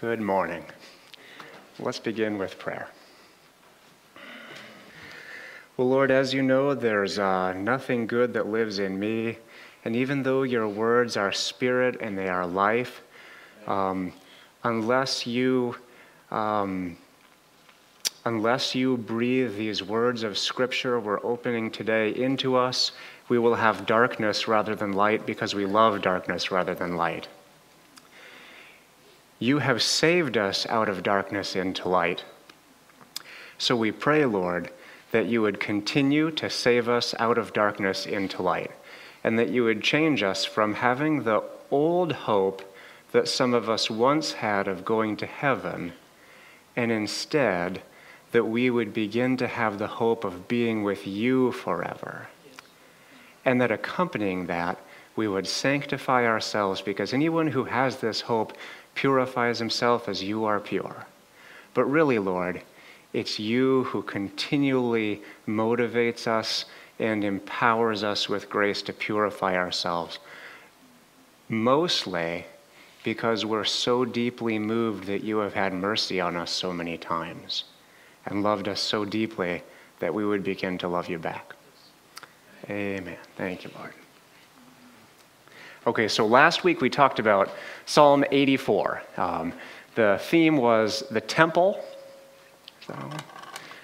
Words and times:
Good 0.00 0.20
morning. 0.20 0.62
Let's 1.78 1.98
begin 1.98 2.36
with 2.36 2.58
prayer. 2.58 2.90
Well, 5.78 5.88
Lord, 5.88 6.10
as 6.10 6.34
you 6.34 6.42
know, 6.42 6.74
there's 6.74 7.18
uh, 7.18 7.54
nothing 7.54 8.06
good 8.06 8.34
that 8.34 8.46
lives 8.46 8.78
in 8.78 9.00
me. 9.00 9.38
And 9.86 9.96
even 9.96 10.22
though 10.22 10.42
your 10.42 10.68
words 10.68 11.16
are 11.16 11.32
spirit 11.32 11.96
and 12.02 12.18
they 12.18 12.28
are 12.28 12.46
life, 12.46 13.00
um, 13.66 14.12
unless 14.64 15.26
you 15.26 15.76
um, 16.30 16.98
unless 18.26 18.74
you 18.74 18.98
breathe 18.98 19.56
these 19.56 19.82
words 19.82 20.24
of 20.24 20.36
Scripture 20.36 21.00
we're 21.00 21.24
opening 21.24 21.70
today 21.70 22.10
into 22.10 22.54
us, 22.54 22.92
we 23.30 23.38
will 23.38 23.54
have 23.54 23.86
darkness 23.86 24.46
rather 24.46 24.74
than 24.74 24.92
light 24.92 25.24
because 25.24 25.54
we 25.54 25.64
love 25.64 26.02
darkness 26.02 26.50
rather 26.50 26.74
than 26.74 26.96
light. 26.96 27.28
You 29.38 29.58
have 29.58 29.82
saved 29.82 30.38
us 30.38 30.66
out 30.66 30.88
of 30.88 31.02
darkness 31.02 31.54
into 31.54 31.88
light. 31.88 32.24
So 33.58 33.76
we 33.76 33.92
pray, 33.92 34.24
Lord, 34.24 34.70
that 35.10 35.26
you 35.26 35.42
would 35.42 35.60
continue 35.60 36.30
to 36.32 36.50
save 36.50 36.88
us 36.88 37.14
out 37.18 37.38
of 37.38 37.52
darkness 37.52 38.06
into 38.06 38.42
light, 38.42 38.70
and 39.22 39.38
that 39.38 39.50
you 39.50 39.64
would 39.64 39.82
change 39.82 40.22
us 40.22 40.44
from 40.44 40.74
having 40.74 41.22
the 41.22 41.42
old 41.70 42.12
hope 42.12 42.74
that 43.12 43.28
some 43.28 43.54
of 43.54 43.68
us 43.68 43.90
once 43.90 44.32
had 44.32 44.68
of 44.68 44.84
going 44.84 45.16
to 45.16 45.26
heaven, 45.26 45.92
and 46.74 46.90
instead 46.90 47.82
that 48.32 48.44
we 48.44 48.68
would 48.68 48.92
begin 48.92 49.36
to 49.36 49.46
have 49.46 49.78
the 49.78 49.86
hope 49.86 50.24
of 50.24 50.48
being 50.48 50.82
with 50.82 51.06
you 51.06 51.52
forever. 51.52 52.28
And 53.44 53.60
that 53.60 53.70
accompanying 53.70 54.46
that, 54.46 54.78
we 55.14 55.28
would 55.28 55.46
sanctify 55.46 56.26
ourselves 56.26 56.82
because 56.82 57.14
anyone 57.14 57.46
who 57.46 57.64
has 57.64 57.96
this 57.96 58.20
hope 58.20 58.52
purifies 58.96 59.60
himself 59.60 60.08
as 60.08 60.22
you 60.22 60.44
are 60.44 60.58
pure. 60.58 61.06
But 61.74 61.84
really, 61.84 62.18
Lord, 62.18 62.62
it's 63.12 63.38
you 63.38 63.84
who 63.84 64.02
continually 64.02 65.22
motivates 65.46 66.26
us 66.26 66.64
and 66.98 67.22
empowers 67.22 68.02
us 68.02 68.28
with 68.28 68.50
grace 68.50 68.82
to 68.82 68.92
purify 68.92 69.54
ourselves. 69.54 70.18
Mostly 71.48 72.46
because 73.04 73.46
we're 73.46 73.64
so 73.64 74.04
deeply 74.04 74.58
moved 74.58 75.06
that 75.06 75.22
you 75.22 75.38
have 75.38 75.54
had 75.54 75.72
mercy 75.72 76.20
on 76.20 76.34
us 76.34 76.50
so 76.50 76.72
many 76.72 76.98
times 76.98 77.64
and 78.24 78.42
loved 78.42 78.66
us 78.66 78.80
so 78.80 79.04
deeply 79.04 79.62
that 80.00 80.12
we 80.12 80.26
would 80.26 80.42
begin 80.42 80.76
to 80.78 80.88
love 80.88 81.08
you 81.08 81.18
back. 81.18 81.54
Amen. 82.68 83.16
Thank 83.36 83.62
you, 83.62 83.70
Lord. 83.78 83.92
Okay, 85.86 86.08
so 86.08 86.26
last 86.26 86.64
week 86.64 86.80
we 86.80 86.90
talked 86.90 87.20
about 87.20 87.48
Psalm 87.84 88.24
84. 88.32 89.02
Um, 89.18 89.52
the 89.94 90.18
theme 90.20 90.56
was 90.56 91.04
the 91.12 91.20
temple. 91.20 91.80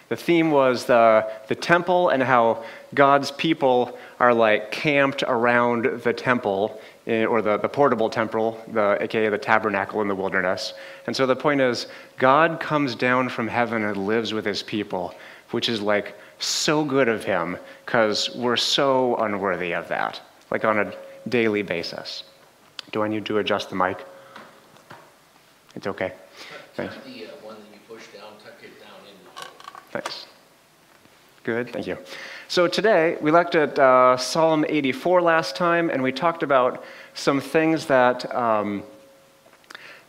The 0.09 0.17
theme 0.17 0.51
was 0.51 0.85
the, 0.85 1.31
the 1.47 1.55
temple 1.55 2.09
and 2.09 2.21
how 2.21 2.65
God's 2.93 3.31
people 3.31 3.97
are 4.19 4.35
like 4.35 4.73
camped 4.73 5.23
around 5.23 6.03
the 6.03 6.13
temple, 6.13 6.81
eh, 7.07 7.25
or 7.25 7.41
the, 7.41 7.57
the 7.59 7.69
portable 7.69 8.11
temple, 8.11 8.61
the, 8.73 8.99
aka 9.01 9.29
the 9.29 9.39
tabernacle 9.39 10.03
in 10.03 10.09
the 10.09 10.15
wilderness. 10.15 10.75
And 11.07 11.15
so 11.15 11.25
the 11.25 11.37
point 11.37 11.61
is, 11.61 11.87
God 12.19 12.59
comes 12.59 12.97
down 12.97 13.29
from 13.29 13.47
heaven 13.47 13.85
and 13.85 14.09
lives 14.09 14.35
with 14.35 14.45
his 14.45 14.65
people, 14.65 15.15
which 15.53 15.69
is 15.69 15.81
like 15.81 16.17
so 16.41 16.85
good 16.85 17.09
of 17.09 17.23
him 17.23 17.57
because 17.87 18.35
we're 18.35 18.57
so 18.57 19.15
unworthy 19.19 19.73
of 19.73 19.87
that. 19.87 20.21
Like 20.51 20.65
on 20.65 20.81
a 20.81 20.93
daily 21.29 21.63
basis. 21.63 22.25
Do 22.91 23.03
I 23.03 23.09
need 23.09 23.25
to 23.27 23.39
adjust 23.39 23.71
the 23.71 23.77
mic? 23.77 24.05
It's 25.75 25.87
okay. 25.87 26.13
Thanks. 26.75 26.95
the 27.05 27.27
uh, 27.27 27.29
one 27.43 27.57
that 27.57 27.63
you 27.73 27.81
push 27.89 28.07
down, 28.09 28.33
tuck 28.45 28.55
it 28.63 28.81
down 28.81 28.99
in. 29.07 29.47
Thanks. 29.91 30.27
Good, 31.45 31.73
thank 31.73 31.87
you. 31.87 31.99
So 32.49 32.69
today, 32.69 33.17
we 33.21 33.31
looked 33.31 33.55
at 33.55 33.79
uh, 33.79 34.17
Psalm 34.17 34.65
84 34.69 35.23
last 35.23 35.57
time, 35.57 35.91
and 35.91 36.03
we 36.03 36.13
talked 36.13 36.43
about 36.43 36.85
some 37.15 37.41
things 37.41 37.87
that, 37.87 38.33
um, 38.35 38.83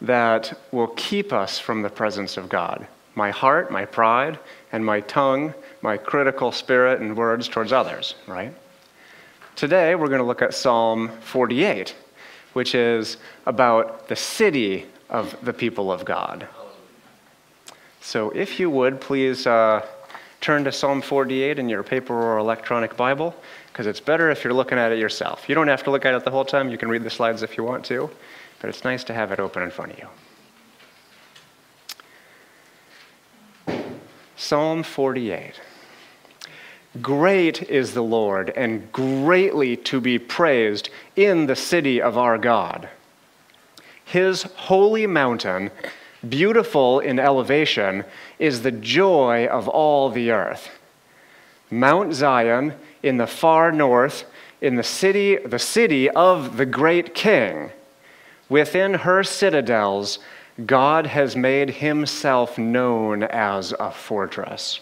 that 0.01 0.59
will 0.71 0.93
keep 0.95 1.33
us 1.33 1.57
from 1.57 1.81
the 1.81 1.89
presence 1.89 2.37
of 2.37 2.49
God 2.49 2.87
my 3.15 3.29
heart, 3.29 3.71
my 3.71 3.85
pride, 3.85 4.39
and 4.71 4.83
my 4.83 4.99
tongue, 5.01 5.53
my 5.81 5.97
critical 5.97 6.51
spirit 6.51 6.99
and 6.99 7.15
words 7.15 7.47
towards 7.47 7.71
others, 7.71 8.15
right? 8.25 8.53
Today, 9.55 9.93
we're 9.93 10.07
going 10.07 10.19
to 10.19 10.25
look 10.25 10.41
at 10.41 10.55
Psalm 10.55 11.09
48, 11.21 11.93
which 12.53 12.73
is 12.73 13.17
about 13.45 14.07
the 14.07 14.15
city 14.15 14.87
of 15.09 15.37
the 15.45 15.53
people 15.53 15.91
of 15.91 16.03
God. 16.03 16.47
So, 18.01 18.31
if 18.31 18.59
you 18.59 18.71
would, 18.71 18.99
please 18.99 19.45
uh, 19.45 19.85
turn 20.41 20.63
to 20.63 20.71
Psalm 20.71 21.03
48 21.03 21.59
in 21.59 21.69
your 21.69 21.83
paper 21.83 22.15
or 22.15 22.39
electronic 22.39 22.97
Bible, 22.97 23.35
because 23.67 23.85
it's 23.85 23.99
better 23.99 24.31
if 24.31 24.43
you're 24.43 24.53
looking 24.53 24.79
at 24.79 24.91
it 24.91 24.97
yourself. 24.97 25.47
You 25.47 25.53
don't 25.53 25.67
have 25.67 25.83
to 25.83 25.91
look 25.91 26.03
at 26.03 26.15
it 26.15 26.23
the 26.23 26.31
whole 26.31 26.45
time, 26.45 26.71
you 26.71 26.77
can 26.79 26.89
read 26.89 27.03
the 27.03 27.11
slides 27.11 27.43
if 27.43 27.55
you 27.55 27.63
want 27.63 27.85
to, 27.85 28.09
but 28.59 28.71
it's 28.71 28.83
nice 28.83 29.03
to 29.03 29.13
have 29.13 29.31
it 29.31 29.39
open 29.39 29.61
in 29.61 29.69
front 29.69 29.91
of 29.91 29.99
you. 29.99 30.07
Psalm 34.35 34.81
48. 34.81 35.61
Great 37.01 37.63
is 37.69 37.93
the 37.93 38.03
Lord, 38.03 38.51
and 38.51 38.91
greatly 38.91 39.75
to 39.77 39.99
be 39.99 40.19
praised 40.19 40.89
in 41.15 41.47
the 41.47 41.55
city 41.55 41.99
of 41.99 42.17
our 42.19 42.37
God. 42.37 42.87
His 44.05 44.43
holy 44.43 45.07
mountain, 45.07 45.71
beautiful 46.27 46.99
in 46.99 47.17
elevation, 47.17 48.03
is 48.37 48.61
the 48.61 48.71
joy 48.71 49.47
of 49.47 49.67
all 49.67 50.09
the 50.09 50.29
earth. 50.29 50.69
Mount 51.71 52.13
Zion 52.13 52.73
in 53.01 53.17
the 53.17 53.25
far 53.25 53.71
north, 53.71 54.25
in 54.61 54.75
the 54.75 54.83
city, 54.83 55.37
the 55.37 55.57
city 55.57 56.11
of 56.11 56.57
the 56.57 56.65
great 56.65 57.15
king. 57.15 57.71
Within 58.49 58.93
her 58.93 59.23
citadels, 59.23 60.19
God 60.63 61.07
has 61.07 61.35
made 61.35 61.71
himself 61.71 62.59
known 62.59 63.23
as 63.23 63.73
a 63.79 63.89
fortress. 63.89 64.79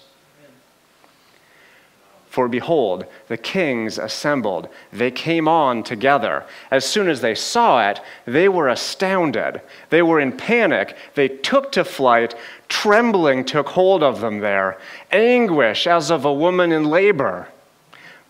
For 2.31 2.47
behold, 2.47 3.07
the 3.27 3.35
kings 3.35 3.97
assembled. 3.97 4.69
They 4.93 5.11
came 5.11 5.49
on 5.49 5.83
together. 5.83 6.45
As 6.71 6.85
soon 6.85 7.09
as 7.09 7.19
they 7.19 7.35
saw 7.35 7.89
it, 7.89 7.99
they 8.23 8.47
were 8.47 8.69
astounded. 8.69 9.59
They 9.89 10.01
were 10.01 10.21
in 10.21 10.37
panic. 10.37 10.95
They 11.15 11.27
took 11.27 11.73
to 11.73 11.83
flight. 11.83 12.33
Trembling 12.69 13.43
took 13.43 13.67
hold 13.67 14.01
of 14.01 14.21
them 14.21 14.39
there, 14.39 14.77
anguish 15.11 15.85
as 15.85 16.09
of 16.09 16.23
a 16.23 16.33
woman 16.33 16.71
in 16.71 16.85
labor. 16.85 17.49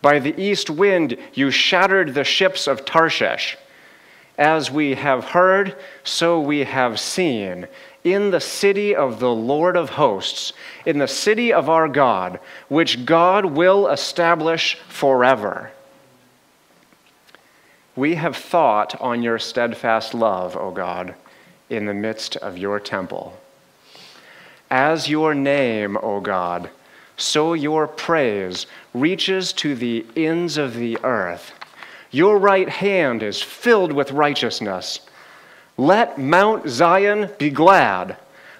By 0.02 0.18
the 0.18 0.34
east 0.42 0.72
wind, 0.72 1.16
you 1.36 1.52
shattered 1.52 2.16
the 2.16 2.24
ships 2.24 2.66
of 2.66 2.86
Tarshish. 2.86 3.56
As 4.36 4.72
we 4.72 4.96
have 4.96 5.26
heard, 5.26 5.76
so 6.04 6.40
we 6.40 6.64
have 6.64 7.00
seen 7.00 7.68
in 8.04 8.32
the 8.32 8.40
city 8.40 8.96
of 8.96 9.20
the 9.20 9.34
Lord 9.34 9.76
of 9.76 9.92
hosts, 9.92 10.54
in 10.86 10.98
the 10.98 11.08
city 11.08 11.54
of 11.54 11.70
our 11.70 11.88
God, 11.88 12.40
which 12.68 13.06
God 13.06 13.46
will 13.46 13.88
establish 13.88 14.76
forever. 14.88 15.72
We 17.96 18.16
have 18.16 18.38
thought 18.38 19.00
on 19.02 19.22
your 19.22 19.38
steadfast 19.38 20.14
love, 20.14 20.56
O 20.56 20.72
God, 20.72 21.14
in 21.70 21.86
the 21.86 21.94
midst 21.94 22.38
of 22.38 22.58
your 22.58 22.80
temple. 22.80 23.38
As 24.70 25.10
your 25.10 25.36
name, 25.36 25.98
O 26.02 26.22
God, 26.22 26.70
so 27.18 27.54
your 27.54 27.88
praise 27.88 28.66
reaches 28.94 29.54
to 29.54 29.76
the 29.76 30.06
ends 30.16 30.58
of 30.58 30.76
the 30.76 30.98
earth. 31.04 31.54
Your 32.10 32.38
right 32.38 32.68
hand 32.68 33.22
is 33.22 33.42
filled 33.42 33.92
with 33.92 34.12
righteousness. 34.12 35.02
Let 35.78 36.18
Mount 36.18 36.70
Zion 36.70 37.30
be 37.38 37.50
glad. 37.50 38.18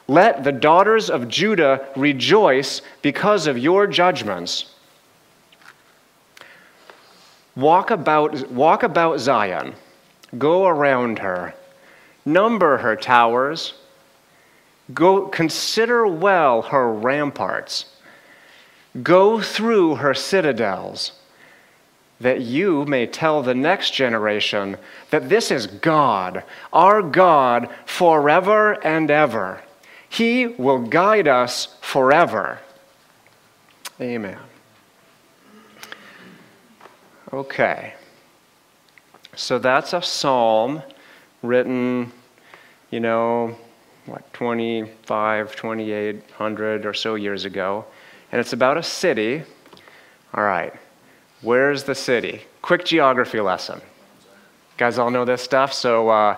Let 0.08 0.44
the 0.44 0.52
daughters 0.52 1.10
of 1.10 1.28
Judah 1.28 1.88
rejoice 1.96 2.82
because 3.02 3.48
of 3.48 3.58
your 3.58 3.88
judgments. 3.88 4.74
Walk 7.56 7.92
about, 7.92 8.50
walk 8.52 8.84
about 8.84 9.20
Zion, 9.20 9.76
go 10.38 10.66
around 10.66 11.20
her, 11.20 11.54
number 12.26 12.78
her 12.78 12.96
towers, 12.96 13.74
go 14.94 15.28
consider 15.28 16.08
well 16.08 16.62
her 16.62 16.92
ramparts, 16.92 17.86
go 19.04 19.42
through 19.42 19.96
her 19.96 20.14
citadels 20.14 21.21
that 22.22 22.42
you 22.42 22.86
may 22.86 23.06
tell 23.06 23.42
the 23.42 23.54
next 23.54 23.92
generation 23.92 24.78
that 25.10 25.30
this 25.30 25.52
is 25.52 25.68
God, 25.68 26.44
our 26.72 27.02
God, 27.02 27.70
forever 27.86 28.74
and 28.86 29.10
ever. 29.10 29.62
He 30.08 30.48
will 30.48 30.80
guide 30.80 31.28
us 31.28 31.78
forever. 31.82 32.60
Amen. 34.00 34.38
Okay. 37.34 37.94
So 39.36 39.58
that's 39.58 39.94
a 39.94 40.02
psalm 40.02 40.84
written, 41.42 42.12
you 42.90 43.00
know, 43.00 43.56
what, 44.06 44.32
25, 44.34 45.56
2800 45.56 46.86
or 46.86 46.94
so 46.94 47.16
years 47.16 47.46
ago. 47.46 47.86
And 48.32 48.42
it's 48.42 48.54
about 48.54 48.78
a 48.78 48.84
city. 48.84 49.44
All 50.34 50.44
right, 50.44 50.74
where's 51.42 51.84
the 51.84 51.96
city? 51.96 52.42
Quick 52.62 52.86
geography 52.86 53.40
lesson. 53.40 53.80
You 53.80 54.78
guys 54.78 54.98
all 54.98 55.12
know 55.12 55.26
this 55.26 55.42
stuff? 55.42 55.74
So 55.74 56.10
uh, 56.10 56.38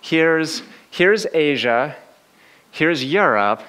here's, 0.00 0.62
here's 0.90 1.26
Asia, 1.32 1.96
here's 2.70 3.04
Europe, 3.04 3.62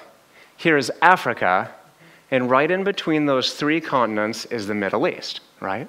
here's 0.56 0.90
Africa, 1.02 1.70
and 2.30 2.50
right 2.50 2.70
in 2.70 2.84
between 2.84 3.26
those 3.26 3.54
three 3.54 3.80
continents 3.80 4.44
is 4.46 4.66
the 4.66 4.74
Middle 4.74 5.06
East, 5.06 5.40
right? 5.60 5.88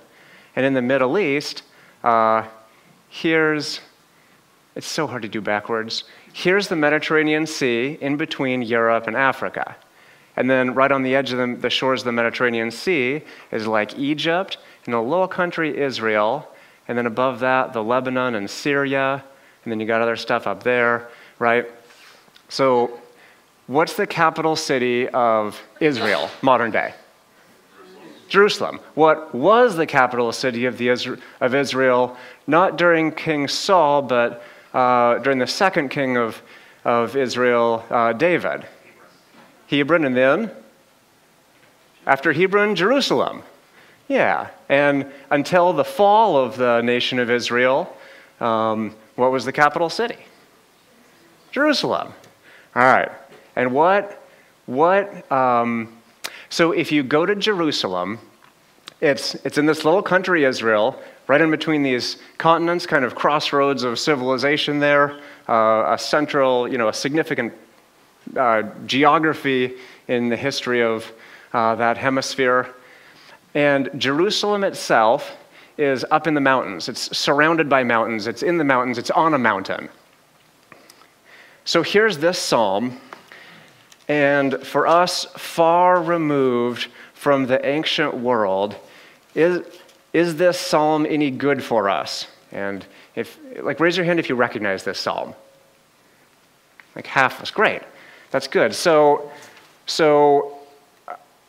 And 0.56 0.66
in 0.66 0.74
the 0.74 0.82
Middle 0.82 1.18
East, 1.18 1.64
uh, 2.04 2.46
here's, 3.10 3.82
it's 4.76 4.88
so 4.88 5.08
hard 5.08 5.22
to 5.24 5.28
do 5.28 5.42
backwards. 5.42 6.04
Here's 6.34 6.68
the 6.68 6.76
Mediterranean 6.76 7.46
Sea 7.46 7.98
in 8.02 8.18
between 8.18 8.62
Europe 8.62 9.08
and 9.08 9.16
Africa. 9.16 9.76
And 10.36 10.50
then 10.50 10.74
right 10.74 10.92
on 10.92 11.02
the 11.02 11.16
edge 11.16 11.32
of 11.32 11.38
the, 11.38 11.56
the 11.56 11.70
shores 11.70 12.02
of 12.02 12.06
the 12.06 12.12
Mediterranean 12.12 12.70
Sea 12.70 13.22
is 13.52 13.68
like 13.68 13.98
Egypt 13.98 14.58
and 14.86 14.96
a 14.96 15.02
little 15.02 15.28
country, 15.28 15.78
Israel. 15.78 16.48
And 16.88 16.98
then 16.98 17.06
above 17.06 17.40
that, 17.40 17.74
the 17.74 17.84
Lebanon 17.84 18.36
and 18.36 18.50
Syria. 18.50 19.24
And 19.64 19.72
then 19.72 19.80
you 19.80 19.86
got 19.86 20.02
other 20.02 20.16
stuff 20.16 20.46
up 20.46 20.64
there, 20.64 21.10
right? 21.40 21.66
So, 22.50 23.00
what's 23.68 23.96
the 23.96 24.06
capital 24.06 24.56
city 24.56 25.08
of 25.10 25.60
Israel, 25.80 26.30
modern 26.42 26.72
day? 26.72 26.94
Jerusalem. 28.28 28.80
What 28.96 29.34
was 29.34 29.76
the 29.76 29.86
capital 29.86 30.32
city 30.32 30.66
of, 30.66 30.78
the, 30.78 31.20
of 31.42 31.56
Israel, 31.56 32.18
not 32.48 32.78
during 32.78 33.12
King 33.12 33.48
Saul, 33.48 34.02
but 34.02 34.44
uh, 34.74 35.20
during 35.20 35.40
the 35.40 35.48
second 35.48 35.90
king 35.90 36.18
of, 36.18 36.42
of 36.84 37.16
Israel, 37.16 37.84
uh, 37.90 38.14
David? 38.14 38.66
Hebron, 39.68 40.06
and 40.06 40.16
then 40.16 40.52
after 42.06 42.34
Hebron, 42.34 42.76
Jerusalem. 42.76 43.44
Yeah, 44.08 44.50
and 44.70 45.12
until 45.32 45.74
the 45.74 45.84
fall 45.84 46.38
of 46.38 46.58
the 46.58 46.82
nation 46.82 47.18
of 47.18 47.32
Israel, 47.32 47.96
um, 48.40 48.96
what 49.16 49.32
was 49.32 49.46
the 49.46 49.52
capital 49.52 49.90
city? 49.90 50.18
Jerusalem. 51.52 52.14
All 52.76 52.84
right, 52.84 53.12
and 53.56 53.74
what, 53.74 54.22
what, 54.68 55.32
um, 55.32 55.98
so 56.50 56.72
if 56.72 56.92
you 56.92 57.02
go 57.02 57.26
to 57.26 57.36
Jerusalem, 57.36 58.20
it's, 59.02 59.36
it's 59.36 59.58
in 59.58 59.66
this 59.66 59.86
little 59.86 60.04
country, 60.04 60.46
Israel, 60.46 61.02
right 61.28 61.42
in 61.42 61.50
between 61.50 61.82
these 61.82 62.18
continents, 62.38 62.86
kind 62.86 63.04
of 63.04 63.16
crossroads 63.16 63.84
of 63.84 63.98
civilization 63.98 64.80
there, 64.80 65.20
uh, 65.50 65.94
a 65.94 65.98
central, 65.98 66.68
you 66.68 66.78
know, 66.78 66.90
a 66.90 66.94
significant 66.94 67.54
uh, 68.36 68.64
geography 68.86 69.74
in 70.08 70.30
the 70.30 70.38
history 70.38 70.84
of 70.84 71.12
uh, 71.54 71.76
that 71.76 71.98
hemisphere. 71.98 72.74
And 73.56 73.90
Jerusalem 73.98 74.64
itself 74.64 75.36
is 75.78 76.06
up 76.12 76.28
in 76.28 76.34
the 76.34 76.42
mountains. 76.42 76.88
It's 76.88 77.18
surrounded 77.18 77.68
by 77.68 77.84
mountains. 77.84 78.28
It's 78.28 78.44
in 78.44 78.58
the 78.58 78.64
mountains. 78.64 78.98
It's 78.98 79.12
on 79.12 79.34
a 79.34 79.38
mountain. 79.38 79.90
So 81.64 81.82
here's 81.82 82.18
this 82.18 82.38
psalm. 82.38 83.00
And 84.08 84.62
for 84.62 84.86
us, 84.86 85.26
far 85.38 86.02
removed 86.02 86.88
from 87.14 87.48
the 87.48 87.66
ancient 87.66 88.14
world, 88.14 88.76
is, 89.34 89.66
is 90.14 90.36
this 90.36 90.60
psalm 90.60 91.06
any 91.10 91.32
good 91.32 91.64
for 91.64 91.90
us? 91.90 92.28
And 92.52 92.86
if, 93.16 93.40
like, 93.62 93.80
raise 93.80 93.98
your 93.98 94.06
hand 94.06 94.20
if 94.20 94.30
you 94.30 94.36
recognize 94.36 94.84
this 94.84 95.00
psalm. 95.00 95.34
Like 96.96 97.08
half 97.08 97.42
was 97.42 97.52
great. 97.52 97.82
That's 98.32 98.48
good. 98.48 98.74
So, 98.74 99.32
so 99.86 100.55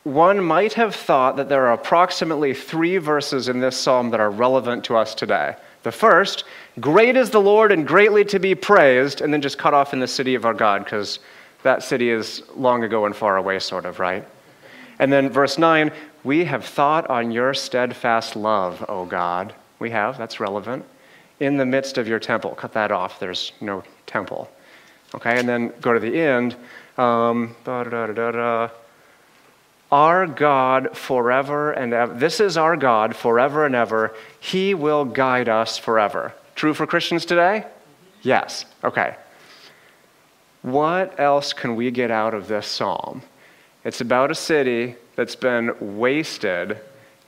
one 0.06 0.40
might 0.40 0.74
have 0.74 0.94
thought 0.94 1.34
that 1.34 1.48
there 1.48 1.66
are 1.66 1.72
approximately 1.72 2.54
three 2.54 2.96
verses 2.96 3.48
in 3.48 3.58
this 3.58 3.76
psalm 3.76 4.10
that 4.10 4.20
are 4.20 4.30
relevant 4.30 4.84
to 4.84 4.96
us 4.96 5.16
today. 5.16 5.56
The 5.82 5.90
first, 5.90 6.44
great 6.78 7.16
is 7.16 7.30
the 7.30 7.40
Lord 7.40 7.72
and 7.72 7.84
greatly 7.84 8.24
to 8.26 8.38
be 8.38 8.54
praised, 8.54 9.20
and 9.20 9.32
then 9.32 9.42
just 9.42 9.58
cut 9.58 9.74
off 9.74 9.92
in 9.92 9.98
the 9.98 10.06
city 10.06 10.36
of 10.36 10.44
our 10.44 10.54
God, 10.54 10.84
because 10.84 11.18
that 11.64 11.82
city 11.82 12.10
is 12.10 12.44
long 12.54 12.84
ago 12.84 13.06
and 13.06 13.16
far 13.16 13.36
away, 13.36 13.58
sort 13.58 13.84
of, 13.84 13.98
right? 13.98 14.24
And 15.00 15.12
then 15.12 15.28
verse 15.28 15.58
9, 15.58 15.90
we 16.22 16.44
have 16.44 16.64
thought 16.64 17.10
on 17.10 17.32
your 17.32 17.52
steadfast 17.52 18.36
love, 18.36 18.84
O 18.88 19.06
God. 19.06 19.56
We 19.80 19.90
have, 19.90 20.16
that's 20.16 20.38
relevant. 20.38 20.84
In 21.40 21.56
the 21.56 21.66
midst 21.66 21.98
of 21.98 22.06
your 22.06 22.20
temple. 22.20 22.52
Cut 22.52 22.72
that 22.74 22.92
off, 22.92 23.18
there's 23.18 23.50
no 23.60 23.82
temple. 24.06 24.48
Okay, 25.16 25.36
and 25.40 25.48
then 25.48 25.72
go 25.80 25.92
to 25.92 25.98
the 25.98 26.16
end. 26.16 26.54
Um, 26.96 27.56
our 29.90 30.26
God 30.26 30.96
forever 30.96 31.72
and 31.72 31.92
ever. 31.92 32.14
This 32.14 32.40
is 32.40 32.56
our 32.56 32.76
God 32.76 33.14
forever 33.14 33.66
and 33.66 33.74
ever. 33.74 34.14
He 34.40 34.74
will 34.74 35.04
guide 35.04 35.48
us 35.48 35.78
forever. 35.78 36.34
True 36.54 36.74
for 36.74 36.86
Christians 36.86 37.24
today? 37.24 37.66
Yes. 38.22 38.64
Okay. 38.82 39.14
What 40.62 41.20
else 41.20 41.52
can 41.52 41.76
we 41.76 41.90
get 41.90 42.10
out 42.10 42.34
of 42.34 42.48
this 42.48 42.66
psalm? 42.66 43.22
It's 43.84 44.00
about 44.00 44.32
a 44.32 44.34
city 44.34 44.96
that's 45.14 45.36
been 45.36 45.74
wasted 45.98 46.78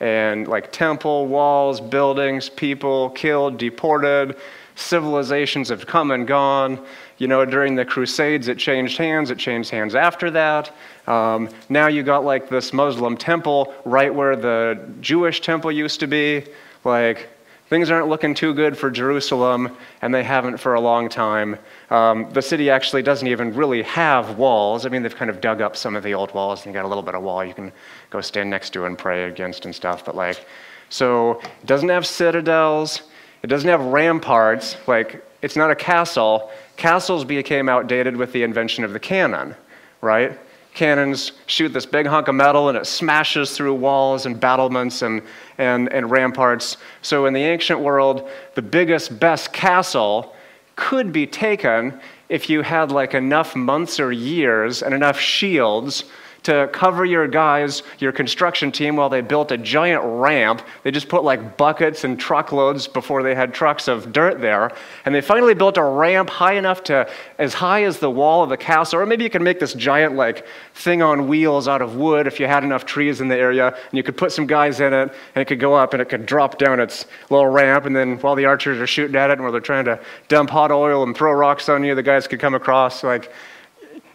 and 0.00 0.48
like 0.48 0.72
temple, 0.72 1.26
walls, 1.26 1.80
buildings, 1.80 2.48
people 2.48 3.10
killed, 3.10 3.58
deported, 3.58 4.36
civilizations 4.78 5.68
have 5.68 5.86
come 5.86 6.10
and 6.10 6.26
gone. 6.26 6.84
You 7.18 7.26
know, 7.26 7.44
during 7.44 7.74
the 7.74 7.84
Crusades, 7.84 8.48
it 8.48 8.58
changed 8.58 8.96
hands. 8.96 9.30
It 9.30 9.38
changed 9.38 9.70
hands 9.70 9.94
after 9.94 10.30
that. 10.30 10.74
Um, 11.06 11.48
now 11.68 11.88
you 11.88 12.02
got 12.02 12.24
like 12.24 12.48
this 12.48 12.72
Muslim 12.72 13.16
temple 13.16 13.74
right 13.84 14.14
where 14.14 14.36
the 14.36 14.78
Jewish 15.00 15.40
temple 15.40 15.72
used 15.72 16.00
to 16.00 16.06
be. 16.06 16.44
Like, 16.84 17.28
things 17.68 17.90
aren't 17.90 18.08
looking 18.08 18.34
too 18.34 18.54
good 18.54 18.78
for 18.78 18.90
Jerusalem, 18.90 19.76
and 20.00 20.14
they 20.14 20.22
haven't 20.22 20.58
for 20.58 20.74
a 20.74 20.80
long 20.80 21.08
time. 21.08 21.58
Um, 21.90 22.30
the 22.30 22.42
city 22.42 22.70
actually 22.70 23.02
doesn't 23.02 23.26
even 23.26 23.54
really 23.54 23.82
have 23.82 24.38
walls. 24.38 24.86
I 24.86 24.88
mean, 24.88 25.02
they've 25.02 25.14
kind 25.14 25.30
of 25.30 25.40
dug 25.40 25.60
up 25.60 25.76
some 25.76 25.96
of 25.96 26.02
the 26.02 26.14
old 26.14 26.32
walls, 26.34 26.64
and 26.64 26.74
got 26.74 26.84
a 26.84 26.88
little 26.88 27.02
bit 27.02 27.14
of 27.14 27.22
wall 27.22 27.44
you 27.44 27.54
can 27.54 27.72
go 28.10 28.20
stand 28.20 28.48
next 28.48 28.70
to 28.70 28.84
and 28.84 28.96
pray 28.96 29.24
against 29.24 29.64
and 29.64 29.74
stuff. 29.74 30.04
But 30.04 30.14
like, 30.14 30.46
so 30.88 31.40
it 31.40 31.66
doesn't 31.66 31.88
have 31.88 32.06
citadels. 32.06 33.02
It 33.42 33.46
doesn't 33.46 33.68
have 33.68 33.80
ramparts. 33.80 34.76
Like, 34.86 35.24
it's 35.42 35.56
not 35.56 35.70
a 35.70 35.76
castle. 35.76 36.50
Castles 36.76 37.24
became 37.24 37.68
outdated 37.68 38.16
with 38.16 38.32
the 38.32 38.42
invention 38.42 38.84
of 38.84 38.92
the 38.92 39.00
cannon, 39.00 39.54
right? 40.00 40.38
Cannons 40.74 41.32
shoot 41.46 41.70
this 41.70 41.86
big 41.86 42.06
hunk 42.06 42.28
of 42.28 42.34
metal 42.34 42.68
and 42.68 42.78
it 42.78 42.86
smashes 42.86 43.56
through 43.56 43.74
walls 43.74 44.26
and 44.26 44.38
battlements 44.38 45.02
and, 45.02 45.22
and, 45.58 45.92
and 45.92 46.10
ramparts. 46.10 46.76
So, 47.02 47.26
in 47.26 47.32
the 47.32 47.42
ancient 47.42 47.80
world, 47.80 48.28
the 48.54 48.62
biggest, 48.62 49.18
best 49.18 49.52
castle 49.52 50.36
could 50.76 51.12
be 51.12 51.26
taken 51.26 51.98
if 52.28 52.48
you 52.48 52.62
had 52.62 52.92
like 52.92 53.14
enough 53.14 53.56
months 53.56 53.98
or 53.98 54.12
years 54.12 54.82
and 54.82 54.94
enough 54.94 55.18
shields 55.18 56.04
to 56.44 56.68
cover 56.72 57.04
your 57.04 57.26
guys, 57.26 57.82
your 57.98 58.12
construction 58.12 58.72
team, 58.72 58.96
while 58.96 59.08
they 59.08 59.20
built 59.20 59.52
a 59.52 59.58
giant 59.58 60.02
ramp. 60.04 60.62
They 60.82 60.90
just 60.90 61.08
put 61.08 61.24
like 61.24 61.56
buckets 61.56 62.04
and 62.04 62.18
truckloads 62.18 62.86
before 62.86 63.22
they 63.22 63.34
had 63.34 63.52
trucks 63.52 63.88
of 63.88 64.12
dirt 64.12 64.40
there. 64.40 64.72
And 65.04 65.14
they 65.14 65.20
finally 65.20 65.54
built 65.54 65.76
a 65.76 65.82
ramp 65.82 66.30
high 66.30 66.54
enough 66.54 66.84
to, 66.84 67.08
as 67.38 67.54
high 67.54 67.84
as 67.84 67.98
the 67.98 68.10
wall 68.10 68.42
of 68.42 68.50
the 68.50 68.56
castle. 68.56 69.00
Or 69.00 69.06
maybe 69.06 69.24
you 69.24 69.30
can 69.30 69.42
make 69.42 69.60
this 69.60 69.74
giant 69.74 70.14
like 70.14 70.46
thing 70.74 71.02
on 71.02 71.28
wheels 71.28 71.68
out 71.68 71.82
of 71.82 71.96
wood 71.96 72.26
if 72.26 72.40
you 72.40 72.46
had 72.46 72.64
enough 72.64 72.86
trees 72.86 73.20
in 73.20 73.28
the 73.28 73.36
area. 73.36 73.68
And 73.68 73.92
you 73.92 74.02
could 74.02 74.16
put 74.16 74.32
some 74.32 74.46
guys 74.46 74.80
in 74.80 74.92
it, 74.92 75.12
and 75.34 75.42
it 75.42 75.46
could 75.46 75.60
go 75.60 75.74
up 75.74 75.92
and 75.92 76.00
it 76.00 76.08
could 76.08 76.26
drop 76.26 76.58
down 76.58 76.80
its 76.80 77.06
little 77.30 77.48
ramp. 77.48 77.84
And 77.84 77.94
then 77.94 78.18
while 78.18 78.34
the 78.34 78.44
archers 78.44 78.78
are 78.78 78.86
shooting 78.86 79.16
at 79.16 79.30
it 79.30 79.34
and 79.34 79.42
while 79.42 79.52
they're 79.52 79.60
trying 79.60 79.84
to 79.86 80.00
dump 80.28 80.50
hot 80.50 80.70
oil 80.70 81.02
and 81.02 81.16
throw 81.16 81.32
rocks 81.32 81.68
on 81.68 81.84
you, 81.84 81.94
the 81.94 82.02
guys 82.02 82.26
could 82.26 82.40
come 82.40 82.54
across. 82.54 83.02
Like, 83.02 83.32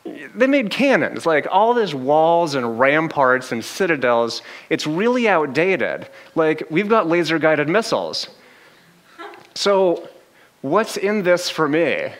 they 0.06 0.48
made 0.48 0.70
cannons, 0.70 1.26
like 1.26 1.48
all 1.50 1.74
these 1.74 1.96
walls 1.96 2.56
and 2.56 2.80
ramparts 2.80 3.52
and 3.52 3.64
citadels. 3.64 4.42
It's 4.70 4.86
really 4.86 5.30
outdated. 5.30 6.10
Like, 6.36 6.64
we've 6.70 6.90
got 6.90 7.08
laser 7.08 7.40
guided 7.40 7.70
missiles. 7.70 8.28
So, 9.56 10.10
what's 10.62 10.98
in 10.98 11.24
this 11.24 11.50
for 11.50 11.70
me? 11.70 12.12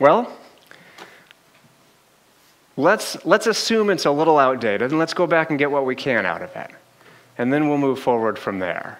Well, 0.00 0.36
let's, 2.76 3.24
let's 3.24 3.46
assume 3.46 3.90
it's 3.90 4.06
a 4.06 4.10
little 4.10 4.38
outdated 4.38 4.90
and 4.90 4.98
let's 4.98 5.14
go 5.14 5.26
back 5.26 5.50
and 5.50 5.58
get 5.58 5.70
what 5.70 5.86
we 5.86 5.94
can 5.94 6.26
out 6.26 6.42
of 6.42 6.54
it. 6.56 6.70
And 7.38 7.52
then 7.52 7.68
we'll 7.68 7.78
move 7.78 8.00
forward 8.00 8.38
from 8.38 8.58
there. 8.58 8.98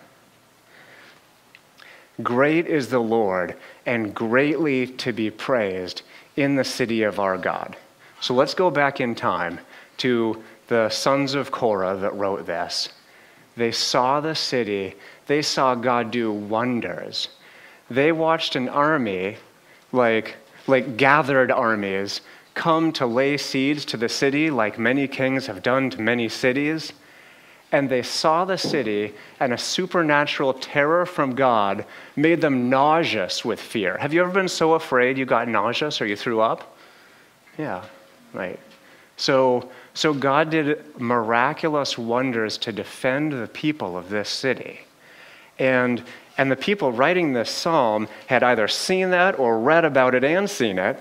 Great 2.23 2.69
is 2.69 2.91
the 2.91 3.01
Lord 3.01 3.57
and 3.87 4.15
greatly 4.15 4.87
to 4.87 5.13
be 5.13 5.31
praised 5.31 6.03
in 6.37 6.57
the 6.57 6.65
city 6.65 7.03
of 7.03 7.21
our 7.21 7.39
God. 7.39 7.77
So 8.21 8.35
let's 8.35 8.55
go 8.55 8.71
back 8.71 9.01
in 9.01 9.15
time 9.15 9.61
to 9.99 10.43
the 10.69 10.89
sons 10.89 11.35
of 11.35 11.51
Korah 11.51 11.97
that 11.99 12.15
wrote 12.15 12.47
this. 12.47 12.89
They 13.57 13.71
saw 13.71 14.21
the 14.21 14.35
city, 14.35 14.95
they 15.27 15.43
saw 15.43 15.75
God 15.75 16.11
do 16.11 16.33
wonders. 16.33 17.29
They 17.91 18.13
watched 18.13 18.57
an 18.57 18.69
army 18.69 19.37
like 19.93 20.37
like 20.67 20.97
gathered 20.97 21.51
armies 21.51 22.23
come 22.55 22.93
to 22.93 23.07
lay 23.07 23.37
siege 23.37 23.85
to 23.87 23.97
the 23.97 24.09
city, 24.09 24.51
like 24.51 24.79
many 24.79 25.09
kings 25.09 25.47
have 25.47 25.63
done 25.63 25.91
to 25.91 26.01
many 26.01 26.29
cities. 26.29 26.93
And 27.75 27.89
they 27.89 28.03
saw 28.03 28.45
the 28.45 28.57
city, 28.57 29.15
and 29.41 29.53
a 29.53 29.59
supernatural 29.59 30.55
terror 30.55 31.05
from 31.05 31.35
God 31.35 31.85
made 32.15 32.41
them 32.41 32.71
nauseous 32.71 33.45
with 33.45 33.61
fear. 33.61 33.99
Have 33.99 34.15
you 34.15 34.23
ever 34.23 34.31
been 34.31 34.47
so 34.47 34.75
afraid 34.75 35.19
you 35.19 35.25
got 35.25 35.49
nauseous 35.49 36.01
or 36.01 36.07
you 36.07 36.15
threw 36.15 36.41
up? 36.41 36.77
Yeah, 37.59 37.85
right. 38.33 38.61
So, 39.17 39.71
so 39.93 40.15
God 40.15 40.51
did 40.51 41.01
miraculous 41.01 41.99
wonders 41.99 42.59
to 42.59 42.71
defend 42.71 43.33
the 43.33 43.49
people 43.49 43.99
of 43.99 44.09
this 44.09 44.29
city. 44.29 44.83
And, 45.59 46.01
and 46.39 46.53
the 46.53 46.57
people 46.57 46.93
writing 46.93 47.33
this 47.33 47.51
psalm 47.51 48.07
had 48.29 48.45
either 48.45 48.69
seen 48.69 49.11
that 49.11 49.37
or 49.37 49.59
read 49.59 49.85
about 49.85 50.15
it 50.15 50.23
and 50.23 50.49
seen 50.49 50.79
it. 50.79 50.97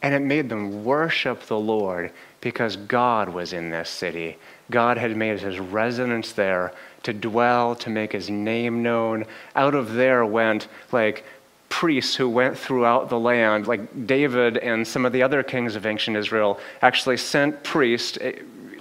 And 0.00 0.14
it 0.14 0.22
made 0.22 0.48
them 0.48 0.84
worship 0.84 1.42
the 1.46 1.58
Lord 1.58 2.12
because 2.40 2.76
God 2.76 3.28
was 3.28 3.52
in 3.52 3.70
this 3.70 3.90
city. 3.90 4.36
God 4.70 4.98
had 4.98 5.16
made 5.16 5.40
his 5.40 5.58
residence 5.58 6.32
there 6.32 6.72
to 7.04 7.12
dwell, 7.12 7.74
to 7.76 7.90
make 7.90 8.12
his 8.12 8.28
name 8.28 8.82
known. 8.82 9.24
Out 9.54 9.74
of 9.74 9.94
there 9.94 10.26
went 10.26 10.68
like 10.92 11.24
priests 11.68 12.16
who 12.16 12.28
went 12.28 12.58
throughout 12.58 13.08
the 13.08 13.18
land, 13.18 13.66
like 13.66 14.06
David 14.06 14.58
and 14.58 14.86
some 14.86 15.04
of 15.04 15.12
the 15.12 15.22
other 15.22 15.42
kings 15.42 15.76
of 15.76 15.86
ancient 15.86 16.16
Israel 16.16 16.58
actually 16.82 17.16
sent 17.16 17.62
priests, 17.62 18.18
eh, 18.20 18.32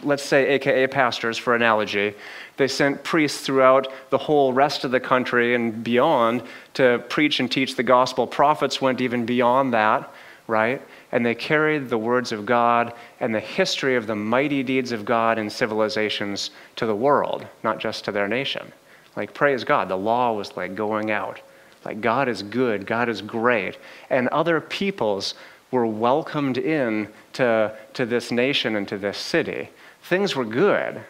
let's 0.04 0.24
say 0.24 0.48
AKA 0.48 0.88
pastors 0.88 1.38
for 1.38 1.56
analogy. 1.56 2.14
They 2.58 2.68
sent 2.68 3.04
priests 3.04 3.42
throughout 3.42 3.92
the 4.10 4.18
whole 4.18 4.54
rest 4.54 4.86
of 4.86 4.92
the 4.92 5.00
country 5.00 5.56
and 5.56 5.84
beyond 5.84 6.44
to 6.76 7.04
preach 7.10 7.40
and 7.40 7.52
teach 7.52 7.76
the 7.76 7.84
gospel. 7.84 8.26
Prophets 8.26 8.82
went 8.82 9.02
even 9.02 9.26
beyond 9.26 9.74
that, 9.74 10.12
right? 10.48 10.82
And 11.16 11.26
they 11.26 11.34
carried 11.34 11.88
the 11.88 11.98
words 11.98 12.34
of 12.34 12.46
God 12.46 12.92
and 13.22 13.34
the 13.34 13.40
history 13.40 13.96
of 13.96 14.06
the 14.06 14.18
mighty 14.18 14.62
deeds 14.64 14.92
of 14.92 15.06
God 15.06 15.40
in 15.40 15.50
civilizations 15.50 16.52
to 16.76 16.86
the 16.86 16.94
world, 16.94 17.48
not 17.64 17.80
just 17.80 18.04
to 18.04 18.12
their 18.12 18.28
nation. 18.28 18.74
Like, 19.16 19.34
praise 19.34 19.64
God, 19.64 19.88
the 19.88 19.96
law 19.96 20.34
was 20.34 20.58
like 20.58 20.76
going 20.76 21.12
out. 21.12 21.40
Like, 21.86 22.02
God 22.02 22.28
is 22.28 22.44
good, 22.44 22.86
God 22.86 23.08
is 23.08 23.22
great. 23.22 23.78
And 24.10 24.28
other 24.28 24.60
peoples 24.60 25.36
were 25.72 25.88
welcomed 25.88 26.58
in 26.58 27.08
to, 27.32 27.74
to 27.94 28.06
this 28.06 28.30
nation 28.30 28.76
and 28.76 28.86
to 28.90 28.98
this 28.98 29.18
city. 29.18 29.70
Things 30.04 30.36
were 30.36 30.44
good. 30.44 31.02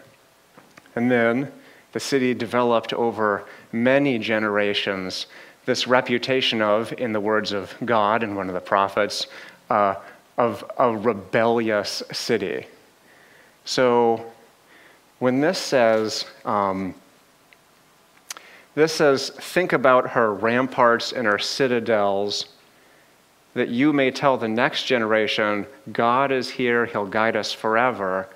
And 0.95 1.09
then 1.09 1.51
the 1.93 1.99
city 1.99 2.35
developed 2.35 2.93
over 2.93 3.45
many 3.71 4.19
generations 4.19 5.25
this 5.65 5.87
reputation 5.87 6.61
of, 6.61 6.93
in 6.93 7.11
the 7.11 7.19
words 7.19 7.51
of 7.51 7.73
God 7.83 8.21
and 8.21 8.35
one 8.35 8.49
of 8.49 8.53
the 8.53 8.61
prophets, 8.61 9.25
uh, 9.69 9.95
of 10.37 10.63
a 10.77 10.95
rebellious 10.95 12.03
city. 12.11 12.67
So 13.63 14.25
when 15.19 15.41
this 15.41 15.57
says, 15.57 16.25
um, 16.43 16.93
this 18.75 18.93
says, 18.93 19.29
think 19.29 19.73
about 19.73 20.09
her 20.11 20.33
ramparts 20.33 21.13
and 21.13 21.25
her 21.25 21.39
citadels, 21.39 22.47
that 23.53 23.69
you 23.69 23.93
may 23.93 24.11
tell 24.11 24.37
the 24.37 24.49
next 24.49 24.83
generation, 24.83 25.65
God 25.91 26.31
is 26.31 26.49
here, 26.49 26.85
he'll 26.85 27.05
guide 27.05 27.37
us 27.37 27.53
forever. 27.53 28.27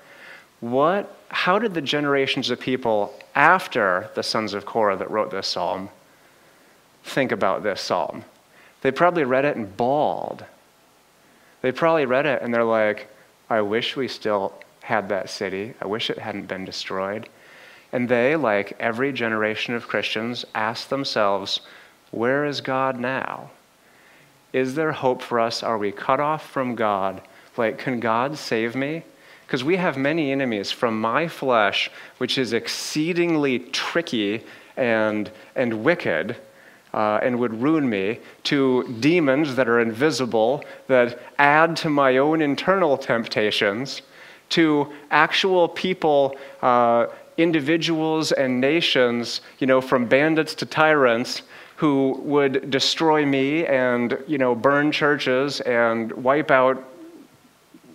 What, 0.60 1.14
how 1.28 1.58
did 1.58 1.74
the 1.74 1.82
generations 1.82 2.48
of 2.48 2.58
people 2.58 3.14
after 3.34 4.10
the 4.14 4.22
sons 4.22 4.54
of 4.54 4.64
Korah 4.64 4.96
that 4.96 5.10
wrote 5.10 5.30
this 5.30 5.46
psalm 5.46 5.90
think 7.04 7.32
about 7.32 7.62
this 7.62 7.82
psalm? 7.82 8.24
They 8.80 8.90
probably 8.90 9.24
read 9.24 9.44
it 9.44 9.56
and 9.56 9.76
bawled 9.76 10.46
they 11.62 11.72
probably 11.72 12.06
read 12.06 12.26
it 12.26 12.42
and 12.42 12.52
they're 12.52 12.64
like, 12.64 13.08
I 13.48 13.60
wish 13.60 13.96
we 13.96 14.08
still 14.08 14.54
had 14.82 15.08
that 15.08 15.30
city. 15.30 15.74
I 15.80 15.86
wish 15.86 16.10
it 16.10 16.18
hadn't 16.18 16.46
been 16.46 16.64
destroyed. 16.64 17.28
And 17.92 18.08
they, 18.08 18.36
like 18.36 18.76
every 18.78 19.12
generation 19.12 19.74
of 19.74 19.88
Christians, 19.88 20.44
ask 20.54 20.88
themselves, 20.88 21.60
where 22.10 22.44
is 22.44 22.60
God 22.60 22.98
now? 22.98 23.50
Is 24.52 24.74
there 24.74 24.92
hope 24.92 25.22
for 25.22 25.40
us? 25.40 25.62
Are 25.62 25.78
we 25.78 25.92
cut 25.92 26.20
off 26.20 26.48
from 26.48 26.74
God? 26.74 27.22
Like, 27.56 27.78
can 27.78 28.00
God 28.00 28.36
save 28.38 28.74
me? 28.74 29.04
Because 29.46 29.64
we 29.64 29.76
have 29.76 29.96
many 29.96 30.30
enemies 30.30 30.70
from 30.70 31.00
my 31.00 31.28
flesh, 31.28 31.90
which 32.18 32.38
is 32.38 32.52
exceedingly 32.52 33.58
tricky 33.58 34.44
and, 34.76 35.30
and 35.56 35.84
wicked 35.84 36.36
uh, 36.92 37.20
and 37.22 37.38
would 37.38 37.60
ruin 37.60 37.88
me, 37.88 38.18
to 38.44 38.96
demons 39.00 39.56
that 39.56 39.68
are 39.68 39.80
invisible, 39.80 40.64
that 40.88 41.20
add 41.38 41.76
to 41.76 41.90
my 41.90 42.16
own 42.18 42.42
internal 42.42 42.96
temptations, 42.96 44.02
to 44.50 44.92
actual 45.10 45.68
people, 45.68 46.36
uh, 46.62 47.06
individuals 47.36 48.32
and 48.32 48.60
nations, 48.60 49.40
you 49.58 49.66
know, 49.66 49.80
from 49.80 50.06
bandits 50.06 50.54
to 50.54 50.66
tyrants, 50.66 51.42
who 51.76 52.20
would 52.22 52.70
destroy 52.70 53.24
me 53.24 53.64
and, 53.66 54.18
you 54.26 54.36
know, 54.36 54.54
burn 54.54 54.92
churches 54.92 55.60
and 55.62 56.12
wipe 56.12 56.50
out 56.50 56.84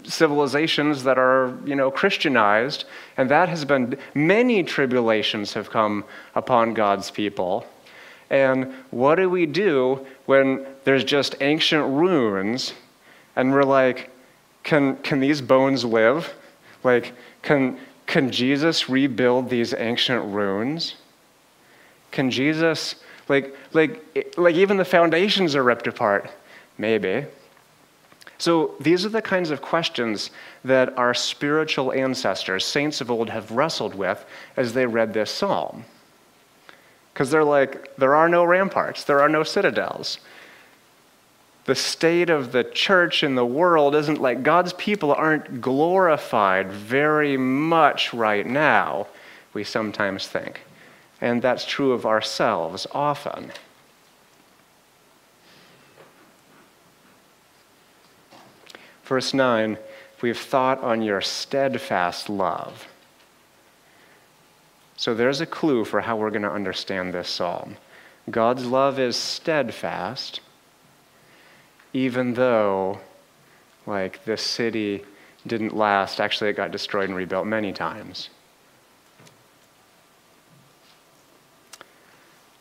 civilizations 0.03 1.03
that 1.03 1.19
are, 1.19 1.55
you 1.65 1.75
know, 1.75 1.91
Christianized. 1.91 2.85
And 3.17 3.29
that 3.29 3.49
has 3.49 3.63
been, 3.65 3.97
many 4.15 4.63
tribulations 4.63 5.53
have 5.53 5.69
come 5.69 6.03
upon 6.33 6.73
God's 6.73 7.11
people. 7.11 7.65
And 8.29 8.73
what 8.91 9.15
do 9.15 9.29
we 9.29 9.45
do 9.45 10.05
when 10.25 10.65
there's 10.83 11.03
just 11.03 11.35
ancient 11.41 11.85
ruins 11.85 12.73
and 13.35 13.51
we're 13.51 13.63
like, 13.63 14.09
can, 14.63 14.97
can 14.97 15.19
these 15.19 15.41
bones 15.41 15.85
live? 15.85 16.33
Like, 16.83 17.13
can, 17.41 17.77
can 18.07 18.31
Jesus 18.31 18.89
rebuild 18.89 19.49
these 19.49 19.73
ancient 19.73 20.25
ruins? 20.25 20.95
Can 22.11 22.31
Jesus, 22.31 22.95
like, 23.27 23.55
like, 23.73 24.37
like 24.37 24.55
even 24.55 24.77
the 24.77 24.85
foundations 24.85 25.55
are 25.55 25.63
ripped 25.63 25.87
apart? 25.87 26.31
Maybe. 26.77 27.25
So 28.37 28.75
these 28.79 29.05
are 29.05 29.09
the 29.09 29.21
kinds 29.21 29.49
of 29.49 29.61
questions 29.61 30.31
that 30.63 30.97
our 30.97 31.13
spiritual 31.13 31.93
ancestors, 31.93 32.65
saints 32.65 33.01
of 33.01 33.09
old, 33.09 33.29
have 33.29 33.51
wrestled 33.51 33.95
with 33.95 34.25
as 34.57 34.73
they 34.73 34.85
read 34.85 35.13
this 35.13 35.31
psalm. 35.31 35.85
Because 37.15 37.31
they're 37.31 37.45
like, 37.45 37.95
there 37.95 38.13
are 38.13 38.27
no 38.27 38.43
ramparts, 38.43 39.05
there 39.05 39.21
are 39.21 39.29
no 39.29 39.41
citadels. 39.41 40.19
The 41.63 41.73
state 41.73 42.29
of 42.29 42.51
the 42.51 42.65
church 42.65 43.23
in 43.23 43.35
the 43.35 43.45
world 43.45 43.95
isn't 43.95 44.19
like 44.19 44.43
God's 44.43 44.73
people 44.73 45.13
aren't 45.13 45.61
glorified 45.61 46.69
very 46.69 47.37
much 47.37 48.13
right 48.13 48.45
now, 48.45 49.07
we 49.53 49.63
sometimes 49.63 50.27
think. 50.27 50.59
And 51.21 51.41
that's 51.41 51.63
true 51.65 51.93
of 51.93 52.05
ourselves 52.05 52.85
often. 52.91 53.53
Verse 59.05 59.33
9, 59.33 59.77
we've 60.21 60.37
thought 60.37 60.83
on 60.83 61.01
your 61.01 61.21
steadfast 61.21 62.27
love. 62.27 62.89
So 64.97 65.13
there's 65.13 65.41
a 65.41 65.45
clue 65.45 65.85
for 65.85 66.01
how 66.01 66.15
we're 66.15 66.29
going 66.29 66.41
to 66.43 66.51
understand 66.51 67.13
this 67.13 67.29
psalm. 67.29 67.77
God's 68.31 68.65
love 68.65 68.97
is 68.97 69.15
steadfast, 69.15 70.39
even 71.93 72.33
though, 72.33 72.99
like, 73.85 74.23
this 74.25 74.41
city 74.41 75.03
didn't 75.45 75.75
last. 75.75 76.19
Actually, 76.19 76.49
it 76.49 76.55
got 76.55 76.71
destroyed 76.71 77.09
and 77.09 77.15
rebuilt 77.15 77.45
many 77.45 77.71
times. 77.71 78.29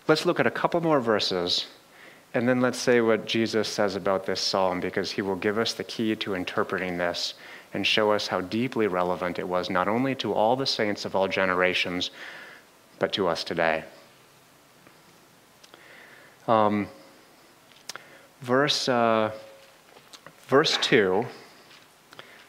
Let's 0.06 0.26
look 0.26 0.38
at 0.38 0.46
a 0.46 0.50
couple 0.50 0.80
more 0.82 1.00
verses, 1.00 1.66
and 2.34 2.46
then 2.46 2.60
let's 2.60 2.78
say 2.78 3.00
what 3.00 3.24
Jesus 3.24 3.68
says 3.68 3.96
about 3.96 4.26
this 4.26 4.40
psalm, 4.40 4.80
because 4.80 5.10
he 5.10 5.22
will 5.22 5.36
give 5.36 5.56
us 5.56 5.72
the 5.72 5.84
key 5.84 6.14
to 6.16 6.34
interpreting 6.34 6.98
this 6.98 7.34
and 7.74 7.86
show 7.86 8.12
us 8.12 8.28
how 8.28 8.40
deeply 8.40 8.86
relevant 8.86 9.38
it 9.38 9.46
was, 9.46 9.68
not 9.68 9.88
only 9.88 10.14
to 10.14 10.32
all 10.32 10.56
the 10.56 10.66
saints 10.66 11.04
of 11.04 11.14
all 11.14 11.28
generations, 11.28 12.10
but 13.00 13.12
to 13.12 13.26
us 13.26 13.42
today. 13.42 13.84
Um, 16.46 16.86
verse, 18.40 18.88
uh, 18.88 19.32
verse 20.46 20.78
2 20.78 21.26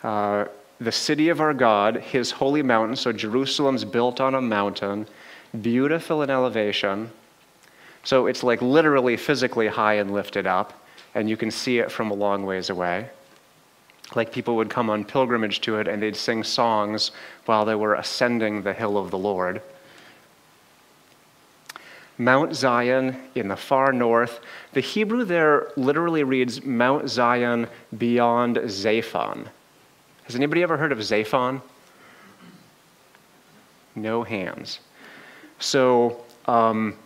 uh, 0.03 0.46
the 0.79 0.91
city 0.91 1.29
of 1.29 1.41
our 1.41 1.53
God, 1.53 1.96
his 1.96 2.29
holy 2.29 2.62
mountain, 2.62 2.96
so 2.96 3.12
Jerusalem's 3.12 3.84
built 3.84 4.22
on 4.22 4.36
a 4.36 4.41
mountain, 4.41 5.08
beautiful 5.62 6.22
in 6.22 6.29
elevation. 6.29 7.10
So 8.03 8.27
it's 8.27 8.44
like 8.44 8.62
literally 8.62 9.17
physically 9.17 9.67
high 9.67 9.96
and 9.96 10.13
lifted 10.13 10.46
up, 10.46 10.86
and 11.15 11.27
you 11.27 11.38
can 11.38 11.50
see 11.50 11.79
it 11.79 11.91
from 11.91 12.12
a 12.12 12.13
long 12.13 12.46
ways 12.46 12.70
away 12.70 13.10
like 14.13 14.31
people 14.31 14.55
would 14.55 14.69
come 14.69 14.89
on 14.89 15.03
pilgrimage 15.03 15.62
to 15.62 15.77
it 15.77 15.88
and 15.88 16.01
they'd 16.01 16.15
sing 16.15 16.43
songs 16.43 17.12
while 17.45 17.65
they 17.65 17.75
were 17.75 17.95
ascending 17.95 18.62
the 18.62 18.74
hill 18.74 18.97
of 18.97 19.09
the 19.09 19.17
Lord. 19.17 19.62
Mount 22.17 22.55
Zion 22.55 23.17
in 23.35 23.47
the 23.47 23.57
far 23.57 23.91
north. 23.91 24.39
The 24.74 24.79
Hebrew 24.79 25.25
there 25.25 25.71
literally 25.75 26.24
reads 26.24 26.63
Mount 26.63 27.09
Zion 27.09 27.67
beyond 27.97 28.57
Zaphon. 28.57 29.47
Has 30.24 30.35
anybody 30.35 30.63
ever 30.63 30.77
heard 30.77 30.91
of 30.91 31.00
Zaphon? 31.00 31.62
No 33.95 34.24
hands. 34.24 34.79
So, 35.59 36.24
um, 36.45 36.97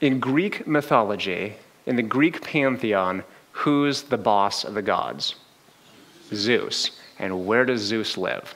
in 0.00 0.20
Greek 0.20 0.66
mythology, 0.66 1.54
in 1.86 1.96
the 1.96 2.02
Greek 2.02 2.42
pantheon, 2.42 3.24
who's 3.52 4.02
the 4.02 4.18
boss 4.18 4.64
of 4.64 4.74
the 4.74 4.82
gods? 4.82 5.36
Zeus. 6.34 6.92
And 7.18 7.46
where 7.46 7.64
does 7.64 7.80
Zeus 7.80 8.16
live? 8.16 8.54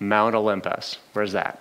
Mount 0.00 0.34
Olympus. 0.34 0.98
Where's 1.12 1.32
that? 1.32 1.60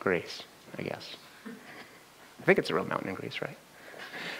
Greece, 0.00 0.42
I 0.78 0.82
guess. 0.82 1.16
I 1.46 2.44
think 2.44 2.58
it's 2.58 2.70
a 2.70 2.74
real 2.74 2.84
mountain 2.84 3.08
in 3.08 3.14
Greece, 3.14 3.40
right? 3.42 3.56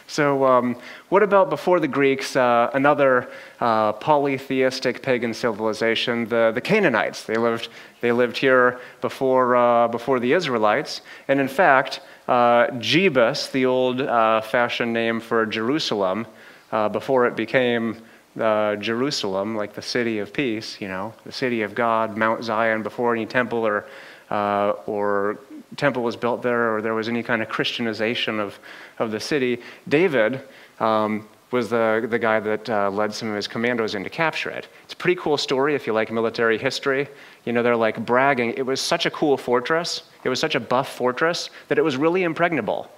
So, 0.09 0.45
um, 0.45 0.77
what 1.09 1.25
about 1.25 1.51
before 1.51 1.81
the 1.81 1.89
Greeks, 1.89 2.37
uh, 2.37 2.71
another 2.75 3.29
uh, 3.61 3.93
polytheistic 3.95 5.03
pagan 5.03 5.35
civilization, 5.35 6.29
the, 6.29 6.53
the 6.55 6.61
Canaanites? 6.61 7.25
They 7.25 7.37
lived, 7.37 7.69
they 8.01 8.13
lived 8.13 8.37
here 8.37 8.79
before, 9.01 9.57
uh, 9.57 9.89
before 9.89 10.21
the 10.21 10.33
Israelites. 10.33 11.01
And 11.27 11.41
in 11.41 11.49
fact, 11.49 12.01
uh, 12.29 12.69
Jebus, 12.79 13.51
the 13.51 13.67
old 13.67 14.01
uh, 14.01 14.43
fashioned 14.43 14.93
name 14.93 15.19
for 15.19 15.45
Jerusalem, 15.45 16.27
uh, 16.71 16.89
before 16.89 17.27
it 17.27 17.35
became 17.35 18.01
Jerusalem, 18.37 19.57
like 19.57 19.75
the 19.75 19.83
city 19.83 20.19
of 20.19 20.33
peace, 20.33 20.81
you 20.81 20.89
know, 20.89 21.15
the 21.25 21.33
city 21.33 21.63
of 21.63 21.75
God, 21.75 22.17
Mount 22.17 22.45
Zion, 22.45 22.83
before 22.83 23.15
any 23.15 23.27
temple 23.27 23.67
or, 23.67 23.87
or 24.31 25.39
temple 25.77 26.03
was 26.03 26.17
built 26.17 26.43
there 26.43 26.75
or 26.75 26.83
there 26.83 26.95
was 26.95 27.09
any 27.09 27.23
kind 27.23 27.43
of 27.43 27.49
Christianization 27.49 28.39
of, 28.39 28.59
of 28.99 29.11
the 29.11 29.21
city, 29.21 29.61
David 29.89 30.41
um, 30.81 31.27
was 31.51 31.71
the, 31.71 32.07
the 32.11 32.19
guy 32.19 32.41
that 32.41 32.69
uh, 32.69 32.91
led 32.91 33.15
some 33.15 33.29
of 33.29 33.37
his 33.37 33.47
commandos 33.49 33.95
in 33.95 34.03
to 34.05 34.11
capture 34.11 34.51
it. 34.51 34.69
It's 34.85 34.93
a 34.93 34.97
pretty 34.97 35.21
cool 35.21 35.37
story 35.37 35.75
if 35.75 35.87
you 35.87 35.93
like 35.93 36.11
military 36.11 36.59
history. 36.59 37.09
You 37.45 37.53
know, 37.53 37.63
they're 37.63 37.77
like 37.77 38.05
bragging. 38.05 38.55
It 38.57 38.67
was 38.67 38.81
such 38.81 39.07
a 39.07 39.11
cool 39.11 39.37
fortress, 39.37 40.03
it 40.25 40.29
was 40.29 40.41
such 40.41 40.55
a 40.55 40.61
buff 40.61 40.95
fortress 40.95 41.51
that 41.69 41.79
it 41.79 41.83
was 41.83 41.97
really 41.97 42.25
impregnable. 42.25 42.91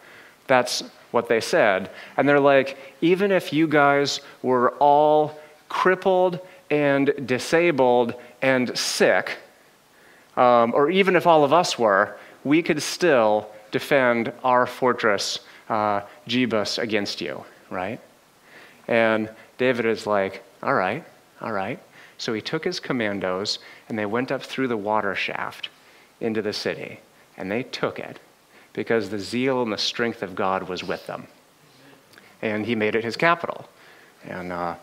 That's 0.46 0.82
what 1.10 1.28
they 1.28 1.40
said. 1.40 1.90
And 2.16 2.28
they're 2.28 2.40
like, 2.40 2.78
even 3.00 3.32
if 3.32 3.52
you 3.52 3.66
guys 3.66 4.20
were 4.42 4.70
all 4.74 5.38
crippled 5.68 6.40
and 6.70 7.12
disabled 7.26 8.14
and 8.42 8.76
sick, 8.76 9.38
um, 10.36 10.72
or 10.74 10.90
even 10.90 11.16
if 11.16 11.26
all 11.26 11.44
of 11.44 11.52
us 11.52 11.78
were, 11.78 12.16
we 12.44 12.62
could 12.62 12.82
still 12.82 13.50
defend 13.70 14.32
our 14.44 14.66
fortress, 14.66 15.40
uh, 15.68 16.02
Jebus, 16.26 16.78
against 16.78 17.20
you, 17.20 17.44
right? 17.70 18.00
And 18.86 19.28
David 19.58 19.86
is 19.86 20.06
like, 20.06 20.42
all 20.62 20.74
right, 20.74 21.04
all 21.40 21.52
right. 21.52 21.80
So 22.16 22.32
he 22.32 22.40
took 22.40 22.64
his 22.64 22.80
commandos 22.80 23.58
and 23.88 23.98
they 23.98 24.06
went 24.06 24.32
up 24.32 24.42
through 24.42 24.68
the 24.68 24.76
water 24.76 25.14
shaft 25.14 25.68
into 26.20 26.42
the 26.42 26.52
city. 26.52 27.00
And 27.36 27.50
they 27.50 27.62
took 27.62 27.98
it 27.98 28.18
because 28.78 29.10
the 29.10 29.18
zeal 29.18 29.60
and 29.60 29.72
the 29.72 29.76
strength 29.76 30.22
of 30.22 30.36
God 30.36 30.68
was 30.68 30.84
with 30.84 31.04
them. 31.08 31.26
And 32.42 32.64
he 32.64 32.76
made 32.76 32.94
it 32.94 33.02
his 33.02 33.16
capital. 33.16 33.68
And, 34.22 34.52
uh, 34.52 34.76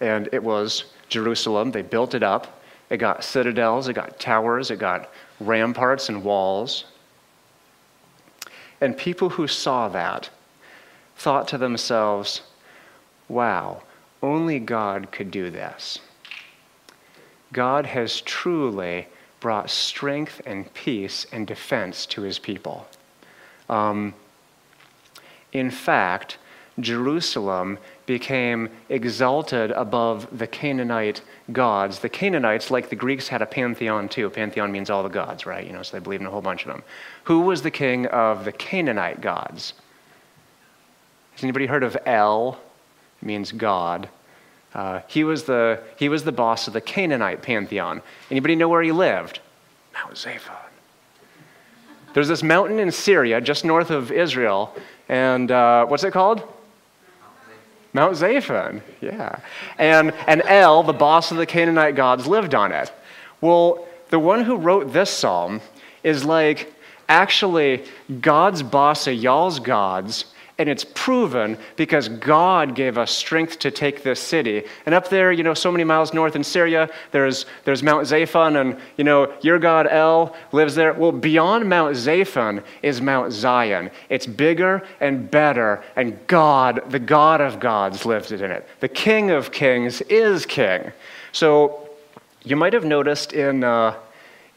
and 0.00 0.30
it 0.32 0.42
was 0.42 0.84
Jerusalem. 1.10 1.72
They 1.72 1.82
built 1.82 2.14
it 2.14 2.22
up. 2.22 2.62
It 2.88 2.96
got 2.96 3.22
citadels, 3.22 3.86
it 3.86 3.92
got 3.92 4.18
towers, 4.18 4.70
it 4.70 4.78
got 4.78 5.10
ramparts 5.40 6.08
and 6.08 6.24
walls. 6.24 6.86
And 8.80 8.96
people 8.96 9.28
who 9.28 9.46
saw 9.46 9.90
that 9.90 10.30
thought 11.16 11.46
to 11.48 11.58
themselves, 11.58 12.40
wow, 13.28 13.82
only 14.22 14.58
God 14.58 15.12
could 15.12 15.30
do 15.30 15.50
this. 15.50 15.98
God 17.52 17.84
has 17.84 18.22
truly 18.22 19.06
brought 19.40 19.70
strength 19.70 20.40
and 20.46 20.72
peace 20.74 21.26
and 21.32 21.46
defense 21.46 22.06
to 22.06 22.22
his 22.22 22.38
people. 22.38 22.86
Um, 23.68 24.14
in 25.52 25.70
fact, 25.70 26.38
Jerusalem 26.78 27.78
became 28.06 28.68
exalted 28.88 29.70
above 29.72 30.26
the 30.36 30.46
Canaanite 30.46 31.22
gods. 31.52 31.98
The 31.98 32.08
Canaanites, 32.08 32.70
like 32.70 32.88
the 32.88 32.96
Greeks, 32.96 33.28
had 33.28 33.42
a 33.42 33.46
pantheon 33.46 34.08
too. 34.08 34.30
Pantheon 34.30 34.70
means 34.72 34.90
all 34.90 35.02
the 35.02 35.08
gods, 35.08 35.46
right? 35.46 35.66
You 35.66 35.72
know, 35.72 35.82
so 35.82 35.96
they 35.96 36.02
believed 36.02 36.22
in 36.22 36.26
a 36.26 36.30
whole 36.30 36.40
bunch 36.40 36.62
of 36.62 36.68
them. 36.68 36.82
Who 37.24 37.40
was 37.40 37.62
the 37.62 37.70
king 37.70 38.06
of 38.06 38.44
the 38.44 38.52
Canaanite 38.52 39.20
gods? 39.20 39.74
Has 41.32 41.44
anybody 41.44 41.66
heard 41.66 41.82
of 41.82 41.96
El? 42.06 42.58
It 43.20 43.26
means 43.26 43.52
God. 43.52 44.08
Uh, 44.74 45.00
he, 45.08 45.24
was 45.24 45.44
the, 45.44 45.82
he 45.96 46.08
was 46.08 46.24
the 46.24 46.32
boss 46.32 46.66
of 46.68 46.72
the 46.72 46.80
Canaanite 46.80 47.42
pantheon. 47.42 48.02
Anybody 48.30 48.54
know 48.54 48.68
where 48.68 48.82
he 48.82 48.92
lived? 48.92 49.40
Mount 49.92 50.14
Zaphon. 50.14 50.56
There's 52.14 52.28
this 52.28 52.42
mountain 52.42 52.78
in 52.78 52.90
Syria, 52.90 53.40
just 53.40 53.64
north 53.64 53.90
of 53.90 54.10
Israel, 54.10 54.74
and 55.08 55.50
uh, 55.50 55.86
what's 55.86 56.04
it 56.04 56.12
called? 56.12 56.42
Mount 57.92 58.14
Zaphon, 58.16 58.82
yeah. 59.00 59.40
And, 59.78 60.12
and 60.26 60.42
El, 60.46 60.82
the 60.84 60.92
boss 60.92 61.30
of 61.30 61.36
the 61.36 61.46
Canaanite 61.46 61.96
gods, 61.96 62.26
lived 62.26 62.54
on 62.54 62.72
it. 62.72 62.92
Well, 63.40 63.86
the 64.10 64.18
one 64.18 64.44
who 64.44 64.56
wrote 64.56 64.92
this 64.92 65.10
psalm 65.10 65.60
is 66.02 66.24
like 66.24 66.72
actually 67.08 67.84
God's 68.20 68.62
boss 68.62 69.06
of 69.06 69.14
y'all's 69.14 69.58
gods 69.58 70.26
and 70.60 70.68
it's 70.68 70.84
proven 70.84 71.56
because 71.76 72.10
God 72.10 72.74
gave 72.74 72.98
us 72.98 73.10
strength 73.10 73.58
to 73.60 73.70
take 73.70 74.02
this 74.02 74.20
city. 74.20 74.64
And 74.84 74.94
up 74.94 75.08
there, 75.08 75.32
you 75.32 75.42
know, 75.42 75.54
so 75.54 75.72
many 75.72 75.84
miles 75.84 76.12
north 76.12 76.36
in 76.36 76.44
Syria, 76.44 76.90
there's, 77.12 77.46
there's 77.64 77.82
Mount 77.82 78.06
Zaphon, 78.06 78.60
and, 78.60 78.78
you 78.98 79.04
know, 79.04 79.32
your 79.40 79.58
God 79.58 79.86
El 79.90 80.36
lives 80.52 80.74
there. 80.74 80.92
Well, 80.92 81.12
beyond 81.12 81.66
Mount 81.66 81.96
Zaphon 81.96 82.62
is 82.82 83.00
Mount 83.00 83.32
Zion. 83.32 83.90
It's 84.10 84.26
bigger 84.26 84.86
and 85.00 85.30
better, 85.30 85.82
and 85.96 86.18
God, 86.26 86.82
the 86.90 86.98
God 86.98 87.40
of 87.40 87.58
gods, 87.58 88.04
lives 88.04 88.30
in 88.30 88.50
it. 88.50 88.68
The 88.80 88.88
King 88.88 89.30
of 89.30 89.52
kings 89.52 90.02
is 90.02 90.44
king. 90.44 90.92
So 91.32 91.88
you 92.44 92.54
might 92.54 92.74
have 92.74 92.84
noticed 92.84 93.32
in. 93.32 93.64
Uh, 93.64 93.94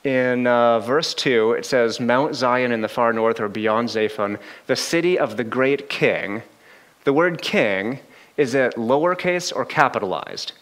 in 0.04 0.48
uh, 0.48 0.80
verse 0.80 1.14
2, 1.14 1.54
it 1.54 1.66
says, 1.66 2.00
Mount 2.00 2.36
Zion 2.36 2.72
in 2.72 2.82
the 2.82 2.88
far 2.88 3.14
north 3.14 3.40
or 3.40 3.48
beyond 3.48 3.90
Zaphon, 3.90 4.38
the 4.68 4.76
city 4.76 5.18
of 5.18 5.38
the 5.38 5.44
great 5.44 5.90
king. 5.90 6.42
The 7.06 7.14
word 7.14 7.42
king, 7.42 8.00
is 8.38 8.54
it 8.54 8.76
lowercase 8.76 9.56
or 9.56 9.66
capitalized? 9.66 10.54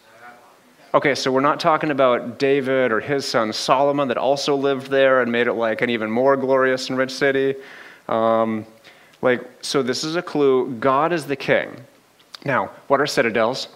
Okay, 0.94 1.14
so 1.14 1.32
we're 1.32 1.40
not 1.40 1.58
talking 1.58 1.90
about 1.90 2.38
David 2.38 2.92
or 2.92 3.00
his 3.00 3.26
son 3.26 3.52
Solomon 3.52 4.08
that 4.08 4.18
also 4.18 4.54
lived 4.54 4.88
there 4.88 5.22
and 5.22 5.32
made 5.32 5.46
it 5.46 5.54
like 5.54 5.80
an 5.80 5.88
even 5.88 6.10
more 6.10 6.36
glorious 6.36 6.90
and 6.90 6.98
rich 6.98 7.10
city. 7.10 7.54
Um, 8.08 8.66
like, 9.22 9.40
so 9.62 9.82
this 9.82 10.04
is 10.04 10.16
a 10.16 10.22
clue. 10.22 10.70
God 10.80 11.12
is 11.12 11.24
the 11.24 11.36
king. 11.36 11.74
Now, 12.44 12.70
what 12.88 13.00
are 13.00 13.06
citadels? 13.06 13.68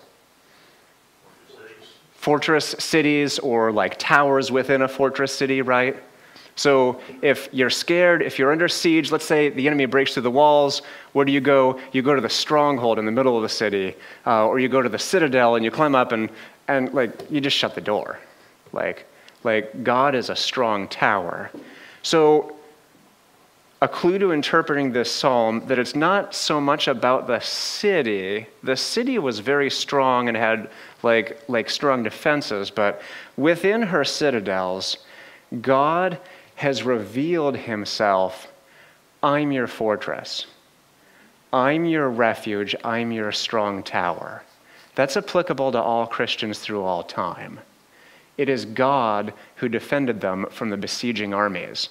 Fortress 2.27 2.75
cities 2.81 3.39
or 3.39 3.71
like 3.71 3.97
towers 4.01 4.51
within 4.51 4.83
a 4.83 4.89
fortress 4.89 5.33
city, 5.33 5.63
right? 5.63 5.95
So 6.57 7.01
if 7.23 7.49
you're 7.53 7.71
scared, 7.71 8.21
if 8.21 8.37
you're 8.37 8.51
under 8.51 8.67
siege, 8.67 9.13
let's 9.13 9.25
say 9.25 9.49
the 9.49 9.65
enemy 9.65 9.87
breaks 9.87 10.15
through 10.15 10.25
the 10.25 10.31
walls, 10.33 10.83
where 11.13 11.25
do 11.25 11.31
you 11.31 11.41
go? 11.41 11.79
You 11.93 12.03
go 12.03 12.17
to 12.17 12.21
the 12.21 12.29
stronghold 12.29 12.99
in 12.99 13.07
the 13.07 13.13
middle 13.13 13.37
of 13.37 13.45
the 13.45 13.49
city, 13.49 13.95
uh, 14.27 14.49
or 14.49 14.59
you 14.59 14.69
go 14.69 14.83
to 14.83 14.89
the 14.89 14.99
citadel 14.99 15.55
and 15.55 15.65
you 15.65 15.71
climb 15.71 15.95
up 15.95 16.11
and, 16.11 16.29
and 16.67 16.93
like 16.93 17.13
you 17.31 17.41
just 17.41 17.57
shut 17.57 17.77
the 17.77 17.81
door. 17.81 18.19
Like, 18.73 19.07
like 19.45 19.85
God 19.85 20.17
is 20.17 20.29
a 20.29 20.35
strong 20.35 20.89
tower. 20.89 21.53
So 22.03 22.56
a 23.83 23.89
clue 23.89 24.19
to 24.19 24.33
interpreting 24.33 24.93
this 24.93 25.13
psalm 25.13 25.67
that 25.67 25.79
it's 25.79 25.95
not 25.95 26.35
so 26.35 26.61
much 26.61 26.89
about 26.89 27.27
the 27.27 27.41
city. 27.41 28.47
The 28.63 28.77
city 28.77 29.19
was 29.19 29.41
very 29.41 29.71
strong 29.71 30.29
and 30.29 30.37
had 30.37 30.71
like, 31.03 31.43
like 31.49 31.69
strong 31.69 32.03
defenses, 32.03 32.71
but 32.71 33.03
within 33.37 33.83
her 33.83 34.03
citadels, 34.03 34.99
God 35.61 36.19
has 36.55 36.83
revealed 36.83 37.57
himself 37.57 38.49
I'm 39.23 39.53
your 39.53 39.67
fortress, 39.67 40.47
I'm 41.53 41.85
your 41.85 42.09
refuge, 42.09 42.75
I'm 42.85 43.13
your 43.13 43.33
strong 43.33 43.83
tower. 43.83 44.43
That's 44.95 45.17
applicable 45.17 45.73
to 45.73 45.83
all 45.83 46.07
Christians 46.07 46.59
through 46.59 46.83
all 46.83 47.03
time. 47.03 47.61
It 48.39 48.49
is 48.49 48.65
God 48.65 49.35
who 49.57 49.69
defended 49.69 50.21
them 50.21 50.47
from 50.51 50.71
the 50.71 50.77
besieging 50.77 51.35
armies. 51.35 51.91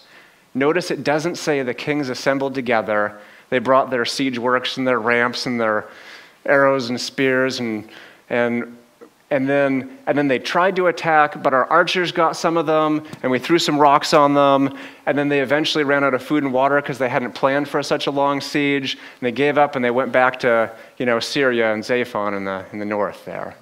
Notice 0.55 0.89
it 0.89 1.03
doesn't 1.03 1.35
say 1.35 1.61
the 1.61 1.73
kings 1.73 2.09
assembled 2.09 2.55
together. 2.55 3.19
They 3.49 3.59
brought 3.59 3.91
their 3.91 4.05
siege 4.05 4.39
works 4.39 4.77
and 4.77 4.87
their 4.87 4.99
ramps 4.99 5.45
and 5.45 5.61
their 5.61 5.85
arrows 6.45 6.89
and 6.89 6.99
spears 6.99 7.59
and, 7.59 7.87
and 8.29 8.75
and 9.31 9.49
then, 9.49 9.97
and 10.05 10.15
then 10.15 10.27
they 10.27 10.37
tried 10.37 10.75
to 10.75 10.87
attack, 10.87 11.41
but 11.41 11.53
our 11.53 11.65
archers 11.65 12.11
got 12.11 12.37
some 12.37 12.57
of 12.57 12.67
them, 12.67 13.03
and 13.23 13.31
we 13.31 13.39
threw 13.39 13.57
some 13.57 13.79
rocks 13.79 14.13
on 14.13 14.35
them. 14.35 14.77
And 15.07 15.17
then 15.17 15.29
they 15.29 15.41
eventually 15.41 15.83
ran 15.83 16.03
out 16.03 16.13
of 16.13 16.21
food 16.21 16.43
and 16.43 16.53
water 16.53 16.79
because 16.79 16.99
they 16.99 17.09
hadn't 17.09 17.33
planned 17.33 17.67
for 17.67 17.81
such 17.81 18.05
a 18.05 18.11
long 18.11 18.39
siege. 18.39 18.93
And 18.93 19.21
they 19.21 19.31
gave 19.31 19.57
up 19.57 19.75
and 19.75 19.83
they 19.83 19.89
went 19.89 20.11
back 20.11 20.39
to, 20.41 20.71
you 20.97 21.07
know, 21.07 21.19
Syria 21.19 21.73
and 21.73 21.83
Zaphon 21.83 22.37
in 22.37 22.45
the, 22.45 22.65
in 22.71 22.77
the 22.77 22.85
north 22.85 23.25
there. 23.25 23.55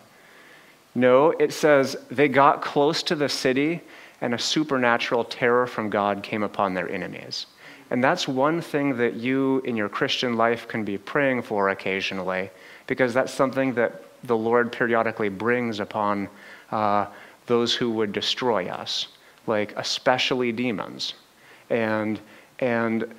No, 0.95 1.31
it 1.31 1.53
says 1.53 1.95
they 2.11 2.27
got 2.27 2.61
close 2.61 3.01
to 3.03 3.15
the 3.15 3.29
city, 3.29 3.81
and 4.23 4.33
a 4.33 4.39
supernatural 4.39 5.25
terror 5.25 5.67
from 5.67 5.89
God 5.89 6.23
came 6.23 6.43
upon 6.43 6.73
their 6.73 6.89
enemies. 6.89 7.45
And 7.91 8.01
that's 8.01 8.25
one 8.25 8.61
thing 8.61 8.95
that 8.95 9.15
you 9.15 9.59
in 9.65 9.75
your 9.75 9.89
Christian 9.89 10.37
life 10.37 10.65
can 10.65 10.85
be 10.85 10.97
praying 10.97 11.41
for 11.41 11.69
occasionally, 11.69 12.49
because 12.87 13.13
that's 13.13 13.33
something 13.33 13.73
that 13.73 14.01
the 14.23 14.37
Lord 14.37 14.71
periodically 14.71 15.27
brings 15.27 15.81
upon 15.81 16.29
uh, 16.71 17.07
those 17.47 17.75
who 17.75 17.91
would 17.91 18.13
destroy 18.13 18.69
us, 18.69 19.09
like 19.45 19.73
especially 19.75 20.53
demons. 20.53 21.15
And, 21.69 22.17
and 22.59 23.13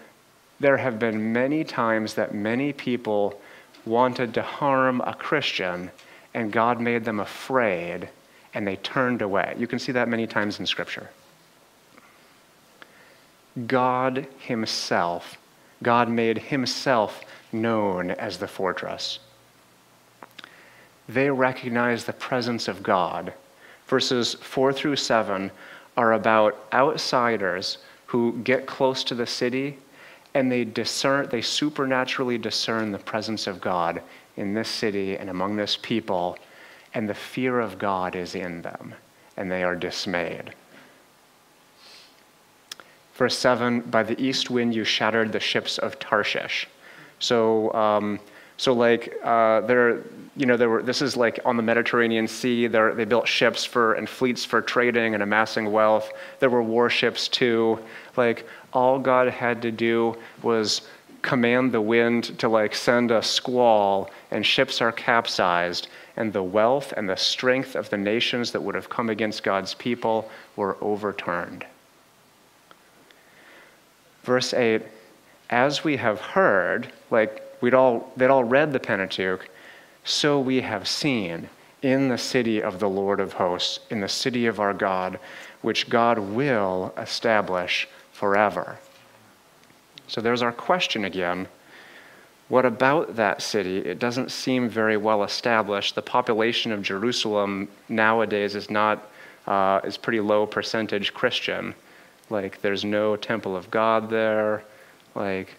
there 0.59 0.79
have 0.79 0.99
been 0.99 1.35
many 1.35 1.65
times 1.65 2.15
that 2.15 2.35
many 2.35 2.73
people 2.73 3.39
wanted 3.85 4.33
to 4.33 4.43
harm 4.43 5.03
a 5.03 5.13
Christian, 5.13 5.91
and 6.33 6.51
God 6.51 6.81
made 6.81 7.05
them 7.05 7.21
afraid, 7.21 8.09
and 8.55 8.67
they 8.67 8.77
turned 8.77 9.23
away. 9.23 9.55
You 9.59 9.67
can 9.67 9.79
see 9.79 9.93
that 9.93 10.09
many 10.09 10.27
times 10.27 10.61
in 10.61 10.67
Scripture. 10.67 11.11
God 13.67 14.27
Himself, 14.39 15.37
God 15.83 16.09
made 16.09 16.39
Himself 16.39 17.23
known 17.53 18.11
as 18.13 18.39
the 18.39 18.49
fortress 18.49 19.19
they 21.09 21.31
recognize 21.31 22.05
the 22.05 22.13
presence 22.13 22.69
of 22.69 22.83
God. 22.83 23.33
Verses 23.87 24.35
4 24.35 24.73
through 24.73 24.97
7 24.97 25.51
are 25.97 26.13
about 26.15 26.59
outsiders 26.73 27.79
who 28.07 28.41
get 28.43 28.67
close 28.67 29.05
to 29.05 29.15
the 29.15 29.27
city 29.27 29.79
and 30.33 30.51
they 30.51 30.65
discern 30.65 31.29
they 31.29 31.41
supernaturally 31.41 32.39
discern 32.39 32.91
the 32.91 32.99
presence 32.99 33.47
of 33.47 33.61
God 33.61 34.03
in 34.37 34.55
this 34.55 34.69
city 34.69 35.17
and 35.17 35.31
among 35.31 35.55
this 35.55 35.79
people 35.81 36.37
and 36.95 37.09
the 37.09 37.15
fear 37.15 37.61
of 37.61 37.79
God 37.79 38.17
is 38.17 38.35
in 38.35 38.63
them 38.63 38.95
and 39.37 39.51
they 39.51 39.63
are 39.65 39.77
dismayed. 39.77 40.55
Verse 43.15 43.37
7 43.37 43.81
By 43.81 44.03
the 44.03 44.21
east 44.21 44.51
wind 44.51 44.75
you 44.75 44.85
shattered 44.85 45.33
the 45.33 45.41
ships 45.41 45.79
of 45.79 45.99
Tarshish. 45.99 46.69
So, 47.19 47.73
um, 47.73 48.21
so 48.57 48.73
like, 48.73 49.15
uh, 49.23 49.63
there, 49.63 50.03
you 50.37 50.47
know, 50.47 50.57
there 50.57 50.69
were, 50.69 50.83
this 50.83 51.03
is 51.03 51.17
like 51.17 51.41
on 51.45 51.57
the 51.57 51.63
Mediterranean 51.63 52.29
Sea. 52.29 52.67
There, 52.67 52.95
they 52.95 53.05
built 53.05 53.27
ships 53.27 53.65
for 53.65 53.95
and 53.95 54.09
fleets 54.09 54.45
for 54.45 54.61
trading 54.63 55.15
and 55.15 55.23
amassing 55.23 55.73
wealth. 55.73 56.13
There 56.39 56.51
were 56.51 56.63
warships 56.63 57.27
too. 57.29 57.79
Like, 58.17 58.47
all 58.73 58.99
God 58.99 59.29
had 59.29 59.63
to 59.63 59.73
do 59.73 60.17
was 60.43 60.83
command 61.23 61.73
the 61.73 61.81
wind 61.81 62.39
to 62.39 62.49
like 62.49 62.75
send 62.75 63.11
a 63.11 63.23
squall, 63.23 64.11
and 64.31 64.45
ships 64.45 64.81
are 64.81 64.93
capsized, 64.93 65.89
and 66.17 66.33
the 66.33 66.43
wealth 66.43 66.93
and 66.97 67.09
the 67.09 67.17
strength 67.17 67.75
of 67.75 67.91
the 67.91 67.97
nations 67.97 68.53
that 68.53 68.63
would 68.63 68.75
have 68.75 68.89
come 68.89 69.11
against 69.11 69.43
God's 69.43 69.75
people 69.75 70.31
were 70.57 70.77
overturned. 70.81 71.67
Verse 74.23 74.55
8 74.55 74.83
As 75.51 75.85
we 75.85 75.97
have 75.97 76.21
heard, 76.21 76.93
like 77.11 77.45
We'd 77.65 77.73
all, 77.73 78.13
they'd 78.15 78.29
all 78.29 78.45
read 78.45 78.75
the 78.75 78.79
Pentateuch. 78.79 79.49
So 80.05 80.39
we 80.39 80.61
have 80.61 80.87
seen 80.87 81.49
in 81.81 82.09
the 82.09 82.19
city 82.19 82.63
of 82.63 82.79
the 82.79 82.91
Lord 82.91 83.21
of 83.21 83.33
hosts, 83.33 83.81
in 83.89 84.01
the 84.01 84.09
city 84.09 84.45
of 84.45 84.61
our 84.61 84.75
God, 84.75 85.19
which 85.63 85.89
God 85.89 86.19
will 86.19 86.93
establish 86.99 87.89
forever. 88.13 88.79
So 90.09 90.21
there's 90.21 90.43
our 90.43 90.53
question 90.53 91.07
again. 91.07 91.49
What 92.49 92.67
about 92.67 93.17
that 93.17 93.41
city? 93.43 93.79
It 93.79 93.99
doesn't 93.99 94.31
seem 94.31 94.69
very 94.69 94.97
well 94.97 95.25
established. 95.25 95.95
The 95.95 96.03
population 96.03 96.73
of 96.73 96.83
Jerusalem 96.83 97.69
nowadays 97.89 98.55
is 98.55 98.71
not 98.71 99.11
uh, 99.47 99.81
is 99.85 99.97
pretty 99.97 100.21
low 100.21 100.47
percentage 100.47 101.13
Christian. 101.13 101.75
Like 102.31 102.61
there's 102.63 102.85
no 102.85 103.17
temple 103.17 103.57
of 103.57 103.71
God 103.71 104.11
there. 104.11 104.65
Like 105.15 105.55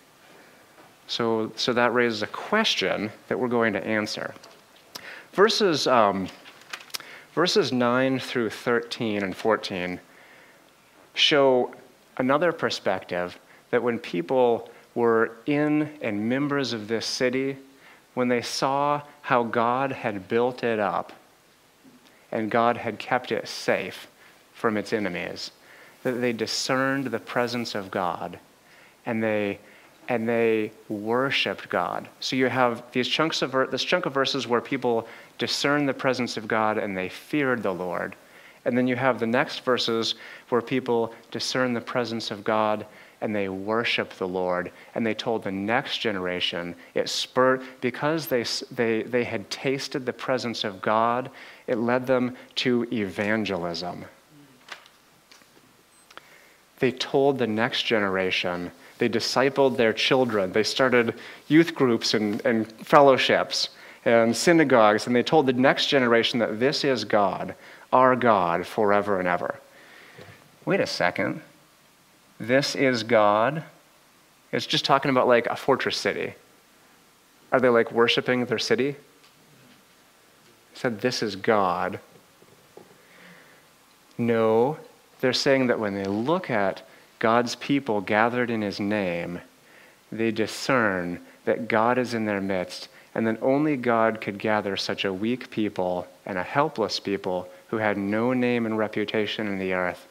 so, 1.07 1.51
so 1.55 1.73
that 1.73 1.93
raises 1.93 2.23
a 2.23 2.27
question 2.27 3.11
that 3.27 3.39
we're 3.39 3.47
going 3.47 3.73
to 3.73 3.85
answer. 3.85 4.33
Verses, 5.33 5.85
um, 5.85 6.27
verses 7.33 7.71
9 7.71 8.19
through 8.19 8.49
13 8.49 9.23
and 9.23 9.35
14 9.35 9.99
show 11.13 11.73
another 12.17 12.51
perspective 12.51 13.37
that 13.69 13.81
when 13.81 13.99
people 13.99 14.69
were 14.95 15.31
in 15.45 15.89
and 16.01 16.27
members 16.27 16.73
of 16.73 16.87
this 16.87 17.05
city, 17.05 17.57
when 18.13 18.29
they 18.29 18.41
saw 18.41 19.01
how 19.21 19.43
God 19.43 19.91
had 19.91 20.27
built 20.27 20.63
it 20.63 20.79
up 20.79 21.11
and 22.31 22.49
God 22.49 22.77
had 22.77 22.97
kept 22.97 23.31
it 23.31 23.47
safe 23.47 24.07
from 24.53 24.77
its 24.77 24.93
enemies, 24.93 25.51
that 26.03 26.21
they 26.21 26.33
discerned 26.33 27.07
the 27.07 27.19
presence 27.19 27.75
of 27.75 27.91
God 27.91 28.39
and 29.05 29.21
they 29.21 29.59
and 30.07 30.29
they 30.29 30.71
worshiped 30.87 31.67
God. 31.69 32.07
So 32.19 32.35
you 32.35 32.47
have 32.47 32.83
these 32.91 33.07
chunks 33.07 33.41
of 33.41 33.71
this 33.71 33.83
chunk 33.83 34.05
of 34.05 34.13
verses 34.13 34.47
where 34.47 34.61
people 34.61 35.07
discern 35.39 35.87
the 35.87 35.93
presence 35.93 36.37
of 36.37 36.47
God 36.47 36.77
and 36.77 36.95
they 36.95 37.09
feared 37.09 37.63
the 37.63 37.73
Lord. 37.73 38.15
And 38.65 38.77
then 38.77 38.87
you 38.87 38.95
have 38.95 39.19
the 39.19 39.27
next 39.27 39.65
verses 39.65 40.15
where 40.49 40.61
people 40.61 41.13
discern 41.31 41.73
the 41.73 41.81
presence 41.81 42.29
of 42.29 42.43
God 42.43 42.85
and 43.21 43.35
they 43.35 43.49
worship 43.49 44.13
the 44.13 44.27
Lord. 44.27 44.71
And 44.93 45.05
they 45.05 45.13
told 45.13 45.43
the 45.43 45.51
next 45.51 45.99
generation, 45.99 46.75
it 46.93 47.09
spurred, 47.09 47.61
because 47.81 48.27
they, 48.27 48.43
they, 48.71 49.03
they 49.03 49.23
had 49.23 49.49
tasted 49.49 50.05
the 50.05 50.13
presence 50.13 50.63
of 50.63 50.81
God, 50.81 51.29
it 51.67 51.77
led 51.77 52.07
them 52.07 52.35
to 52.55 52.87
evangelism. 52.91 54.05
They 56.79 56.91
told 56.91 57.37
the 57.37 57.47
next 57.47 57.83
generation, 57.83 58.71
they 58.97 59.09
discipled 59.09 59.77
their 59.77 59.93
children. 59.93 60.51
They 60.51 60.63
started 60.63 61.15
youth 61.47 61.73
groups 61.73 62.13
and, 62.13 62.45
and 62.45 62.71
fellowships 62.73 63.69
and 64.05 64.35
synagogues, 64.35 65.07
and 65.07 65.15
they 65.15 65.23
told 65.23 65.47
the 65.47 65.53
next 65.53 65.87
generation 65.87 66.39
that 66.39 66.59
this 66.59 66.83
is 66.83 67.03
God, 67.03 67.55
our 67.91 68.15
God, 68.15 68.67
forever 68.67 69.19
and 69.19 69.27
ever. 69.27 69.59
Wait 70.65 70.79
a 70.79 70.87
second. 70.87 71.41
This 72.39 72.75
is 72.75 73.03
God? 73.03 73.63
It's 74.51 74.65
just 74.65 74.85
talking 74.85 75.11
about 75.11 75.27
like 75.27 75.47
a 75.47 75.55
fortress 75.55 75.97
city. 75.97 76.33
Are 77.51 77.59
they 77.59 77.69
like 77.69 77.91
worshiping 77.91 78.45
their 78.45 78.59
city? 78.59 78.89
It 78.89 78.97
said, 80.73 81.01
This 81.01 81.23
is 81.23 81.35
God. 81.35 81.99
No, 84.17 84.77
they're 85.19 85.33
saying 85.33 85.67
that 85.67 85.79
when 85.79 85.93
they 85.93 86.05
look 86.05 86.49
at 86.49 86.87
God's 87.19 87.55
people 87.55 88.01
gathered 88.01 88.49
in 88.49 88.61
his 88.61 88.79
name, 88.79 89.41
they 90.11 90.31
discern 90.31 91.19
that 91.45 91.67
God 91.67 91.97
is 91.97 92.13
in 92.13 92.25
their 92.25 92.41
midst, 92.41 92.89
and 93.13 93.25
that 93.27 93.41
only 93.41 93.77
God 93.77 94.21
could 94.21 94.37
gather 94.37 94.75
such 94.75 95.05
a 95.05 95.13
weak 95.13 95.49
people 95.49 96.07
and 96.25 96.37
a 96.37 96.43
helpless 96.43 96.99
people 96.99 97.49
who 97.69 97.77
had 97.77 97.97
no 97.97 98.33
name 98.33 98.65
and 98.65 98.77
reputation 98.77 99.47
in 99.47 99.59
the 99.59 99.73
earth 99.73 100.07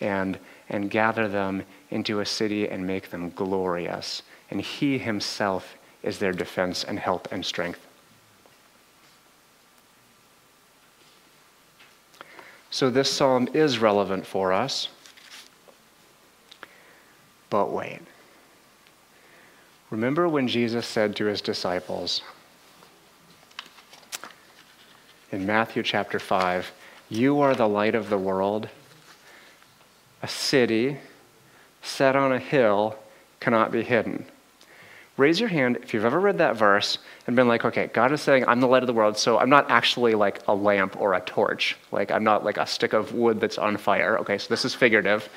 and, 0.00 0.38
and 0.70 0.90
gather 0.90 1.28
them 1.28 1.64
into 1.90 2.20
a 2.20 2.26
city 2.26 2.68
and 2.68 2.86
make 2.86 3.10
them 3.10 3.30
glorious. 3.30 4.22
And 4.50 4.60
he 4.60 4.98
himself 4.98 5.76
is 6.02 6.18
their 6.18 6.32
defense 6.32 6.84
and 6.84 6.98
help 6.98 7.28
and 7.30 7.44
strength. 7.44 7.86
So, 12.70 12.88
this 12.88 13.10
psalm 13.10 13.48
is 13.52 13.80
relevant 13.80 14.24
for 14.24 14.52
us. 14.52 14.88
But 17.50 17.72
wait. 17.72 18.00
Remember 19.90 20.28
when 20.28 20.46
Jesus 20.46 20.86
said 20.86 21.16
to 21.16 21.24
his 21.24 21.40
disciples 21.40 22.22
in 25.32 25.44
Matthew 25.44 25.82
chapter 25.82 26.20
5, 26.20 26.70
You 27.08 27.40
are 27.40 27.56
the 27.56 27.68
light 27.68 27.96
of 27.96 28.08
the 28.08 28.18
world. 28.18 28.68
A 30.22 30.28
city 30.28 30.98
set 31.82 32.16
on 32.16 32.32
a 32.32 32.38
hill 32.38 32.96
cannot 33.40 33.72
be 33.72 33.82
hidden. 33.82 34.26
Raise 35.16 35.38
your 35.38 35.48
hand 35.48 35.78
if 35.82 35.92
you've 35.92 36.04
ever 36.04 36.20
read 36.20 36.38
that 36.38 36.56
verse 36.56 36.98
and 37.26 37.36
been 37.36 37.48
like, 37.48 37.64
okay, 37.64 37.88
God 37.88 38.12
is 38.12 38.20
saying, 38.22 38.46
I'm 38.46 38.60
the 38.60 38.66
light 38.66 38.82
of 38.82 38.86
the 38.86 38.92
world, 38.92 39.18
so 39.18 39.38
I'm 39.38 39.50
not 39.50 39.70
actually 39.70 40.14
like 40.14 40.40
a 40.48 40.54
lamp 40.54 40.98
or 40.98 41.14
a 41.14 41.20
torch. 41.20 41.76
Like, 41.92 42.10
I'm 42.10 42.24
not 42.24 42.44
like 42.44 42.56
a 42.56 42.66
stick 42.66 42.92
of 42.92 43.12
wood 43.12 43.40
that's 43.40 43.58
on 43.58 43.76
fire. 43.76 44.18
Okay, 44.20 44.38
so 44.38 44.48
this 44.48 44.64
is 44.64 44.74
figurative. 44.74 45.28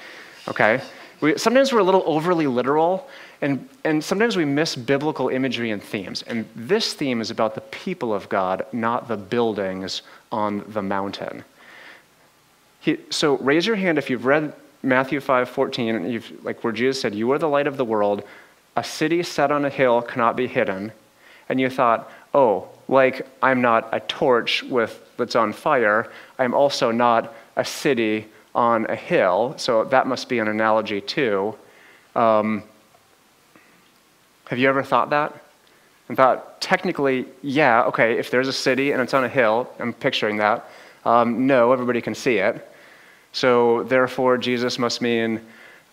Okay? 0.48 0.82
We, 1.20 1.38
sometimes 1.38 1.74
we're 1.74 1.80
a 1.80 1.84
little 1.84 2.04
overly 2.06 2.48
literal, 2.48 3.10
and, 3.42 3.68
and 3.84 4.04
sometimes 4.04 4.38
we 4.38 4.46
miss 4.46 4.76
biblical 4.76 5.30
imagery 5.30 5.72
and 5.72 5.84
themes. 5.84 6.22
And 6.24 6.46
this 6.56 6.94
theme 6.94 7.20
is 7.20 7.30
about 7.30 7.56
the 7.56 7.62
people 7.62 8.14
of 8.14 8.30
God, 8.30 8.66
not 8.72 9.08
the 9.08 9.18
buildings 9.18 10.02
on 10.32 10.64
the 10.70 10.82
mountain. 10.82 11.44
He, 12.80 13.00
so 13.10 13.38
raise 13.38 13.66
your 13.66 13.76
hand 13.76 13.98
if 13.98 14.10
you've 14.10 14.26
read 14.26 14.54
Matthew 14.84 15.22
5 15.22 15.50
14, 15.50 16.10
you've, 16.10 16.44
like 16.44 16.64
where 16.64 16.74
Jesus 16.74 17.02
said, 17.02 17.16
You 17.16 17.32
are 17.32 17.40
the 17.40 17.48
light 17.48 17.68
of 17.68 17.78
the 17.78 17.86
world. 17.86 18.24
A 18.76 18.84
city 18.84 19.24
set 19.24 19.52
on 19.52 19.66
a 19.66 19.70
hill 19.70 20.02
cannot 20.02 20.36
be 20.36 20.48
hidden. 20.48 20.92
And 21.48 21.60
you 21.60 21.70
thought, 21.70 22.12
Oh, 22.34 22.68
like 22.88 23.26
I'm 23.42 23.62
not 23.62 23.88
a 23.94 24.02
torch 24.02 24.62
with, 24.64 25.00
that's 25.18 25.36
on 25.36 25.54
fire, 25.54 26.12
I'm 26.38 26.54
also 26.54 26.92
not 26.92 27.34
a 27.56 27.64
city 27.64 28.28
on 28.54 28.86
a 28.90 28.96
hill, 28.96 29.56
so 29.58 29.86
that 29.86 30.06
must 30.06 30.30
be 30.30 30.40
an 30.40 30.48
analogy 30.48 31.02
too. 31.02 31.56
Um, 32.16 32.64
have 34.48 34.60
you 34.60 34.68
ever 34.70 34.84
thought 34.84 35.10
that? 35.12 35.34
And 36.10 36.18
thought, 36.18 36.62
technically, 36.62 37.26
yeah, 37.42 37.84
okay, 37.86 38.20
if 38.20 38.30
there's 38.30 38.48
a 38.48 38.54
city 38.54 38.92
and 38.92 39.02
it's 39.02 39.14
on 39.14 39.24
a 39.24 39.30
hill, 39.30 39.70
I'm 39.80 39.94
picturing 39.94 40.38
that. 40.38 40.70
Um, 41.06 41.48
no, 41.48 41.72
everybody 41.72 42.02
can 42.02 42.14
see 42.14 42.38
it. 42.38 42.70
So 43.34 43.84
therefore, 43.84 44.38
Jesus 44.38 44.80
must 44.80 45.02
mean 45.02 45.42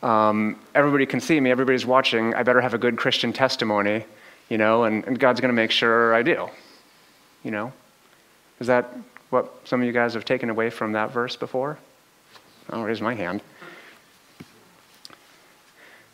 um, 0.02 0.58
everybody 0.74 1.06
can 1.06 1.20
see 1.20 1.40
me, 1.40 1.50
everybody's 1.50 1.84
watching, 1.84 2.34
I 2.34 2.42
better 2.42 2.60
have 2.60 2.74
a 2.74 2.78
good 2.78 2.96
Christian 2.96 3.32
testimony, 3.32 4.04
you 4.48 4.58
know, 4.58 4.84
and, 4.84 5.04
and 5.04 5.18
God's 5.18 5.40
going 5.40 5.50
to 5.50 5.56
make 5.56 5.70
sure 5.70 6.14
I 6.14 6.22
do. 6.22 6.48
You 7.42 7.50
know? 7.50 7.72
Is 8.60 8.66
that 8.66 8.94
what 9.30 9.52
some 9.64 9.80
of 9.80 9.86
you 9.86 9.92
guys 9.92 10.14
have 10.14 10.24
taken 10.24 10.50
away 10.50 10.70
from 10.70 10.92
that 10.92 11.10
verse 11.12 11.34
before? 11.34 11.78
I'll 12.68 12.84
raise 12.84 13.00
my 13.00 13.14
hand. 13.14 13.42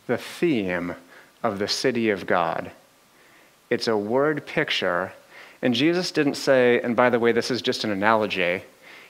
The 0.06 0.16
theme 0.16 0.94
of 1.42 1.58
the 1.58 1.68
city 1.68 2.10
of 2.10 2.26
God. 2.26 2.70
It's 3.68 3.88
a 3.88 3.96
word 3.96 4.46
picture. 4.46 5.12
And 5.62 5.74
Jesus 5.74 6.12
didn't 6.12 6.36
say, 6.36 6.80
and 6.80 6.94
by 6.94 7.10
the 7.10 7.18
way, 7.18 7.32
this 7.32 7.50
is 7.50 7.62
just 7.62 7.82
an 7.82 7.90
analogy. 7.90 8.62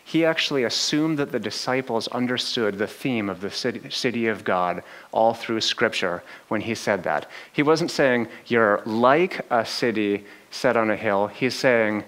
He 0.08 0.24
actually 0.24 0.62
assumed 0.62 1.18
that 1.18 1.32
the 1.32 1.40
disciples 1.40 2.06
understood 2.06 2.78
the 2.78 2.86
theme 2.86 3.28
of 3.28 3.40
the 3.40 3.50
city, 3.50 3.90
city 3.90 4.28
of 4.28 4.44
God 4.44 4.84
all 5.10 5.34
through 5.34 5.60
Scripture 5.60 6.22
when 6.46 6.60
he 6.60 6.76
said 6.76 7.02
that. 7.02 7.28
He 7.52 7.64
wasn't 7.64 7.90
saying, 7.90 8.28
You're 8.46 8.82
like 8.86 9.44
a 9.50 9.66
city 9.66 10.24
set 10.52 10.76
on 10.76 10.90
a 10.90 10.96
hill. 10.96 11.26
He's 11.26 11.56
saying, 11.56 12.04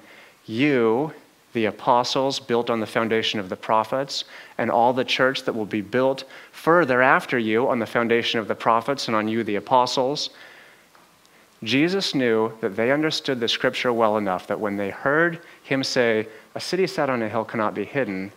You 0.47 1.13
the 1.55 1.65
apostles 1.65 2.39
built 2.39 2.71
on 2.71 2.79
the 2.79 2.87
foundation 2.87 3.41
of 3.41 3.49
the 3.49 3.57
prophets, 3.57 4.23
and 4.59 4.71
all 4.71 4.93
the 4.93 5.05
church 5.05 5.43
that 5.43 5.55
will 5.57 5.67
be 5.67 5.81
built 5.81 6.23
further 6.53 7.03
after 7.03 7.37
you 7.37 7.69
on 7.69 7.81
the 7.81 7.87
foundation 7.87 8.39
of 8.39 8.47
the 8.47 8.55
prophets 8.55 9.09
and 9.09 9.17
on 9.17 9.27
you, 9.27 9.43
the 9.43 9.57
apostles. 9.57 10.31
Jesus 11.65 12.15
knew 12.15 12.53
that 12.61 12.77
they 12.77 12.93
understood 12.93 13.41
the 13.41 13.49
scripture 13.49 13.93
well 13.93 14.17
enough 14.17 14.47
that 14.47 14.61
when 14.61 14.77
they 14.77 14.91
heard 14.91 15.41
him 15.63 15.83
say, 15.83 16.29
A 16.55 16.61
city 16.61 16.87
set 16.87 17.11
on 17.11 17.23
a 17.23 17.29
hill 17.29 17.45
cannot 17.45 17.75
be 17.75 17.85
hidden, 17.85 18.33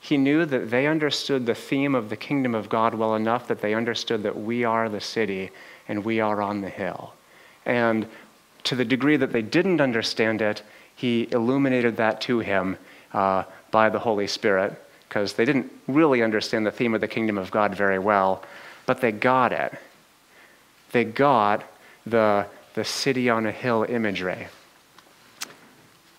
he 0.00 0.16
knew 0.16 0.44
that 0.46 0.70
they 0.70 0.86
understood 0.86 1.46
the 1.46 1.54
theme 1.54 1.94
of 1.94 2.10
the 2.10 2.16
kingdom 2.16 2.54
of 2.54 2.68
God 2.68 2.94
well 2.94 3.14
enough 3.14 3.48
that 3.48 3.60
they 3.60 3.74
understood 3.74 4.22
that 4.22 4.38
we 4.38 4.64
are 4.64 4.88
the 4.88 5.00
city 5.00 5.50
and 5.88 6.04
we 6.04 6.20
are 6.20 6.42
on 6.42 6.60
the 6.60 6.70
hill. 6.70 7.14
And 7.66 8.06
to 8.64 8.76
the 8.76 8.84
degree 8.84 9.16
that 9.16 9.32
they 9.32 9.42
didn't 9.42 9.80
understand 9.80 10.42
it, 10.42 10.62
he 10.94 11.28
illuminated 11.32 11.96
that 11.96 12.20
to 12.22 12.40
him 12.40 12.76
uh, 13.12 13.44
by 13.70 13.88
the 13.88 13.98
Holy 13.98 14.26
Spirit 14.26 14.80
because 15.08 15.34
they 15.34 15.44
didn't 15.44 15.70
really 15.86 16.22
understand 16.22 16.66
the 16.66 16.70
theme 16.70 16.94
of 16.94 17.00
the 17.00 17.08
kingdom 17.08 17.38
of 17.38 17.50
God 17.50 17.74
very 17.74 17.98
well, 17.98 18.42
but 18.86 19.00
they 19.00 19.12
got 19.12 19.52
it. 19.52 19.72
They 20.92 21.04
got 21.04 21.64
the, 22.06 22.46
the 22.74 22.84
city 22.84 23.30
on 23.30 23.46
a 23.46 23.52
hill 23.52 23.84
imagery. 23.88 24.48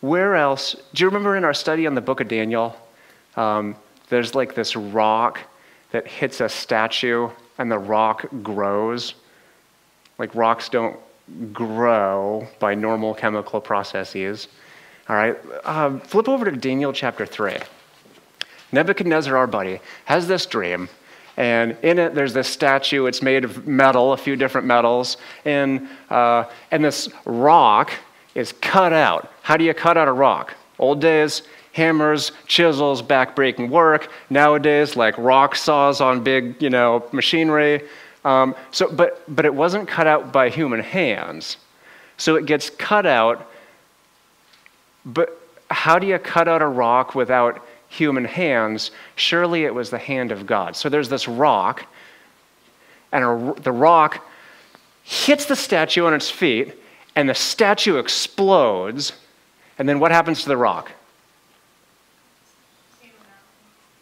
Where 0.02 0.36
else? 0.36 0.76
Do 0.94 1.04
you 1.04 1.08
remember 1.08 1.36
in 1.36 1.44
our 1.44 1.54
study 1.54 1.88
on 1.88 1.96
the 1.96 2.02
book 2.02 2.20
of 2.20 2.28
Daniel? 2.28 2.76
Um, 3.36 3.76
there's 4.10 4.36
like 4.36 4.56
this 4.56 4.76
rock 4.76 5.40
that 5.92 6.08
hits 6.08 6.42
a 6.42 6.50
statue 6.50 7.30
and 7.58 7.72
the 7.72 7.80
rock 7.80 8.26
grows. 8.44 9.16
Like 10.18 10.36
rocks 10.36 10.70
don't 10.70 10.98
grow 11.52 12.48
by 12.60 12.76
normal 12.76 13.14
chemical 13.14 13.60
processes. 13.60 14.48
All 15.10 15.16
right, 15.16 15.38
um, 15.66 16.00
flip 16.00 16.28
over 16.28 16.46
to 16.46 16.58
Daniel 16.58 16.94
chapter 16.94 17.26
3. 17.26 17.58
Nebuchadnezzar, 18.72 19.36
our 19.36 19.48
buddy, 19.48 19.80
has 20.06 20.28
this 20.28 20.46
dream, 20.46 20.90
and 21.38 21.78
in 21.84 22.00
it 22.00 22.16
there's 22.16 22.34
this 22.34 22.48
statue. 22.48 23.06
It's 23.06 23.22
made 23.22 23.44
of 23.44 23.68
metal, 23.68 24.14
a 24.14 24.18
few 24.18 24.36
different 24.36 24.68
metals, 24.68 25.18
and, 25.46 25.88
uh, 26.10 26.46
and 26.72 26.84
this 26.84 27.10
rock 27.26 27.92
is 28.34 28.52
cut 28.54 28.94
out. 28.94 29.32
How 29.42 29.58
do 29.58 29.64
you 29.64 29.74
cut 29.74 29.98
out 29.98 30.08
a 30.08 30.12
rock? 30.12 30.54
Old 30.80 31.02
days, 31.02 31.44
hammers, 31.74 32.32
chisels, 32.48 33.02
back-breaking 33.02 33.70
work. 33.70 34.10
Nowadays, 34.30 34.96
like 34.96 35.18
rock 35.18 35.56
saws 35.56 36.02
on 36.02 36.24
big, 36.24 36.62
you 36.62 36.70
know, 36.70 37.08
machinery. 37.12 37.84
Um, 38.24 38.56
so, 38.72 38.92
but, 38.92 39.24
but 39.34 39.46
it 39.46 39.54
wasn't 39.54 39.88
cut 39.88 40.08
out 40.08 40.34
by 40.34 40.50
human 40.50 40.80
hands. 40.80 41.58
So 42.18 42.36
it 42.36 42.46
gets 42.46 42.70
cut 42.70 43.06
out 43.06 43.50
but 45.06 45.40
how 45.70 46.00
do 46.00 46.08
you 46.08 46.18
cut 46.18 46.48
out 46.48 46.62
a 46.62 46.68
rock 46.68 47.16
without 47.16 47.66
human 47.88 48.26
hands? 48.26 48.92
Surely 49.16 49.66
it 49.66 49.74
was 49.74 49.90
the 49.90 49.98
hand 49.98 50.32
of 50.32 50.46
God. 50.46 50.76
So 50.76 50.90
there's 50.90 51.10
this 51.10 51.28
rock, 51.28 51.86
and 53.12 53.24
a, 53.24 53.62
the 53.62 53.72
rock 53.72 54.26
hits 55.04 55.46
the 55.46 55.56
statue 55.56 56.06
on 56.06 56.14
its 56.14 56.30
feet, 56.30 56.74
and 57.16 57.30
the 57.30 57.36
statue 57.36 57.98
explodes. 57.98 59.14
And 59.78 59.88
then 59.88 60.00
what 60.00 60.12
happens 60.12 60.42
to 60.44 60.50
the 60.50 60.58
rock? 60.58 60.92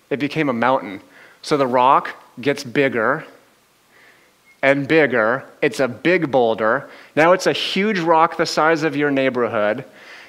It 0.09 0.19
became 0.19 0.49
a 0.49 0.53
mountain. 0.53 1.01
So 1.41 1.57
the 1.57 1.67
rock 1.67 2.15
gets 2.39 2.63
bigger 2.63 3.25
and 4.61 4.87
bigger. 4.87 5.45
It's 5.61 5.79
a 5.79 5.87
big 5.87 6.31
boulder. 6.31 6.89
Now 7.15 7.33
it's 7.33 7.47
a 7.47 7.53
huge 7.53 7.99
rock 7.99 8.37
the 8.37 8.45
size 8.45 8.83
of 8.83 8.95
your 8.95 9.11
neighborhood. 9.11 9.85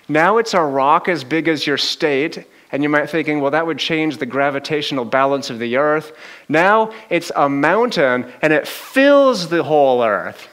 Now 0.08 0.38
it's 0.38 0.54
a 0.54 0.62
rock 0.62 1.08
as 1.08 1.22
big 1.22 1.48
as 1.48 1.66
your 1.66 1.78
state, 1.78 2.46
and 2.74 2.82
you 2.82 2.88
might 2.88 3.02
be 3.02 3.06
thinking, 3.06 3.40
well, 3.40 3.52
that 3.52 3.68
would 3.68 3.78
change 3.78 4.18
the 4.18 4.26
gravitational 4.26 5.04
balance 5.04 5.48
of 5.48 5.60
the 5.60 5.76
earth. 5.76 6.10
Now 6.48 6.92
it's 7.08 7.30
a 7.36 7.48
mountain, 7.48 8.26
and 8.42 8.52
it 8.52 8.66
fills 8.66 9.48
the 9.48 9.62
whole 9.62 10.02
earth. 10.02 10.48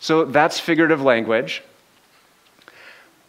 So 0.00 0.26
that's 0.26 0.60
figurative 0.60 1.00
language. 1.00 1.62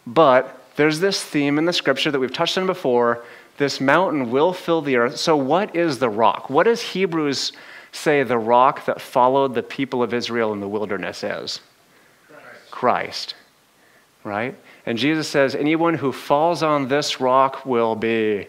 But 0.06 0.60
there's 0.76 1.00
this 1.00 1.24
theme 1.24 1.56
in 1.56 1.64
the 1.64 1.72
scripture 1.72 2.10
that 2.10 2.18
we've 2.20 2.30
touched 2.30 2.58
on 2.58 2.66
before 2.66 3.24
this 3.56 3.80
mountain 3.80 4.30
will 4.30 4.52
fill 4.52 4.82
the 4.82 4.96
earth. 4.96 5.16
So, 5.16 5.34
what 5.34 5.74
is 5.74 5.98
the 5.98 6.10
rock? 6.10 6.50
What 6.50 6.64
does 6.64 6.82
Hebrews 6.82 7.52
say 7.92 8.22
the 8.22 8.36
rock 8.36 8.84
that 8.84 9.00
followed 9.00 9.54
the 9.54 9.62
people 9.62 10.02
of 10.02 10.12
Israel 10.12 10.52
in 10.52 10.60
the 10.60 10.68
wilderness 10.68 11.24
is? 11.24 11.62
Christ. 12.70 12.70
Christ 12.70 13.34
right? 14.26 14.54
And 14.86 14.96
Jesus 14.96 15.28
says, 15.28 15.54
anyone 15.54 15.94
who 15.94 16.12
falls 16.12 16.62
on 16.62 16.88
this 16.88 17.20
rock 17.20 17.66
will 17.66 17.96
be 17.96 18.46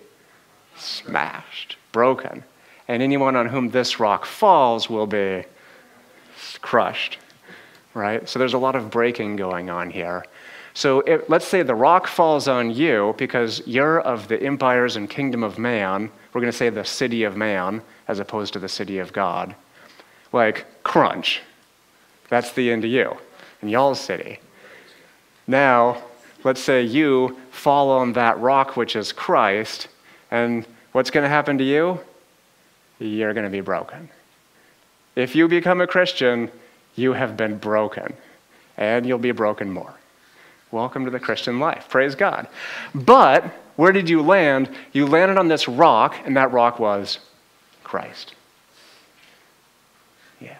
smashed, 0.78 1.78
broken. 1.91 2.43
And 2.88 3.02
anyone 3.02 3.36
on 3.36 3.47
whom 3.47 3.71
this 3.71 4.00
rock 4.00 4.26
falls 4.26 4.89
will 4.89 5.08
be 5.08 5.43
crushed, 6.62 7.17
right? 7.93 8.30
So 8.30 8.38
there's 8.38 8.54
a 8.54 8.60
lot 8.60 8.76
of 8.76 8.91
breaking 8.91 9.36
going 9.36 9.69
on 9.69 9.89
here. 9.89 10.23
So 10.76 11.00
if, 11.02 11.28
let's 11.28 11.47
say 11.47 11.63
the 11.63 11.73
rock 11.73 12.06
falls 12.06 12.47
on 12.47 12.69
you 12.69 13.15
because 13.17 13.65
you're 13.65 14.00
of 14.02 14.28
the 14.28 14.41
empires 14.41 14.95
and 14.95 15.10
kingdom 15.10 15.43
of 15.43 15.58
man. 15.58 16.12
We're 16.34 16.41
going 16.41 16.52
to 16.52 16.58
say 16.58 16.69
the 16.69 16.86
city 16.86 17.23
of 17.23 17.36
man 17.36 17.82
as 18.08 18.19
opposed 18.19 18.54
to 18.54 18.60
the 18.60 18.69
city 18.69 19.00
of 19.00 19.12
God. 19.12 19.56
Like, 20.32 20.84
crunch. 20.84 21.41
That's 22.30 22.52
the 22.52 22.71
end 22.71 22.86
of 22.86 22.91
you 22.91 23.17
and 23.62 23.71
y'all's 23.71 24.00
city. 24.00 24.39
Now, 25.47 26.04
let's 26.43 26.62
say 26.62 26.84
you 26.84 27.38
fall 27.52 27.89
on 27.89 28.13
that 28.13 28.39
rock, 28.39 28.78
which 28.78 28.95
is 28.95 29.12
Christ, 29.12 29.88
and 30.32 30.65
what's 30.91 31.10
going 31.10 31.23
to 31.23 31.30
happen 31.30 31.58
to 31.58 31.63
you? 31.63 32.00
You're 33.00 33.34
going 33.34 33.45
to 33.45 33.52
be 33.52 33.62
broken. 33.62 34.10
If 35.15 35.36
you 35.36 35.47
become 35.47 35.82
a 35.82 35.88
Christian, 35.88 36.52
you 36.95 37.13
have 37.13 37.38
been 37.38 37.58
broken, 37.58 38.13
and 38.78 39.06
you'll 39.06 39.17
be 39.17 39.32
broken 39.32 39.71
more. 39.71 39.93
Welcome 40.71 41.06
to 41.06 41.12
the 41.12 41.19
Christian 41.19 41.60
life. 41.60 41.88
Praise 41.89 42.15
God. 42.15 42.47
But 42.93 43.45
where 43.78 43.91
did 43.91 44.10
you 44.10 44.21
land? 44.21 44.69
You 44.91 45.06
landed 45.06 45.38
on 45.38 45.47
this 45.47 45.67
rock, 45.67 46.15
and 46.26 46.36
that 46.36 46.52
rock 46.52 46.80
was 46.80 47.19
Christ. 47.84 48.34
Yeah. 50.41 50.58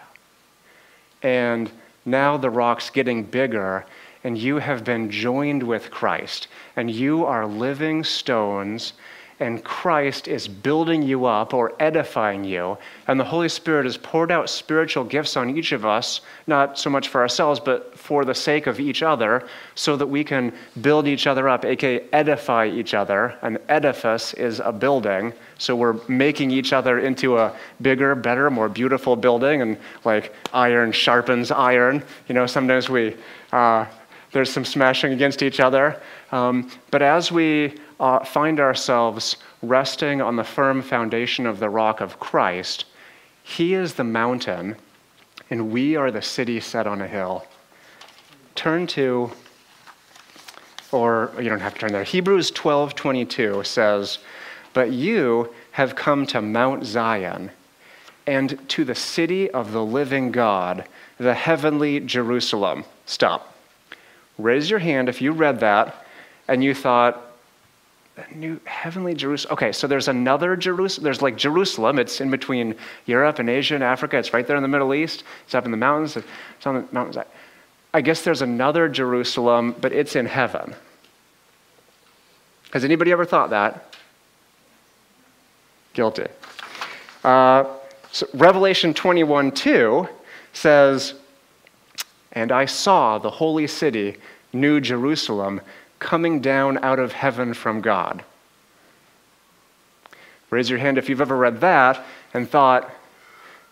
And 1.22 1.70
now 2.06 2.36
the 2.36 2.50
rock's 2.50 2.90
getting 2.90 3.22
bigger, 3.22 3.84
and 4.24 4.36
you 4.36 4.58
have 4.58 4.84
been 4.84 5.10
joined 5.10 5.62
with 5.62 5.90
Christ, 5.90 6.48
and 6.76 6.90
you 6.90 7.24
are 7.24 7.46
living 7.46 8.04
stones, 8.04 8.94
and 9.40 9.62
Christ 9.62 10.26
is 10.26 10.48
building 10.48 11.02
you 11.02 11.26
up 11.26 11.54
or 11.54 11.72
edifying 11.78 12.42
you, 12.42 12.76
and 13.06 13.20
the 13.20 13.24
Holy 13.24 13.48
Spirit 13.48 13.84
has 13.84 13.96
poured 13.96 14.32
out 14.32 14.50
spiritual 14.50 15.04
gifts 15.04 15.36
on 15.36 15.56
each 15.56 15.70
of 15.70 15.86
us, 15.86 16.22
not 16.48 16.76
so 16.76 16.90
much 16.90 17.08
for 17.08 17.20
ourselves, 17.20 17.60
but 17.60 17.96
for 17.96 18.24
the 18.24 18.34
sake 18.34 18.66
of 18.66 18.80
each 18.80 19.02
other, 19.04 19.46
so 19.76 19.96
that 19.96 20.06
we 20.06 20.24
can 20.24 20.52
build 20.80 21.06
each 21.06 21.28
other 21.28 21.48
up, 21.48 21.64
aka 21.64 22.04
edify 22.12 22.66
each 22.66 22.94
other. 22.94 23.38
An 23.42 23.58
edifice 23.68 24.34
is 24.34 24.60
a 24.64 24.72
building, 24.72 25.32
so 25.58 25.76
we're 25.76 26.00
making 26.08 26.50
each 26.50 26.72
other 26.72 26.98
into 26.98 27.38
a 27.38 27.54
bigger, 27.80 28.16
better, 28.16 28.50
more 28.50 28.68
beautiful 28.68 29.14
building, 29.14 29.62
and 29.62 29.78
like 30.04 30.34
iron 30.52 30.90
sharpens 30.90 31.52
iron. 31.52 32.02
You 32.26 32.34
know, 32.34 32.46
sometimes 32.46 32.88
we. 32.88 33.16
Uh, 33.52 33.86
there's 34.32 34.50
some 34.50 34.64
smashing 34.64 35.12
against 35.12 35.42
each 35.42 35.60
other. 35.60 36.00
Um, 36.32 36.70
but 36.90 37.02
as 37.02 37.32
we 37.32 37.74
uh, 37.98 38.24
find 38.24 38.60
ourselves 38.60 39.36
resting 39.62 40.20
on 40.20 40.36
the 40.36 40.44
firm 40.44 40.82
foundation 40.82 41.46
of 41.46 41.58
the 41.58 41.70
rock 41.70 42.00
of 42.00 42.20
Christ, 42.20 42.84
He 43.42 43.74
is 43.74 43.94
the 43.94 44.04
mountain, 44.04 44.76
and 45.50 45.70
we 45.70 45.96
are 45.96 46.10
the 46.10 46.22
city 46.22 46.60
set 46.60 46.86
on 46.86 47.00
a 47.00 47.08
hill. 47.08 47.46
Turn 48.54 48.86
to, 48.88 49.30
or 50.92 51.32
you 51.38 51.48
don't 51.48 51.60
have 51.60 51.74
to 51.74 51.80
turn 51.80 51.92
there. 51.92 52.04
Hebrews 52.04 52.50
12 52.50 52.94
22 52.94 53.64
says, 53.64 54.18
But 54.74 54.92
you 54.92 55.54
have 55.72 55.94
come 55.94 56.26
to 56.26 56.42
Mount 56.42 56.84
Zion 56.84 57.50
and 58.26 58.68
to 58.68 58.84
the 58.84 58.94
city 58.94 59.50
of 59.50 59.72
the 59.72 59.82
living 59.82 60.30
God, 60.30 60.84
the 61.16 61.34
heavenly 61.34 62.00
Jerusalem. 62.00 62.84
Stop. 63.06 63.57
Raise 64.38 64.70
your 64.70 64.78
hand 64.78 65.08
if 65.08 65.20
you 65.20 65.32
read 65.32 65.60
that 65.60 66.06
and 66.46 66.62
you 66.62 66.74
thought, 66.74 67.24
New 68.34 68.60
heavenly 68.64 69.14
Jerusalem. 69.14 69.52
Okay, 69.52 69.70
so 69.70 69.86
there's 69.86 70.08
another 70.08 70.56
Jerusalem. 70.56 71.04
There's 71.04 71.22
like 71.22 71.36
Jerusalem. 71.36 71.98
It's 71.98 72.20
in 72.20 72.30
between 72.30 72.74
Europe 73.06 73.38
and 73.38 73.48
Asia 73.48 73.76
and 73.76 73.84
Africa. 73.84 74.18
It's 74.18 74.32
right 74.32 74.46
there 74.46 74.56
in 74.56 74.62
the 74.62 74.68
Middle 74.68 74.92
East. 74.92 75.22
It's 75.44 75.54
up 75.54 75.64
in 75.64 75.70
the 75.70 75.76
mountains. 75.76 76.16
It's 76.16 76.66
on 76.66 76.74
the 76.74 76.88
mountains. 76.90 77.24
I 77.94 78.00
guess 78.00 78.22
there's 78.22 78.42
another 78.42 78.88
Jerusalem, 78.88 79.74
but 79.80 79.92
it's 79.92 80.16
in 80.16 80.26
heaven. 80.26 80.74
Has 82.72 82.84
anybody 82.84 83.12
ever 83.12 83.24
thought 83.24 83.50
that? 83.50 83.94
Guilty. 85.94 86.26
Uh, 87.24 87.64
so 88.12 88.26
Revelation 88.34 88.94
21 88.94 89.52
2 89.52 90.08
says, 90.52 91.14
And 92.38 92.52
I 92.52 92.66
saw 92.66 93.18
the 93.18 93.30
holy 93.30 93.66
city, 93.66 94.16
New 94.52 94.80
Jerusalem 94.80 95.60
coming 95.98 96.40
down 96.40 96.78
out 96.84 97.00
of 97.00 97.10
heaven 97.10 97.52
from 97.52 97.80
God. 97.80 98.22
Raise 100.48 100.70
your 100.70 100.78
hand 100.78 100.98
if 100.98 101.08
you've 101.08 101.20
ever 101.20 101.36
read 101.36 101.60
that 101.62 102.00
and 102.32 102.48
thought, 102.48 102.88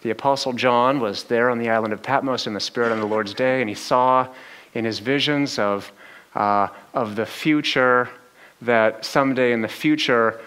the 0.02 0.10
Apostle 0.10 0.52
John 0.52 0.98
was 0.98 1.22
there 1.22 1.48
on 1.48 1.60
the 1.60 1.70
island 1.70 1.92
of 1.92 2.02
Patmos 2.02 2.48
in 2.48 2.54
the 2.54 2.60
Spirit 2.60 2.90
on 2.90 2.98
the 2.98 3.06
Lord's 3.06 3.34
day, 3.34 3.60
and 3.60 3.68
he 3.68 3.76
saw 3.76 4.26
in 4.74 4.84
his 4.84 4.98
visions 4.98 5.60
of, 5.60 5.92
uh, 6.34 6.66
of 6.92 7.14
the 7.14 7.24
future 7.24 8.08
that 8.62 9.04
someday 9.04 9.52
in 9.52 9.62
the 9.62 9.68
future, 9.68 10.40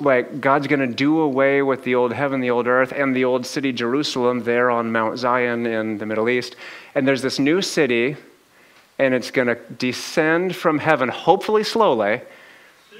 like 0.00 0.40
God's 0.40 0.66
going 0.66 0.80
to 0.80 0.86
do 0.86 1.20
away 1.20 1.62
with 1.62 1.84
the 1.84 1.94
old 1.94 2.12
heaven, 2.12 2.40
the 2.40 2.50
old 2.50 2.66
earth, 2.66 2.92
and 2.92 3.14
the 3.14 3.24
old 3.24 3.44
city 3.44 3.72
Jerusalem 3.72 4.42
there 4.44 4.70
on 4.70 4.92
Mount 4.92 5.18
Zion 5.18 5.66
in 5.66 5.98
the 5.98 6.06
Middle 6.06 6.28
East. 6.28 6.56
And 6.94 7.06
there's 7.06 7.22
this 7.22 7.38
new 7.38 7.62
city 7.62 8.16
and 9.00 9.14
it's 9.14 9.30
going 9.30 9.48
to 9.48 9.54
descend 9.78 10.54
from 10.54 10.78
heaven, 10.78 11.08
hopefully 11.08 11.64
slowly, 11.64 12.20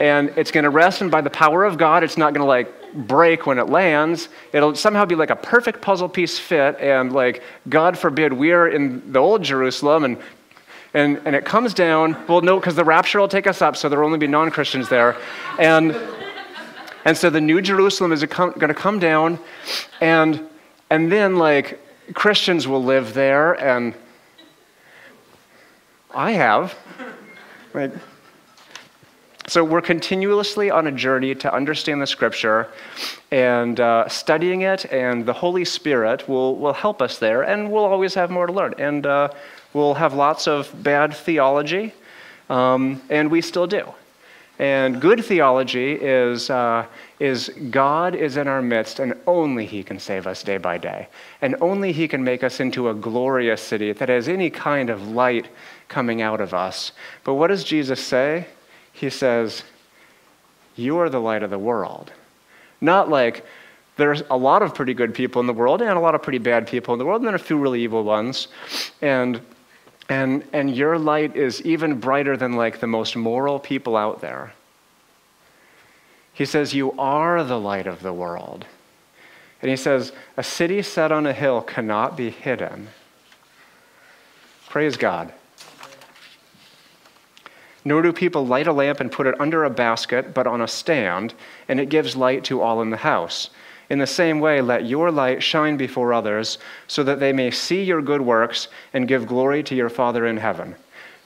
and 0.01 0.31
it's 0.35 0.51
going 0.51 0.65
to 0.65 0.71
rest, 0.71 1.03
and 1.03 1.11
by 1.11 1.21
the 1.21 1.29
power 1.29 1.63
of 1.63 1.77
God, 1.77 2.03
it's 2.03 2.17
not 2.17 2.33
going 2.33 2.41
to 2.41 2.49
like 2.49 2.73
break 3.07 3.47
when 3.47 3.59
it 3.59 3.69
lands. 3.69 4.31
It'll 4.55 4.75
somehow 4.75 5.05
be 5.05 5.15
like 5.15 5.29
a 5.29 5.37
perfect 5.37 5.83
puzzle 5.83 6.09
piece 6.09 6.39
fit, 6.39 6.79
and 6.81 7.13
like, 7.13 7.43
God 7.69 7.99
forbid, 7.99 8.33
we're 8.33 8.69
in 8.69 9.13
the 9.13 9.19
old 9.19 9.43
Jerusalem, 9.43 10.05
and 10.05 10.17
and, 10.93 11.21
and 11.25 11.37
it 11.37 11.45
comes 11.45 11.73
down. 11.73 12.17
Well, 12.27 12.41
no, 12.41 12.59
because 12.59 12.75
the 12.75 12.85
rapture 12.85 13.21
will 13.21 13.29
take 13.29 13.47
us 13.47 13.63
up, 13.63 13.77
so 13.77 13.89
there 13.89 14.01
will 14.01 14.07
only 14.07 14.19
be 14.19 14.27
non 14.27 14.51
Christians 14.51 14.89
there. 14.89 15.17
And, 15.59 15.95
and 17.05 17.17
so 17.17 17.31
the 17.31 17.41
new 17.41 17.61
Jerusalem 17.61 18.13
is 18.13 18.23
going 18.25 18.55
to 18.59 18.75
come 18.75 18.99
down, 18.99 19.39
and, 20.01 20.47
and 20.91 21.11
then, 21.11 21.37
like, 21.37 21.81
Christians 22.15 22.67
will 22.67 22.83
live 22.83 23.15
there, 23.15 23.53
and 23.53 23.95
I 26.15 26.33
have. 26.33 26.75
Like, 27.73 27.93
so 29.47 29.65
we're 29.65 29.81
continuously 29.81 30.71
on 30.71 30.87
a 30.87 30.93
journey 30.93 31.35
to 31.35 31.53
understand 31.53 32.01
the 32.01 32.07
scripture 32.07 32.69
and 33.33 33.81
uh, 33.81 34.09
studying 34.09 34.63
it, 34.63 34.85
and 34.93 35.27
the 35.27 35.33
Holy 35.33 35.65
Spirit 35.65 36.29
will, 36.29 36.57
will 36.57 36.73
help 36.73 37.03
us 37.03 37.19
there, 37.19 37.43
and 37.43 37.71
we'll 37.71 37.85
always 37.85 38.15
have 38.15 38.31
more 38.31 38.47
to 38.47 38.53
learn. 38.53 38.75
And 38.79 39.07
uh, 39.07 39.29
we'll 39.73 39.95
have 39.95 40.15
lots 40.15 40.47
of 40.47 40.71
bad 40.83 41.15
theology, 41.15 41.95
um, 42.49 43.03
and 43.11 43.31
we 43.31 43.41
still 43.41 43.67
do. 43.67 43.93
And 44.61 45.01
good 45.01 45.25
theology 45.25 45.93
is, 45.93 46.51
uh, 46.51 46.85
is 47.19 47.51
God 47.71 48.15
is 48.15 48.37
in 48.37 48.47
our 48.47 48.61
midst, 48.61 48.99
and 48.99 49.15
only 49.27 49.65
He 49.65 49.83
can 49.83 49.99
save 49.99 50.27
us 50.27 50.43
day 50.43 50.59
by 50.59 50.77
day. 50.77 51.09
And 51.41 51.57
only 51.63 51.93
He 51.93 52.07
can 52.07 52.23
make 52.23 52.45
us 52.45 52.61
into 52.61 52.91
a 52.91 52.95
glorious 52.95 53.63
city 53.63 53.93
that 53.93 54.11
has 54.11 54.29
any 54.29 54.51
kind 54.51 54.91
of 54.91 55.09
light 55.09 55.49
coming 55.89 56.21
out 56.21 56.43
of 56.43 56.53
us. 56.53 56.93
But 57.25 57.37
what 57.37 57.47
does 57.47 57.65
Jesus 57.65 58.05
say? 58.05 58.49
He 58.93 59.09
says, 59.09 59.63
You 60.77 60.99
are 60.99 61.09
the 61.09 61.21
light 61.21 61.43
of 61.43 61.49
the 61.49 61.59
world. 61.59 62.13
Not 62.83 63.09
like 63.09 63.47
there's 63.97 64.23
a 64.29 64.37
lot 64.37 64.61
of 64.61 64.75
pretty 64.75 64.93
good 64.93 65.15
people 65.15 65.41
in 65.41 65.47
the 65.47 65.55
world 65.55 65.81
and 65.81 65.91
a 65.91 66.01
lot 66.01 66.15
of 66.15 66.23
pretty 66.23 66.39
bad 66.39 66.67
people 66.67 66.93
in 66.93 66.99
the 66.99 67.07
world, 67.07 67.23
and 67.23 67.29
then 67.29 67.35
a 67.35 67.39
few 67.39 67.57
really 67.57 67.83
evil 67.83 68.05
ones. 68.05 68.49
And 69.01 69.41
and, 70.11 70.43
and 70.53 70.77
your 70.77 70.99
light 70.99 71.37
is 71.37 71.63
even 71.63 72.01
brighter 72.01 72.37
than 72.37 72.55
like 72.55 72.81
the 72.81 72.89
most 72.89 73.15
moral 73.15 73.61
people 73.61 73.97
out 73.97 74.21
there. 74.21 74.53
He 76.33 76.45
says, 76.45 76.75
You 76.75 76.93
are 76.99 77.45
the 77.45 77.61
light 77.61 77.87
of 77.87 78.03
the 78.03 78.13
world. 78.13 78.67
And 79.63 79.71
he 79.71 79.77
says, 79.77 80.11
A 80.37 80.43
city 80.43 80.83
set 80.83 81.13
on 81.13 81.27
a 81.27 81.33
hill 81.33 81.63
cannot 81.63 82.17
be 82.17 82.29
hidden. 82.29 82.89
Praise 84.69 84.97
God. 84.97 85.33
Nor 87.85 88.03
do 88.03 88.13
people 88.13 88.45
light 88.45 88.67
a 88.67 88.73
lamp 88.73 88.99
and 88.99 89.13
put 89.13 89.29
it 89.29 89.41
under 89.41 89.63
a 89.63 89.71
basket, 89.71 90.35
but 90.35 90.47
on 90.47 90.61
a 90.61 90.69
stand, 90.69 91.35
and 91.69 91.79
it 91.79 91.89
gives 91.89 92.17
light 92.17 92.43
to 92.45 92.61
all 92.61 92.83
in 92.83 92.91
the 92.91 92.97
house. 92.97 93.51
In 93.91 93.99
the 93.99 94.07
same 94.07 94.39
way, 94.39 94.61
let 94.61 94.87
your 94.87 95.11
light 95.11 95.43
shine 95.43 95.77
before 95.77 96.15
others, 96.15 96.59
so 96.87 97.03
that 97.03 97.21
they 97.21 97.33
may 97.33 97.51
see 97.51 97.83
your 97.83 98.01
good 98.01 98.21
works 98.23 98.69
and 98.95 99.09
give 99.09 99.27
glory 99.27 99.63
to 99.65 99.75
your 99.75 99.89
Father 99.91 100.27
in 100.27 100.37
heaven. 100.37 100.77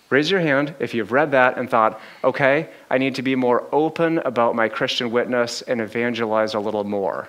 Raise 0.09 0.31
your 0.31 0.40
hand 0.40 0.74
if 0.79 0.94
you've 0.94 1.12
read 1.12 1.31
that 1.33 1.59
and 1.59 1.68
thought, 1.68 2.00
okay, 2.22 2.68
I 2.90 2.98
need 2.98 3.14
to 3.16 3.22
be 3.22 3.35
more 3.35 3.64
open 3.70 4.18
about 4.18 4.55
my 4.55 4.68
Christian 4.68 5.11
witness 5.11 5.61
and 5.62 5.81
evangelize 5.81 6.55
a 6.55 6.61
little 6.61 6.85
more. 6.85 7.29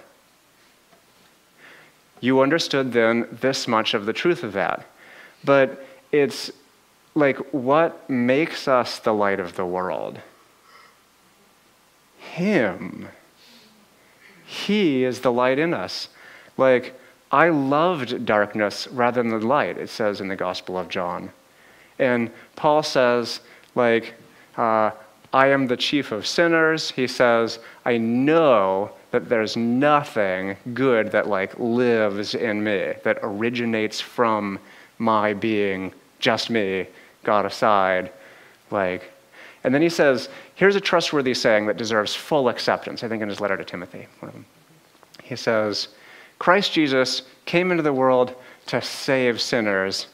You 2.21 2.41
understood 2.41 2.93
then 2.93 3.27
this 3.31 3.67
much 3.67 3.93
of 3.93 4.05
the 4.05 4.13
truth 4.13 4.43
of 4.43 4.53
that. 4.53 4.85
But 5.43 5.85
it's 6.11 6.51
like 7.13 7.37
what 7.53 8.09
makes 8.09 8.67
us 8.67 8.99
the 8.99 9.13
light 9.13 9.39
of 9.39 9.55
the 9.55 9.65
world? 9.65 10.19
Him. 12.19 13.09
He 14.45 15.03
is 15.03 15.21
the 15.21 15.31
light 15.31 15.59
in 15.59 15.73
us. 15.73 16.09
Like, 16.57 16.99
I 17.31 17.49
loved 17.49 18.25
darkness 18.25 18.87
rather 18.87 19.21
than 19.21 19.31
the 19.39 19.45
light, 19.45 19.77
it 19.77 19.89
says 19.89 20.21
in 20.21 20.27
the 20.27 20.35
Gospel 20.35 20.77
of 20.77 20.87
John. 20.87 21.31
And 21.99 22.31
Paul 22.55 22.83
says, 22.83 23.41
like, 23.73 24.13
uh, 24.57 24.91
I 25.33 25.47
am 25.47 25.67
the 25.67 25.75
chief 25.75 26.11
of 26.11 26.25
sinners. 26.25 26.91
He 26.91 27.07
says, 27.07 27.59
I 27.83 27.97
know 27.97 28.91
that 29.11 29.27
there's 29.27 29.57
nothing 29.57 30.55
good 30.73 31.11
that 31.11 31.27
like 31.27 31.57
lives 31.59 32.35
in 32.35 32.63
me, 32.63 32.93
that 33.03 33.19
originates 33.21 33.99
from 33.99 34.59
my 34.97 35.33
being 35.33 35.93
just 36.19 36.49
me, 36.49 36.87
God 37.23 37.45
aside. 37.45 38.11
Like, 38.71 39.11
and 39.65 39.73
then 39.73 39.81
he 39.81 39.89
says, 39.89 40.29
here's 40.53 40.75
a 40.75 40.79
trustworthy 40.79 41.33
saying 41.33 41.65
that 41.65 41.75
deserves 41.75 42.13
full 42.13 42.49
acceptance, 42.49 43.03
I 43.03 43.07
think 43.07 43.23
in 43.23 43.29
his 43.29 43.41
letter 43.41 43.57
to 43.57 43.65
Timothy. 43.65 44.05
He 45.23 45.35
says, 45.35 45.87
Christ 46.37 46.71
Jesus 46.71 47.23
came 47.45 47.71
into 47.71 47.81
the 47.81 47.91
world 47.91 48.35
to 48.67 48.79
save 48.79 49.41
sinners, 49.41 50.05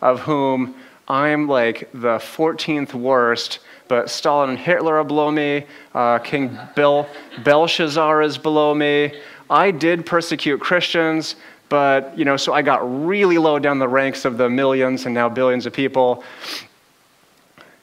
of 0.00 0.20
whom 0.20 0.76
I'm 1.08 1.48
like 1.48 1.90
the 1.92 2.18
14th 2.18 2.94
worst, 2.94 3.58
but 3.88 4.08
Stalin 4.10 4.50
and 4.50 4.58
Hitler 4.58 4.98
are 4.98 5.04
below 5.04 5.32
me, 5.32 5.66
uh, 5.92 6.20
King 6.20 6.56
Bel- 6.76 7.08
Belshazzar 7.42 8.22
is 8.22 8.38
below 8.38 8.72
me. 8.76 9.20
I 9.50 9.72
did 9.72 10.06
persecute 10.06 10.60
Christians, 10.60 11.34
but, 11.68 12.16
you 12.16 12.24
know, 12.24 12.36
so 12.36 12.52
I 12.52 12.62
got 12.62 12.78
really 13.04 13.38
low 13.38 13.58
down 13.58 13.80
the 13.80 13.88
ranks 13.88 14.24
of 14.24 14.38
the 14.38 14.48
millions 14.48 15.04
and 15.06 15.12
now 15.12 15.28
billions 15.28 15.66
of 15.66 15.72
people. 15.72 16.22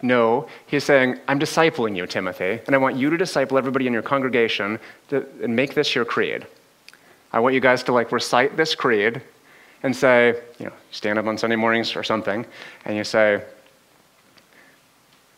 No, 0.02 0.48
he's 0.68 0.84
saying, 0.84 1.20
I'm 1.28 1.40
discipling 1.40 1.96
you, 1.96 2.06
Timothy, 2.06 2.60
and 2.68 2.76
I 2.76 2.78
want 2.78 2.98
you 2.98 3.10
to 3.10 3.18
disciple 3.18 3.58
everybody 3.58 3.88
in 3.88 3.94
your 3.94 4.04
congregation 4.04 4.80
to, 5.10 5.26
and 5.42 5.56
make 5.56 5.74
this 5.74 5.96
your 5.96 6.06
creed. 6.06 6.46
I 7.34 7.40
want 7.40 7.56
you 7.56 7.62
guys 7.62 7.84
to 7.84 7.94
like 7.94 8.12
recite 8.12 8.56
this 8.56 8.76
creed 8.76 9.22
and 9.84 9.96
say, 9.96 10.40
you 10.60 10.66
know, 10.66 10.74
stand 10.92 11.18
up 11.18 11.26
on 11.26 11.38
Sunday 11.38 11.56
mornings 11.56 11.96
or 11.96 12.04
something, 12.04 12.46
and 12.86 12.96
you 12.96 13.04
say, 13.04 13.44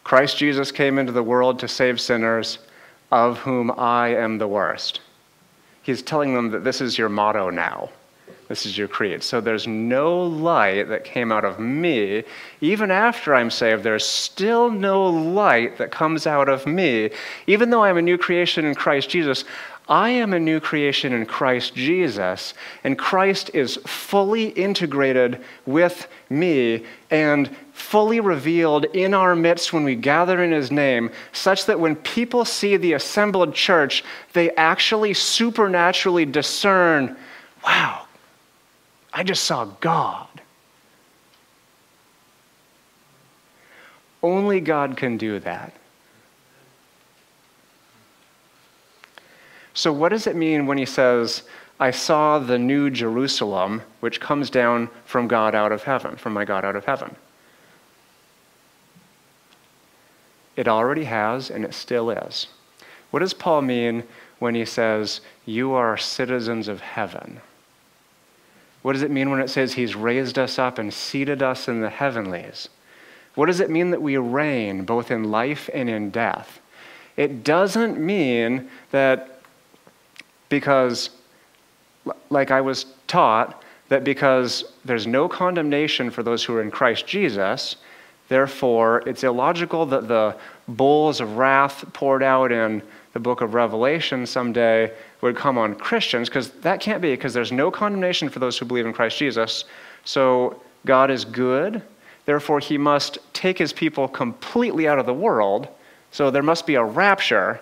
Christ 0.03 0.37
Jesus 0.37 0.71
came 0.71 0.97
into 0.97 1.11
the 1.11 1.23
world 1.23 1.59
to 1.59 1.67
save 1.67 2.01
sinners, 2.01 2.59
of 3.11 3.39
whom 3.39 3.71
I 3.71 4.09
am 4.09 4.37
the 4.37 4.47
worst. 4.47 5.01
He's 5.81 6.01
telling 6.01 6.33
them 6.33 6.51
that 6.51 6.63
this 6.63 6.81
is 6.81 6.97
your 6.97 7.09
motto 7.09 7.49
now. 7.49 7.89
This 8.49 8.65
is 8.65 8.77
your 8.77 8.87
creed. 8.87 9.21
So 9.21 9.39
there's 9.39 9.67
no 9.67 10.21
light 10.21 10.89
that 10.89 11.03
came 11.03 11.31
out 11.31 11.45
of 11.45 11.59
me. 11.59 12.23
Even 12.61 12.89
after 12.89 13.35
I'm 13.35 13.51
saved, 13.51 13.83
there's 13.83 14.03
still 14.03 14.71
no 14.71 15.05
light 15.05 15.77
that 15.77 15.91
comes 15.91 16.25
out 16.25 16.49
of 16.49 16.65
me. 16.65 17.11
Even 17.45 17.69
though 17.69 17.83
I'm 17.83 17.97
a 17.97 18.01
new 18.01 18.17
creation 18.17 18.65
in 18.65 18.73
Christ 18.73 19.07
Jesus, 19.07 19.45
I 19.87 20.09
am 20.09 20.33
a 20.33 20.39
new 20.39 20.59
creation 20.59 21.13
in 21.13 21.25
Christ 21.25 21.73
Jesus, 21.73 22.53
and 22.83 22.97
Christ 22.97 23.49
is 23.55 23.77
fully 23.87 24.49
integrated 24.49 25.43
with 25.65 26.07
me 26.29 26.85
and 27.09 27.55
fully 27.73 28.19
revealed 28.19 28.85
in 28.85 29.15
our 29.15 29.35
midst 29.35 29.73
when 29.73 29.83
we 29.83 29.95
gather 29.95 30.43
in 30.43 30.51
His 30.51 30.71
name, 30.71 31.09
such 31.31 31.65
that 31.65 31.79
when 31.79 31.95
people 31.95 32.45
see 32.45 32.77
the 32.77 32.93
assembled 32.93 33.55
church, 33.55 34.03
they 34.33 34.51
actually 34.51 35.15
supernaturally 35.15 36.25
discern 36.25 37.17
wow, 37.63 38.05
I 39.13 39.23
just 39.23 39.43
saw 39.43 39.65
God. 39.65 40.27
Only 44.21 44.59
God 44.59 44.97
can 44.97 45.17
do 45.17 45.39
that. 45.39 45.73
So, 49.73 49.93
what 49.93 50.09
does 50.09 50.27
it 50.27 50.35
mean 50.35 50.67
when 50.67 50.77
he 50.77 50.85
says, 50.85 51.43
I 51.79 51.91
saw 51.91 52.37
the 52.37 52.59
new 52.59 52.89
Jerusalem, 52.89 53.81
which 54.01 54.19
comes 54.19 54.49
down 54.49 54.89
from 55.05 55.27
God 55.27 55.55
out 55.55 55.71
of 55.71 55.83
heaven, 55.83 56.17
from 56.17 56.33
my 56.33 56.43
God 56.43 56.65
out 56.65 56.75
of 56.75 56.83
heaven? 56.85 57.15
It 60.57 60.67
already 60.67 61.05
has, 61.05 61.49
and 61.49 61.63
it 61.63 61.73
still 61.73 62.09
is. 62.09 62.47
What 63.11 63.19
does 63.19 63.33
Paul 63.33 63.61
mean 63.61 64.03
when 64.39 64.55
he 64.55 64.65
says, 64.65 65.21
You 65.45 65.71
are 65.71 65.95
citizens 65.95 66.67
of 66.67 66.81
heaven? 66.81 67.39
What 68.81 68.93
does 68.93 69.01
it 69.01 69.11
mean 69.11 69.29
when 69.29 69.41
it 69.41 69.49
says 69.49 69.73
he's 69.73 69.95
raised 69.95 70.39
us 70.39 70.57
up 70.57 70.77
and 70.77 70.93
seated 70.93 71.43
us 71.43 71.67
in 71.67 71.81
the 71.81 71.89
heavenlies? 71.89 72.69
What 73.35 73.47
does 73.47 73.59
it 73.59 73.69
mean 73.69 73.91
that 73.91 74.01
we 74.01 74.17
reign 74.17 74.85
both 74.85 75.11
in 75.11 75.31
life 75.31 75.69
and 75.73 75.89
in 75.89 76.09
death? 76.09 76.59
It 77.17 77.43
doesn't 77.43 77.99
mean 77.99 78.69
that 78.91 79.41
because, 80.47 81.09
like 82.29 82.51
I 82.51 82.61
was 82.61 82.85
taught, 83.07 83.63
that 83.89 84.03
because 84.03 84.71
there's 84.85 85.07
no 85.07 85.27
condemnation 85.27 86.09
for 86.11 86.23
those 86.23 86.43
who 86.43 86.55
are 86.55 86.61
in 86.61 86.71
Christ 86.71 87.05
Jesus, 87.05 87.75
therefore 88.29 89.03
it's 89.05 89.23
illogical 89.23 89.85
that 89.87 90.07
the 90.07 90.35
bowls 90.67 91.19
of 91.19 91.37
wrath 91.37 91.83
poured 91.93 92.23
out 92.23 92.51
in 92.51 92.81
the 93.13 93.19
book 93.19 93.41
of 93.41 93.53
Revelation 93.53 94.25
someday 94.25 94.91
would 95.21 95.35
come 95.35 95.57
on 95.57 95.75
Christians, 95.75 96.29
because 96.29 96.51
that 96.61 96.79
can't 96.79 97.01
be, 97.01 97.11
because 97.11 97.33
there's 97.33 97.51
no 97.51 97.71
condemnation 97.71 98.29
for 98.29 98.39
those 98.39 98.57
who 98.57 98.65
believe 98.65 98.85
in 98.85 98.93
Christ 98.93 99.17
Jesus. 99.17 99.65
So 100.05 100.61
God 100.85 101.09
is 101.09 101.25
good. 101.25 101.81
Therefore, 102.25 102.59
he 102.59 102.77
must 102.77 103.17
take 103.33 103.57
his 103.57 103.73
people 103.73 104.07
completely 104.07 104.87
out 104.87 104.99
of 104.99 105.05
the 105.05 105.13
world. 105.13 105.67
So 106.11 106.29
there 106.29 106.43
must 106.43 106.67
be 106.67 106.75
a 106.75 106.83
rapture, 106.83 107.59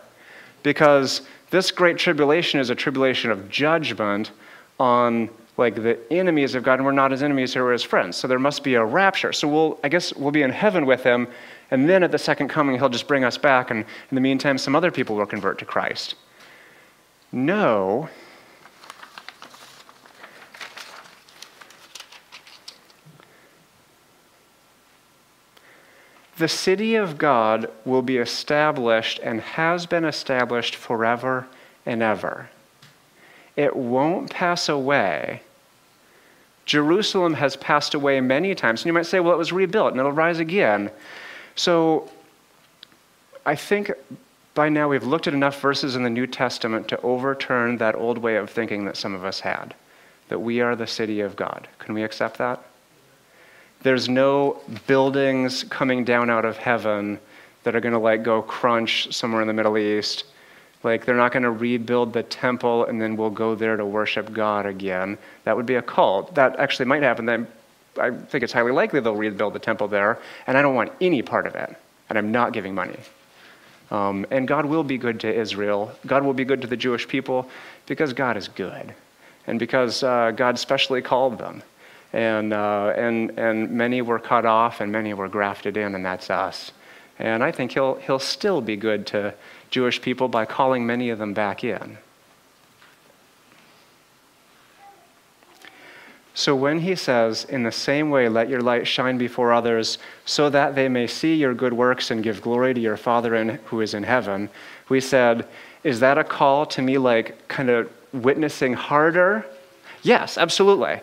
because 0.63 1.21
this 1.49 1.71
great 1.71 1.97
tribulation 1.97 2.59
is 2.59 2.69
a 2.69 2.75
tribulation 2.75 3.31
of 3.31 3.49
judgment 3.49 4.31
on 4.79 5.29
like 5.55 5.75
the 5.75 5.97
enemies 6.11 6.53
of 6.53 6.61
God, 6.61 6.75
and 6.75 6.85
we're 6.85 6.91
not 6.91 7.09
his 7.09 7.23
enemies, 7.23 7.53
here, 7.53 7.63
we're 7.63 7.71
his 7.71 7.81
friends. 7.81 8.15
So 8.15 8.27
there 8.27 8.37
must 8.37 8.63
be 8.63 8.75
a 8.75 8.85
rapture. 8.85 9.33
So 9.33 9.47
we'll, 9.47 9.79
I 9.83 9.89
guess, 9.89 10.13
we'll 10.13 10.31
be 10.31 10.43
in 10.43 10.51
heaven 10.51 10.85
with 10.85 11.01
him, 11.01 11.27
and 11.71 11.89
then 11.89 12.03
at 12.03 12.11
the 12.11 12.17
second 12.17 12.47
coming, 12.47 12.77
he'll 12.77 12.89
just 12.89 13.07
bring 13.07 13.23
us 13.23 13.37
back, 13.37 13.71
and 13.71 13.81
in 13.81 14.15
the 14.15 14.21
meantime, 14.21 14.57
some 14.57 14.75
other 14.75 14.91
people 14.91 15.15
will 15.15 15.25
convert 15.25 15.59
to 15.59 15.65
Christ. 15.65 16.15
No. 17.31 18.09
The 26.37 26.47
city 26.47 26.95
of 26.95 27.17
God 27.17 27.71
will 27.83 28.03
be 28.03 28.17
established 28.17 29.19
and 29.23 29.41
has 29.41 29.87
been 29.87 30.05
established 30.05 30.75
forever 30.75 31.47
and 31.85 32.03
ever. 32.03 32.49
It 33.55 33.75
won't 33.75 34.29
pass 34.29 34.69
away. 34.69 35.41
Jerusalem 36.65 37.33
has 37.33 37.55
passed 37.55 37.95
away 37.95 38.21
many 38.21 38.53
times. 38.53 38.81
And 38.81 38.87
you 38.87 38.93
might 38.93 39.07
say, 39.07 39.19
well, 39.19 39.33
it 39.33 39.37
was 39.37 39.51
rebuilt 39.51 39.91
and 39.91 39.99
it'll 39.99 40.11
rise 40.11 40.39
again. 40.39 40.91
So 41.57 42.09
I 43.45 43.55
think 43.55 43.91
by 44.53 44.69
now 44.69 44.87
we've 44.87 45.03
looked 45.03 45.27
at 45.27 45.33
enough 45.33 45.59
verses 45.59 45.95
in 45.95 46.03
the 46.03 46.09
New 46.09 46.27
Testament 46.27 46.87
to 46.87 47.01
overturn 47.01 47.77
that 47.77 47.95
old 47.95 48.17
way 48.17 48.37
of 48.37 48.49
thinking 48.49 48.85
that 48.85 48.95
some 48.95 49.13
of 49.13 49.25
us 49.25 49.41
had 49.41 49.75
that 50.29 50.39
we 50.39 50.61
are 50.61 50.75
the 50.75 50.87
city 50.87 51.21
of 51.21 51.35
God. 51.35 51.67
Can 51.79 51.93
we 51.93 52.03
accept 52.03 52.37
that? 52.37 52.61
There's 53.81 54.09
no 54.09 54.59
buildings 54.87 55.63
coming 55.63 56.03
down 56.03 56.29
out 56.29 56.45
of 56.45 56.57
heaven 56.57 57.19
that 57.63 57.75
are 57.75 57.79
going 57.79 57.93
to 57.93 57.99
like 57.99 58.23
go 58.23 58.41
crunch 58.41 59.13
somewhere 59.13 59.41
in 59.41 59.47
the 59.47 59.53
Middle 59.53 59.77
East. 59.77 60.25
Like 60.83 61.05
they're 61.05 61.15
not 61.15 61.31
going 61.31 61.43
to 61.43 61.51
rebuild 61.51 62.13
the 62.13 62.23
temple 62.23 62.85
and 62.85 63.01
then 63.01 63.15
we'll 63.15 63.29
go 63.29 63.55
there 63.55 63.77
to 63.77 63.85
worship 63.85 64.33
God 64.33 64.65
again. 64.65 65.17
That 65.43 65.55
would 65.55 65.65
be 65.65 65.75
a 65.75 65.81
cult. 65.81 66.35
That 66.35 66.59
actually 66.59 66.85
might 66.85 67.03
happen. 67.03 67.25
I 67.99 68.11
think 68.11 68.43
it's 68.43 68.53
highly 68.53 68.71
likely 68.71 68.99
they'll 68.99 69.15
rebuild 69.15 69.53
the 69.53 69.59
temple 69.59 69.87
there, 69.87 70.19
and 70.45 70.57
I 70.57 70.61
don't 70.61 70.75
want 70.75 70.91
any 71.01 71.21
part 71.21 71.47
of 71.47 71.55
it. 71.55 71.75
And 72.09 72.17
I'm 72.17 72.31
not 72.31 72.53
giving 72.53 72.73
money. 72.73 72.97
Um, 73.91 74.25
and 74.31 74.47
God 74.47 74.65
will 74.65 74.83
be 74.83 74.97
good 74.97 75.19
to 75.21 75.33
Israel. 75.33 75.91
God 76.05 76.23
will 76.23 76.33
be 76.33 76.45
good 76.45 76.61
to 76.61 76.67
the 76.67 76.77
Jewish 76.77 77.07
people 77.07 77.49
because 77.85 78.13
God 78.13 78.37
is 78.37 78.47
good, 78.47 78.93
and 79.45 79.59
because 79.59 80.03
uh, 80.03 80.31
God 80.31 80.59
specially 80.59 81.01
called 81.01 81.37
them 81.37 81.63
and, 82.13 82.53
uh, 82.53 82.93
and, 82.95 83.37
and 83.37 83.71
many 83.71 84.01
were 84.01 84.19
cut 84.19 84.45
off 84.45 84.81
and 84.81 84.91
many 84.91 85.13
were 85.13 85.27
grafted 85.27 85.77
in, 85.77 85.95
and 85.95 86.05
that's 86.05 86.29
us. 86.29 86.71
And 87.19 87.43
I 87.43 87.51
think 87.51 87.71
he'll, 87.71 87.95
he'll 87.95 88.19
still 88.19 88.61
be 88.61 88.75
good 88.75 89.07
to 89.07 89.33
Jewish 89.69 90.01
people 90.01 90.27
by 90.27 90.45
calling 90.45 90.85
many 90.85 91.09
of 91.09 91.19
them 91.19 91.33
back 91.33 91.63
in. 91.63 91.97
So 96.37 96.55
when 96.55 96.81
he 96.81 96.95
says, 96.95 97.45
In 97.45 97.63
the 97.63 97.71
same 97.71 98.11
way, 98.11 98.29
let 98.29 98.47
your 98.47 98.61
light 98.61 98.85
shine 98.85 99.17
before 99.17 99.51
others, 99.51 99.97
so 100.23 100.51
that 100.51 100.75
they 100.75 100.87
may 100.87 101.07
see 101.07 101.33
your 101.33 101.55
good 101.55 101.73
works 101.73 102.11
and 102.11 102.21
give 102.21 102.43
glory 102.43 102.75
to 102.75 102.79
your 102.79 102.95
Father 102.95 103.33
in, 103.33 103.49
who 103.65 103.81
is 103.81 103.95
in 103.95 104.03
heaven, 104.03 104.51
we 104.87 105.01
said, 105.01 105.47
Is 105.83 105.99
that 106.01 106.19
a 106.19 106.23
call 106.23 106.67
to 106.67 106.83
me 106.83 106.99
like 106.99 107.47
kind 107.47 107.71
of 107.71 107.91
witnessing 108.13 108.73
harder? 108.73 109.47
Yes, 110.03 110.37
absolutely 110.37 110.99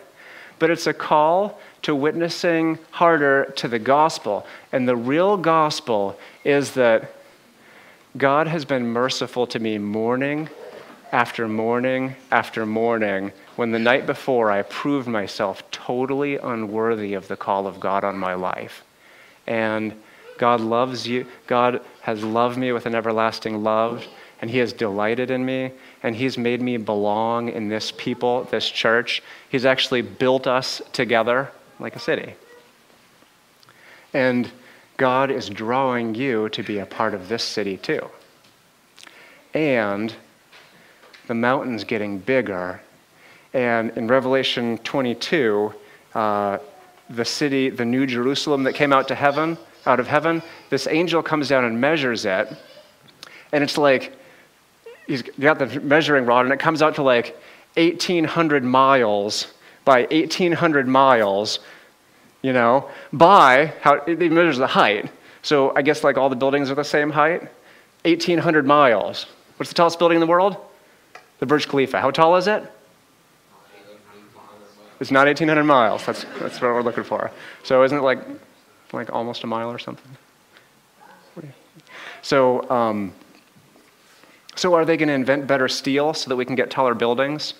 but 0.57 0.69
it's 0.69 0.87
a 0.87 0.93
call 0.93 1.59
to 1.81 1.93
witnessing 1.93 2.79
harder 2.91 3.53
to 3.57 3.67
the 3.67 3.77
gospel. 3.77 4.47
And 4.71 4.87
the 4.87 4.95
real 4.95 5.35
gospel 5.35 6.17
is 6.43 6.71
that 6.75 7.13
God 8.17 8.47
has 8.47 8.63
been 8.63 8.87
merciful 8.87 9.45
to 9.47 9.59
me 9.59 9.77
morning 9.77 10.49
after 11.15 11.47
morning 11.47 12.13
after 12.29 12.65
morning 12.65 13.31
when 13.55 13.71
the 13.71 13.79
night 13.79 14.05
before 14.05 14.51
I 14.51 14.63
proved 14.63 15.07
myself 15.07 15.63
totally 15.71 16.35
unworthy 16.35 17.13
of 17.13 17.29
the 17.29 17.37
call 17.37 17.67
of 17.67 17.79
God 17.79 18.03
on 18.03 18.17
my 18.17 18.33
life. 18.33 18.83
And 19.47 19.93
God 20.37 20.59
loves 20.59 21.07
you. 21.07 21.25
God 21.47 21.79
has 22.01 22.21
loved 22.21 22.57
me 22.57 22.73
with 22.73 22.85
an 22.85 22.95
everlasting 22.95 23.63
love, 23.63 24.05
and 24.41 24.51
He 24.51 24.57
has 24.57 24.73
delighted 24.73 25.31
in 25.31 25.45
me, 25.45 25.71
and 26.03 26.17
He's 26.17 26.37
made 26.37 26.61
me 26.61 26.75
belong 26.75 27.47
in 27.47 27.69
this 27.69 27.93
people, 27.93 28.43
this 28.51 28.69
church. 28.69 29.23
He's 29.47 29.65
actually 29.65 30.01
built 30.01 30.47
us 30.47 30.81
together 30.91 31.49
like 31.79 31.95
a 31.95 31.99
city. 31.99 32.33
And 34.13 34.51
God 34.97 35.31
is 35.31 35.49
drawing 35.49 36.13
you 36.13 36.49
to 36.49 36.61
be 36.61 36.79
a 36.79 36.85
part 36.85 37.13
of 37.13 37.29
this 37.29 37.45
city 37.45 37.77
too. 37.77 38.09
And 39.53 40.13
the 41.27 41.33
mountain's 41.33 41.83
getting 41.83 42.19
bigger. 42.19 42.81
And 43.53 43.91
in 43.97 44.07
Revelation 44.07 44.77
22, 44.79 45.73
uh, 46.13 46.57
the 47.09 47.25
city, 47.25 47.69
the 47.69 47.85
new 47.85 48.05
Jerusalem 48.05 48.63
that 48.63 48.73
came 48.73 48.91
out 48.91 49.07
to 49.09 49.15
heaven, 49.15 49.57
out 49.85 49.99
of 49.99 50.07
heaven, 50.07 50.41
this 50.69 50.87
angel 50.87 51.21
comes 51.21 51.47
down 51.49 51.65
and 51.65 51.79
measures 51.79 52.25
it. 52.25 52.49
And 53.51 53.63
it's 53.63 53.77
like 53.77 54.13
he's 55.07 55.21
got 55.21 55.59
the 55.59 55.79
measuring 55.81 56.25
rod, 56.25 56.45
and 56.45 56.53
it 56.53 56.59
comes 56.59 56.81
out 56.81 56.95
to 56.95 57.03
like 57.03 57.37
1,800 57.75 58.63
miles 58.63 59.53
by 59.83 60.01
1,800 60.11 60.87
miles, 60.87 61.59
you 62.41 62.53
know, 62.53 62.89
by 63.13 63.73
how 63.81 63.93
it 64.07 64.19
measures 64.31 64.57
the 64.57 64.67
height. 64.67 65.11
So 65.43 65.75
I 65.75 65.83
guess 65.83 66.03
like 66.03 66.17
all 66.17 66.29
the 66.29 66.35
buildings 66.35 66.71
are 66.71 66.75
the 66.75 66.83
same 66.83 67.11
height. 67.11 67.41
1,800 68.03 68.65
miles. 68.65 69.25
What's 69.57 69.69
the 69.69 69.75
tallest 69.75 69.99
building 69.99 70.17
in 70.17 70.19
the 70.19 70.27
world? 70.27 70.57
The 71.39 71.45
Burj 71.45 71.67
Khalifa. 71.67 72.01
How 72.01 72.11
tall 72.11 72.35
is 72.35 72.47
it? 72.47 72.71
It's 74.99 75.11
not 75.11 75.27
1,800 75.27 75.63
miles. 75.63 76.05
That's, 76.05 76.25
that's 76.39 76.61
what 76.61 76.73
we're 76.73 76.81
looking 76.81 77.03
for. 77.03 77.29
So 77.63 77.83
isn't 77.83 77.97
it 77.97 78.01
like, 78.01 78.19
like 78.93 79.11
almost 79.11 79.43
a 79.43 79.47
mile 79.47 79.69
or 79.69 79.77
something? 79.77 80.09
So, 82.25 82.67
um, 82.71 83.13
so 84.55 84.73
are 84.73 84.83
they 84.83 84.97
going 84.97 85.09
to 85.09 85.13
invent 85.13 85.45
better 85.45 85.67
steel 85.67 86.15
so 86.15 86.27
that 86.29 86.35
we 86.35 86.43
can 86.43 86.55
get 86.55 86.71
taller 86.71 86.95
buildings? 86.95 87.53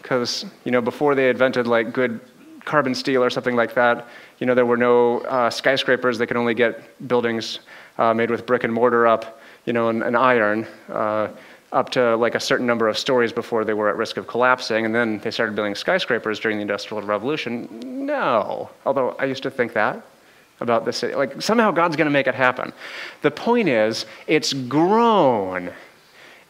Because, 0.00 0.46
you 0.64 0.70
know, 0.70 0.80
before 0.80 1.16
they 1.16 1.30
invented 1.30 1.66
like 1.66 1.92
good 1.92 2.20
carbon 2.64 2.94
steel 2.94 3.24
or 3.24 3.28
something 3.28 3.56
like 3.56 3.74
that, 3.74 4.06
you 4.38 4.46
know, 4.46 4.54
there 4.54 4.66
were 4.66 4.76
no 4.76 5.18
uh, 5.22 5.50
skyscrapers. 5.50 6.16
They 6.16 6.26
could 6.26 6.36
only 6.36 6.54
get 6.54 7.08
buildings 7.08 7.58
uh, 7.98 8.14
made 8.14 8.30
with 8.30 8.46
brick 8.46 8.62
and 8.62 8.72
mortar 8.72 9.04
up, 9.04 9.40
you 9.64 9.72
know, 9.72 9.88
and, 9.88 10.04
and 10.04 10.16
iron. 10.16 10.64
Uh, 10.88 11.30
up 11.72 11.90
to 11.90 12.16
like 12.16 12.34
a 12.34 12.40
certain 12.40 12.66
number 12.66 12.88
of 12.88 12.98
stories 12.98 13.32
before 13.32 13.64
they 13.64 13.74
were 13.74 13.88
at 13.88 13.96
risk 13.96 14.16
of 14.16 14.26
collapsing, 14.26 14.84
and 14.84 14.94
then 14.94 15.18
they 15.20 15.30
started 15.30 15.56
building 15.56 15.74
skyscrapers 15.74 16.38
during 16.38 16.58
the 16.58 16.62
Industrial 16.62 17.02
Revolution. 17.02 18.06
No, 18.06 18.70
although 18.84 19.16
I 19.18 19.24
used 19.24 19.42
to 19.44 19.50
think 19.50 19.72
that 19.72 20.02
about 20.60 20.84
the 20.84 20.92
city. 20.92 21.14
Like 21.14 21.42
somehow 21.42 21.70
God's 21.70 21.96
going 21.96 22.06
to 22.06 22.12
make 22.12 22.26
it 22.26 22.34
happen. 22.34 22.72
The 23.22 23.30
point 23.30 23.68
is, 23.68 24.06
it's 24.26 24.52
grown. 24.52 25.72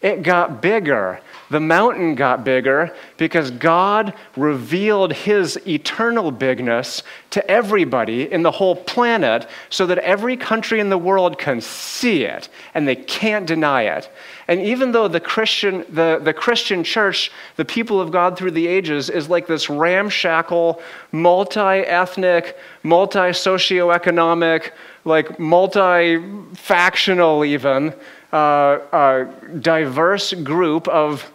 It 0.02 0.24
got 0.24 0.60
bigger. 0.60 1.20
The 1.48 1.60
mountain 1.60 2.16
got 2.16 2.44
bigger 2.44 2.92
because 3.18 3.50
God 3.52 4.14
revealed 4.36 5.12
his 5.12 5.60
eternal 5.66 6.32
bigness 6.32 7.02
to 7.30 7.48
everybody 7.48 8.32
in 8.32 8.42
the 8.42 8.50
whole 8.50 8.74
planet 8.74 9.46
so 9.70 9.86
that 9.86 9.98
every 9.98 10.36
country 10.36 10.80
in 10.80 10.88
the 10.88 10.98
world 10.98 11.38
can 11.38 11.60
see 11.60 12.24
it 12.24 12.48
and 12.74 12.88
they 12.88 12.96
can't 12.96 13.46
deny 13.46 13.82
it. 13.82 14.10
And 14.48 14.60
even 14.60 14.92
though 14.92 15.08
the 15.08 15.20
Christian, 15.20 15.84
the, 15.88 16.20
the 16.22 16.32
Christian 16.32 16.82
church, 16.82 17.30
the 17.56 17.64
people 17.64 18.00
of 18.00 18.10
God 18.10 18.36
through 18.36 18.52
the 18.52 18.66
ages, 18.66 19.08
is 19.08 19.28
like 19.28 19.46
this 19.46 19.70
ramshackle, 19.70 20.82
multi 21.12 21.60
ethnic, 21.60 22.56
multi 22.82 23.18
socioeconomic, 23.18 24.72
like 25.04 25.38
multi 25.38 26.18
factional, 26.54 27.44
even, 27.44 27.94
diverse 28.32 30.32
group 30.32 30.88
of 30.88 31.30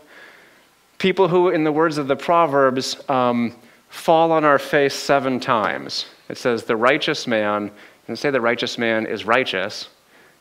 people 0.97 1.27
who, 1.27 1.49
in 1.49 1.63
the 1.63 1.71
words 1.71 1.97
of 1.97 2.07
the 2.07 2.15
Proverbs, 2.15 2.97
um, 3.09 3.55
fall 3.89 4.31
on 4.31 4.43
our 4.43 4.59
face 4.59 4.93
seven 4.93 5.39
times. 5.39 6.07
It 6.29 6.37
says, 6.37 6.63
the 6.63 6.75
righteous 6.75 7.27
man, 7.27 7.71
and 8.07 8.17
say 8.17 8.31
the 8.31 8.41
righteous 8.41 8.77
man 8.77 9.05
is 9.05 9.25
righteous, 9.25 9.89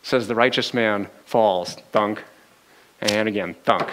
it 0.03 0.07
says 0.07 0.27
the 0.27 0.35
righteous 0.35 0.73
man 0.73 1.09
falls, 1.27 1.75
thunk, 1.93 2.23
and 3.01 3.29
again, 3.29 3.55
thunk. 3.65 3.91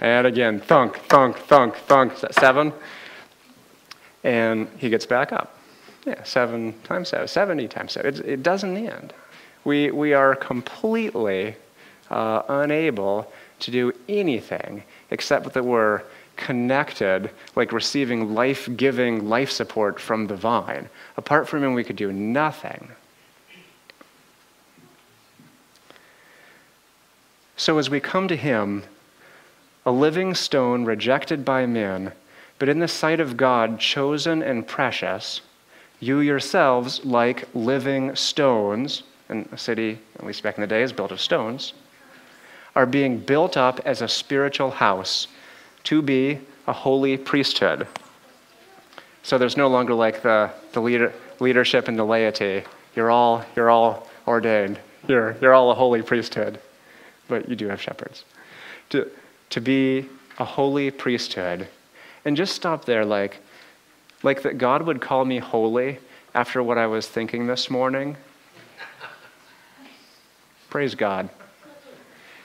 And 0.00 0.26
again, 0.26 0.60
thunk, 0.60 0.98
thunk, 1.08 1.38
thunk, 1.38 1.76
thunk. 1.76 2.12
Seven? 2.32 2.72
And 4.24 4.68
he 4.78 4.88
gets 4.88 5.06
back 5.06 5.32
up. 5.32 5.58
Yeah, 6.04 6.22
seven 6.24 6.74
times 6.82 7.08
seven, 7.08 7.28
70 7.28 7.68
times 7.68 7.92
seven. 7.92 8.14
It, 8.14 8.20
it 8.20 8.42
doesn't 8.42 8.76
end. 8.76 9.14
We, 9.64 9.90
we 9.90 10.12
are 10.12 10.34
completely 10.34 11.56
uh, 12.14 12.42
unable 12.48 13.30
to 13.58 13.70
do 13.70 13.92
anything 14.08 14.82
except 15.10 15.52
that 15.52 15.64
we're 15.64 16.02
connected, 16.36 17.30
like 17.56 17.72
receiving 17.72 18.34
life 18.34 18.68
giving 18.76 19.28
life 19.28 19.50
support 19.50 20.00
from 20.00 20.26
the 20.26 20.36
vine. 20.36 20.88
Apart 21.16 21.48
from 21.48 21.62
him, 21.62 21.74
we 21.74 21.84
could 21.84 21.96
do 21.96 22.12
nothing. 22.12 22.88
So 27.56 27.78
as 27.78 27.90
we 27.90 28.00
come 28.00 28.28
to 28.28 28.36
him, 28.36 28.84
a 29.86 29.92
living 29.92 30.34
stone 30.34 30.84
rejected 30.84 31.44
by 31.44 31.66
men, 31.66 32.12
but 32.58 32.68
in 32.68 32.78
the 32.78 32.88
sight 32.88 33.20
of 33.20 33.36
God 33.36 33.78
chosen 33.78 34.42
and 34.42 34.66
precious, 34.66 35.40
you 36.00 36.20
yourselves, 36.20 37.04
like 37.04 37.48
living 37.54 38.14
stones, 38.14 39.02
and 39.28 39.48
a 39.52 39.58
city, 39.58 39.98
at 40.16 40.26
least 40.26 40.42
back 40.42 40.56
in 40.56 40.60
the 40.60 40.66
day, 40.66 40.82
is 40.82 40.92
built 40.92 41.12
of 41.12 41.20
stones, 41.20 41.72
are 42.74 42.86
being 42.86 43.18
built 43.18 43.56
up 43.56 43.80
as 43.84 44.02
a 44.02 44.08
spiritual 44.08 44.70
house 44.70 45.28
to 45.84 46.02
be 46.02 46.40
a 46.66 46.72
holy 46.72 47.16
priesthood. 47.16 47.86
So 49.22 49.38
there's 49.38 49.56
no 49.56 49.68
longer 49.68 49.94
like 49.94 50.22
the, 50.22 50.50
the 50.72 50.80
leader, 50.80 51.12
leadership 51.40 51.88
and 51.88 51.98
the 51.98 52.04
laity. 52.04 52.64
You're 52.96 53.10
all, 53.10 53.44
you're 53.56 53.70
all 53.70 54.08
ordained. 54.26 54.78
You're, 55.06 55.36
you're 55.40 55.54
all 55.54 55.70
a 55.70 55.74
holy 55.74 56.02
priesthood 56.02 56.58
but 57.28 57.48
you 57.48 57.56
do 57.56 57.68
have 57.68 57.80
shepherds. 57.80 58.24
To, 58.90 59.10
to 59.50 59.60
be 59.60 60.08
a 60.38 60.44
holy 60.44 60.90
priesthood. 60.90 61.68
And 62.24 62.36
just 62.36 62.54
stop 62.54 62.84
there, 62.84 63.04
like, 63.04 63.38
like 64.22 64.42
that 64.42 64.58
God 64.58 64.82
would 64.82 65.00
call 65.00 65.24
me 65.24 65.38
holy 65.38 65.98
after 66.34 66.62
what 66.62 66.78
I 66.78 66.86
was 66.86 67.06
thinking 67.06 67.46
this 67.46 67.70
morning. 67.70 68.16
Praise 70.70 70.94
God. 70.94 71.28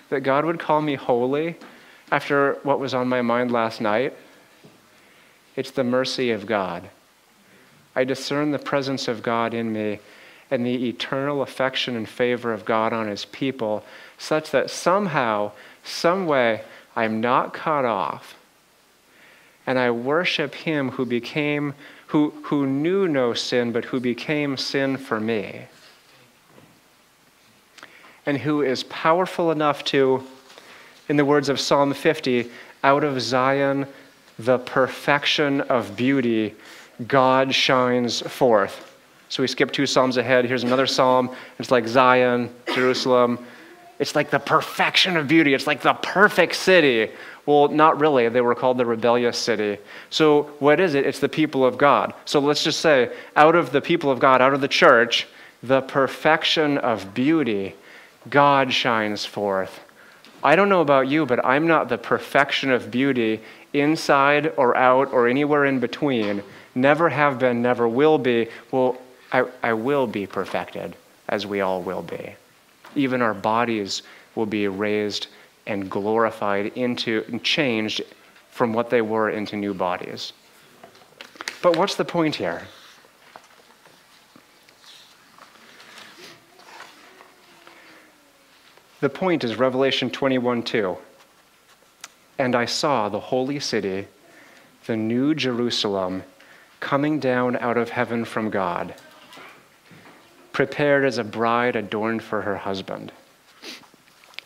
That 0.10 0.22
God 0.22 0.46
would 0.46 0.60
call 0.60 0.82
me 0.82 0.96
holy 0.96 1.58
after 2.12 2.58
what 2.64 2.80
was 2.80 2.94
on 2.94 3.08
my 3.08 3.22
mind 3.22 3.52
last 3.52 3.82
night. 3.82 4.14
It's 5.56 5.72
the 5.72 5.84
mercy 5.84 6.32
of 6.32 6.46
God. 6.46 6.90
I 7.96 8.04
discern 8.04 8.52
the 8.52 8.60
presence 8.60 9.08
of 9.08 9.24
God 9.24 9.54
in 9.54 9.74
me 9.74 10.00
and 10.52 10.66
the 10.66 10.88
eternal 10.90 11.42
affection 11.42 11.96
and 11.96 12.08
favor 12.08 12.54
of 12.54 12.66
God 12.66 12.94
on 12.94 13.08
his 13.08 13.26
people 13.26 13.84
such 14.18 14.52
that 14.52 14.70
somehow, 14.70 15.52
some 15.84 16.26
way, 16.26 16.64
I'm 16.96 17.22
not 17.22 17.54
cut 17.54 17.86
off. 17.86 18.36
And 19.68 19.78
I 19.78 19.92
worship 19.92 20.56
him 20.56 20.92
who 20.92 21.06
became, 21.06 21.76
who, 22.08 22.34
who 22.46 22.66
knew 22.66 23.08
no 23.08 23.34
sin, 23.34 23.72
but 23.72 23.86
who 23.86 24.00
became 24.00 24.58
sin 24.58 24.98
for 24.98 25.20
me. 25.20 25.68
And 28.30 28.38
who 28.38 28.62
is 28.62 28.84
powerful 28.84 29.50
enough 29.50 29.84
to, 29.86 30.24
in 31.08 31.18
the 31.18 31.26
words 31.26 31.50
of 31.50 31.60
Psalm 31.60 31.92
50, 31.96 32.48
out 32.84 33.04
of 33.04 33.20
Zion, 33.20 33.88
the 34.38 34.60
perfection 34.60 35.62
of 35.62 35.96
beauty, 35.96 36.54
God 37.08 37.56
shines 37.56 38.22
forth. 38.22 38.96
So 39.30 39.42
we 39.42 39.48
skip 39.48 39.72
two 39.72 39.88
Psalms 39.88 40.18
ahead. 40.18 40.46
Here's 40.46 40.64
another 40.64 40.86
Psalm. 40.86 41.36
It's 41.58 41.72
like 41.72 41.88
Zion, 41.88 42.54
Jerusalem, 42.76 43.44
it's 43.98 44.14
like 44.14 44.30
the 44.30 44.38
perfection 44.38 45.18
of 45.18 45.28
beauty. 45.28 45.56
It's 45.56 45.66
like 45.66 45.82
the 45.82 45.94
perfect 45.94 46.54
city. 46.54 47.12
Well, 47.48 47.70
not 47.70 48.00
really. 48.00 48.30
They 48.30 48.42
were 48.42 48.54
called 48.54 48.78
the 48.78 48.86
rebellious 48.86 49.40
city. 49.40 49.82
So, 50.12 50.44
what 50.60 50.80
is 50.80 50.94
it? 50.94 51.08
It's 51.08 51.18
the 51.18 51.30
people 51.30 51.66
of 51.66 51.80
God. 51.80 52.14
So, 52.26 52.40
let's 52.40 52.64
just 52.64 52.80
say, 52.80 53.12
out 53.36 53.56
of 53.56 53.72
the 53.72 53.82
people 53.82 54.12
of 54.12 54.20
God, 54.20 54.40
out 54.40 54.54
of 54.54 54.62
the 54.62 54.68
church, 54.68 55.28
the 55.64 55.82
perfection 55.82 56.78
of 56.78 57.16
beauty, 57.16 57.74
God 58.28 58.74
shines 58.74 59.26
forth. 59.26 59.80
I 60.44 60.56
don't 60.56 60.70
know 60.70 60.82
about 60.82 61.08
you, 61.08 61.26
but 61.26 61.44
I'm 61.46 61.68
not 61.68 61.90
the 61.90 61.98
perfection 61.98 62.72
of 62.72 62.92
beauty 62.92 63.42
inside 63.74 64.54
or 64.58 64.76
out 64.76 65.12
or 65.14 65.28
anywhere 65.28 65.66
in 65.66 65.80
between. 65.80 66.44
Never 66.76 67.10
have 67.10 67.40
been, 67.40 67.62
never 67.62 67.88
will 67.88 68.18
be. 68.18 68.48
Well, 68.72 68.98
I, 69.32 69.46
I 69.62 69.74
will 69.74 70.08
be 70.08 70.26
perfected, 70.26 70.96
as 71.28 71.46
we 71.46 71.62
all 71.62 71.82
will 71.82 72.02
be. 72.02 72.36
Even 72.96 73.22
our 73.22 73.34
bodies 73.34 74.02
will 74.36 74.46
be 74.46 74.68
raised 74.68 75.28
and 75.68 75.90
glorified 75.90 76.68
into 76.76 77.24
and 77.28 77.44
changed 77.44 78.02
from 78.50 78.74
what 78.74 78.90
they 78.90 79.02
were 79.02 79.30
into 79.30 79.56
new 79.56 79.74
bodies. 79.74 80.34
But 81.62 81.78
what's 81.78 81.96
the 81.96 82.06
point 82.06 82.36
here? 82.36 82.64
The 89.02 89.10
point 89.10 89.44
is 89.44 89.58
Revelation 89.58 90.10
21 90.10 90.64
2. 90.64 90.98
And 92.38 92.56
I 92.56 92.66
saw 92.66 93.10
the 93.10 93.20
holy 93.20 93.60
city, 93.60 94.08
the 94.86 94.96
new 94.96 95.36
Jerusalem, 95.36 96.24
coming 96.80 97.20
down 97.20 97.58
out 97.58 97.78
of 97.78 97.90
heaven 97.90 98.26
from 98.26 98.50
God 98.50 98.94
prepared 100.60 101.06
as 101.06 101.18
a 101.18 101.24
bride 101.24 101.78
adorned 101.78 102.22
for 102.22 102.42
her 102.42 102.58
husband. 102.58 103.14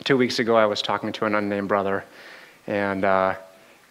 Two 0.04 0.16
weeks 0.16 0.38
ago, 0.38 0.56
I 0.56 0.68
was 0.68 0.80
talking 0.80 1.12
to 1.12 1.26
an 1.26 1.34
unnamed 1.34 1.68
brother, 1.68 2.06
and, 2.68 3.04
uh, 3.04 3.34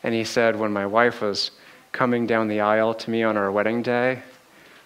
and 0.05 0.15
he 0.15 0.23
said, 0.23 0.55
when 0.55 0.73
my 0.73 0.87
wife 0.87 1.21
was 1.21 1.51
coming 1.91 2.25
down 2.25 2.47
the 2.47 2.61
aisle 2.61 2.95
to 2.95 3.11
me 3.11 3.25
on 3.25 3.37
our 3.37 3.51
wedding 3.51 3.83
day, 3.83 4.23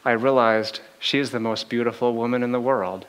I 0.02 0.12
realized 0.12 0.80
she 0.98 1.18
is 1.18 1.30
the 1.30 1.38
most 1.38 1.68
beautiful 1.68 2.14
woman 2.14 2.42
in 2.42 2.52
the 2.52 2.60
world. 2.60 3.04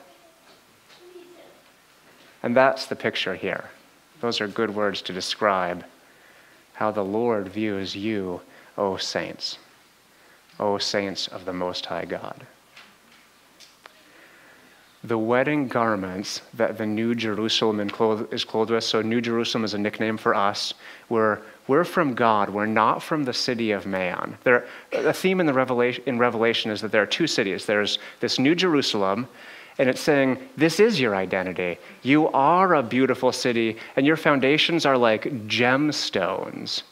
And 2.42 2.56
that's 2.56 2.86
the 2.86 2.96
picture 2.96 3.34
here. 3.34 3.70
Those 4.20 4.40
are 4.40 4.48
good 4.48 4.74
words 4.74 5.02
to 5.02 5.12
describe 5.12 5.84
how 6.74 6.90
the 6.90 7.04
Lord 7.04 7.48
views 7.48 7.96
you, 7.96 8.40
O 8.76 8.96
saints, 8.96 9.58
O 10.60 10.78
saints 10.78 11.28
of 11.28 11.44
the 11.44 11.52
Most 11.52 11.86
High 11.86 12.04
God. 12.04 12.46
the 15.04 15.18
wedding 15.18 15.68
garments 15.68 16.42
that 16.54 16.76
the 16.76 16.84
New 16.84 17.14
Jerusalem 17.14 17.80
is 17.80 18.44
clothed 18.44 18.70
with. 18.70 18.84
So, 18.84 19.00
New 19.00 19.20
Jerusalem 19.20 19.64
is 19.64 19.74
a 19.74 19.78
nickname 19.78 20.16
for 20.16 20.34
us. 20.34 20.74
We're, 21.08 21.38
we're 21.68 21.84
from 21.84 22.14
God. 22.14 22.50
We're 22.50 22.66
not 22.66 23.02
from 23.02 23.24
the 23.24 23.32
city 23.32 23.70
of 23.70 23.86
man. 23.86 24.36
There, 24.42 24.66
the 24.90 25.12
theme 25.12 25.38
in, 25.38 25.46
the 25.46 25.54
Revelation, 25.54 26.02
in 26.06 26.18
Revelation 26.18 26.70
is 26.70 26.80
that 26.80 26.90
there 26.90 27.02
are 27.02 27.06
two 27.06 27.28
cities 27.28 27.64
there's 27.64 27.98
this 28.20 28.38
New 28.38 28.54
Jerusalem, 28.54 29.28
and 29.78 29.88
it's 29.88 30.00
saying, 30.00 30.38
This 30.56 30.80
is 30.80 31.00
your 31.00 31.14
identity. 31.14 31.78
You 32.02 32.28
are 32.28 32.74
a 32.74 32.82
beautiful 32.82 33.32
city, 33.32 33.76
and 33.96 34.04
your 34.04 34.16
foundations 34.16 34.84
are 34.84 34.98
like 34.98 35.24
gemstones. 35.46 36.82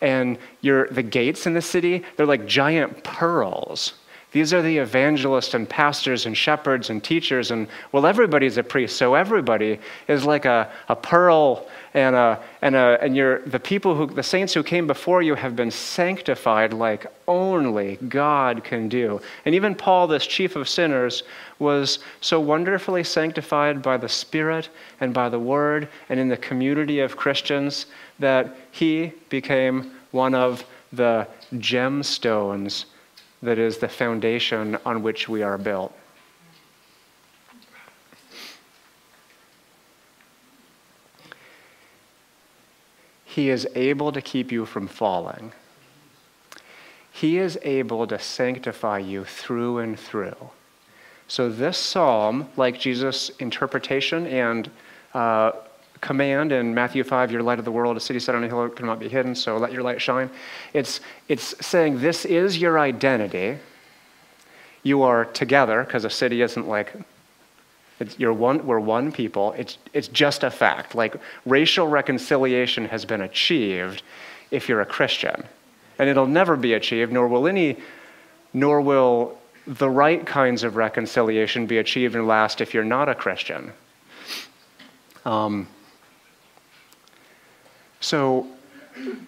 And 0.00 0.38
your, 0.60 0.88
the 0.88 1.02
gates 1.02 1.46
in 1.46 1.54
the 1.54 1.62
city, 1.62 2.04
they're 2.16 2.26
like 2.26 2.46
giant 2.46 3.02
pearls. 3.04 3.94
These 4.34 4.52
are 4.52 4.62
the 4.62 4.78
evangelists 4.78 5.54
and 5.54 5.68
pastors 5.68 6.26
and 6.26 6.36
shepherds 6.36 6.90
and 6.90 7.04
teachers, 7.04 7.52
and 7.52 7.68
well, 7.92 8.04
everybody's 8.04 8.56
a 8.56 8.64
priest, 8.64 8.96
so 8.96 9.14
everybody 9.14 9.78
is 10.08 10.24
like 10.24 10.44
a, 10.44 10.72
a 10.88 10.96
pearl, 10.96 11.68
and, 11.94 12.16
a, 12.16 12.42
and, 12.60 12.74
a, 12.74 12.98
and 13.00 13.14
you're, 13.14 13.42
the 13.42 13.60
people 13.60 13.94
who, 13.94 14.08
the 14.08 14.24
saints 14.24 14.52
who 14.52 14.64
came 14.64 14.88
before 14.88 15.22
you 15.22 15.36
have 15.36 15.54
been 15.54 15.70
sanctified 15.70 16.72
like 16.72 17.06
only 17.28 17.94
God 18.08 18.64
can 18.64 18.88
do. 18.88 19.20
And 19.44 19.54
even 19.54 19.72
Paul, 19.72 20.08
this 20.08 20.26
chief 20.26 20.56
of 20.56 20.68
sinners, 20.68 21.22
was 21.60 22.00
so 22.20 22.40
wonderfully 22.40 23.04
sanctified 23.04 23.82
by 23.82 23.96
the 23.98 24.08
Spirit 24.08 24.68
and 25.00 25.14
by 25.14 25.28
the 25.28 25.38
Word 25.38 25.88
and 26.08 26.18
in 26.18 26.26
the 26.26 26.36
community 26.36 26.98
of 26.98 27.16
Christians 27.16 27.86
that 28.18 28.56
he 28.72 29.12
became 29.28 29.92
one 30.10 30.34
of 30.34 30.64
the 30.92 31.28
gemstones 31.54 32.86
that 33.44 33.58
is 33.58 33.76
the 33.76 33.88
foundation 33.88 34.78
on 34.86 35.02
which 35.02 35.28
we 35.28 35.42
are 35.42 35.58
built. 35.58 35.94
He 43.26 43.50
is 43.50 43.68
able 43.74 44.12
to 44.12 44.22
keep 44.22 44.50
you 44.50 44.64
from 44.64 44.88
falling. 44.88 45.52
He 47.12 47.38
is 47.38 47.58
able 47.62 48.06
to 48.06 48.18
sanctify 48.18 49.00
you 49.00 49.24
through 49.24 49.78
and 49.78 49.98
through. 50.00 50.50
So, 51.28 51.50
this 51.50 51.76
psalm, 51.76 52.48
like 52.56 52.78
Jesus' 52.78 53.30
interpretation 53.40 54.26
and 54.26 54.70
uh, 55.12 55.52
command 56.04 56.52
in 56.52 56.74
Matthew 56.74 57.02
5, 57.02 57.32
you're 57.32 57.42
light 57.42 57.58
of 57.58 57.64
the 57.64 57.72
world, 57.72 57.96
a 57.96 58.00
city 58.00 58.20
set 58.20 58.34
on 58.34 58.44
a 58.44 58.46
hill 58.46 58.68
cannot 58.68 59.00
be 59.00 59.08
hidden, 59.08 59.34
so 59.34 59.56
let 59.56 59.72
your 59.72 59.82
light 59.82 60.02
shine. 60.02 60.28
It's, 60.74 61.00
it's 61.28 61.54
saying 61.66 62.00
this 62.00 62.26
is 62.26 62.58
your 62.58 62.78
identity. 62.78 63.58
You 64.82 65.02
are 65.02 65.24
together, 65.24 65.82
because 65.82 66.04
a 66.04 66.10
city 66.10 66.42
isn't 66.42 66.68
like, 66.68 66.92
you're 68.18 68.34
one, 68.34 68.66
we're 68.66 68.80
one 68.80 69.12
people. 69.12 69.52
It's, 69.52 69.78
it's 69.94 70.08
just 70.08 70.44
a 70.44 70.50
fact. 70.50 70.94
Like 70.94 71.16
racial 71.46 71.88
reconciliation 71.88 72.84
has 72.86 73.06
been 73.06 73.22
achieved 73.22 74.02
if 74.50 74.68
you're 74.68 74.82
a 74.82 74.86
Christian. 74.86 75.42
And 75.98 76.10
it'll 76.10 76.26
never 76.26 76.54
be 76.54 76.74
achieved, 76.74 77.12
nor 77.12 77.28
will 77.28 77.46
any, 77.48 77.78
nor 78.52 78.82
will 78.82 79.38
the 79.66 79.88
right 79.88 80.26
kinds 80.26 80.64
of 80.64 80.76
reconciliation 80.76 81.66
be 81.66 81.78
achieved 81.78 82.14
and 82.14 82.26
last 82.26 82.60
if 82.60 82.74
you're 82.74 82.84
not 82.84 83.08
a 83.08 83.14
Christian. 83.14 83.72
Um, 85.24 85.66
so, 88.04 88.46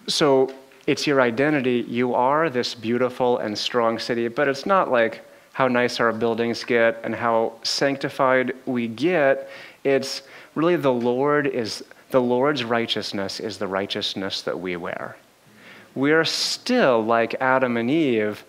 so 0.07 0.53
it's 0.87 1.07
your 1.07 1.23
identity. 1.23 1.87
You 1.89 2.15
are 2.15 2.51
this 2.51 2.75
beautiful 2.75 3.39
and 3.39 3.57
strong 3.57 3.99
city, 3.99 4.29
but 4.29 4.49
it's 4.49 4.67
not 4.67 4.91
like 4.91 5.23
how 5.55 5.67
nice 5.67 5.99
our 5.99 6.13
buildings 6.13 6.63
get 6.63 7.01
and 7.03 7.15
how 7.15 7.55
sanctified 7.63 8.53
we 8.67 8.87
get. 8.87 9.49
It's 9.83 10.23
really 10.55 10.77
the 10.77 10.93
Lord 10.93 11.47
is 11.47 11.85
the 12.11 12.21
Lord's 12.21 12.65
righteousness 12.65 13.41
is 13.41 13.57
the 13.57 13.67
righteousness 13.67 14.43
that 14.43 14.61
we 14.61 14.77
wear. 14.77 15.17
We're 15.95 16.27
still 16.27 17.03
like 17.03 17.35
Adam 17.41 17.79
and 17.79 17.91
Eve, 17.91 18.45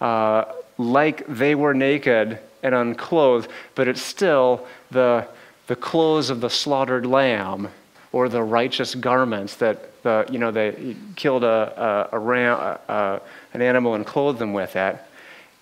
uh, 0.00 0.44
like 0.78 1.26
they 1.26 1.56
were 1.56 1.74
naked 1.74 2.38
and 2.62 2.74
unclothed, 2.74 3.50
but 3.74 3.88
it's 3.88 4.00
still 4.00 4.64
the, 4.92 5.26
the 5.66 5.76
clothes 5.76 6.30
of 6.30 6.40
the 6.40 6.48
slaughtered 6.48 7.04
lamb 7.04 7.68
or 8.12 8.28
the 8.28 8.42
righteous 8.42 8.94
garments 8.94 9.56
that 9.56 10.02
the, 10.02 10.26
you 10.30 10.38
know, 10.38 10.50
they 10.50 10.96
killed 11.16 11.44
a, 11.44 12.08
a, 12.12 12.16
a 12.16 12.18
ram, 12.18 12.58
a, 12.88 13.20
an 13.54 13.62
animal 13.62 13.94
and 13.94 14.06
clothed 14.06 14.38
them 14.38 14.52
with 14.52 14.76
it. 14.76 14.98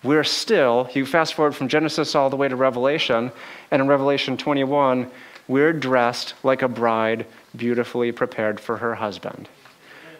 We're 0.03 0.23
still, 0.23 0.89
you 0.93 1.05
fast 1.05 1.35
forward 1.35 1.55
from 1.55 1.67
Genesis 1.67 2.15
all 2.15 2.29
the 2.29 2.35
way 2.35 2.47
to 2.47 2.55
Revelation, 2.55 3.31
and 3.69 3.81
in 3.81 3.87
Revelation 3.87 4.35
21, 4.35 5.09
we're 5.47 5.73
dressed 5.73 6.33
like 6.43 6.63
a 6.63 6.67
bride 6.67 7.25
beautifully 7.55 8.11
prepared 8.11 8.59
for 8.59 8.77
her 8.77 8.95
husband. 8.95 9.47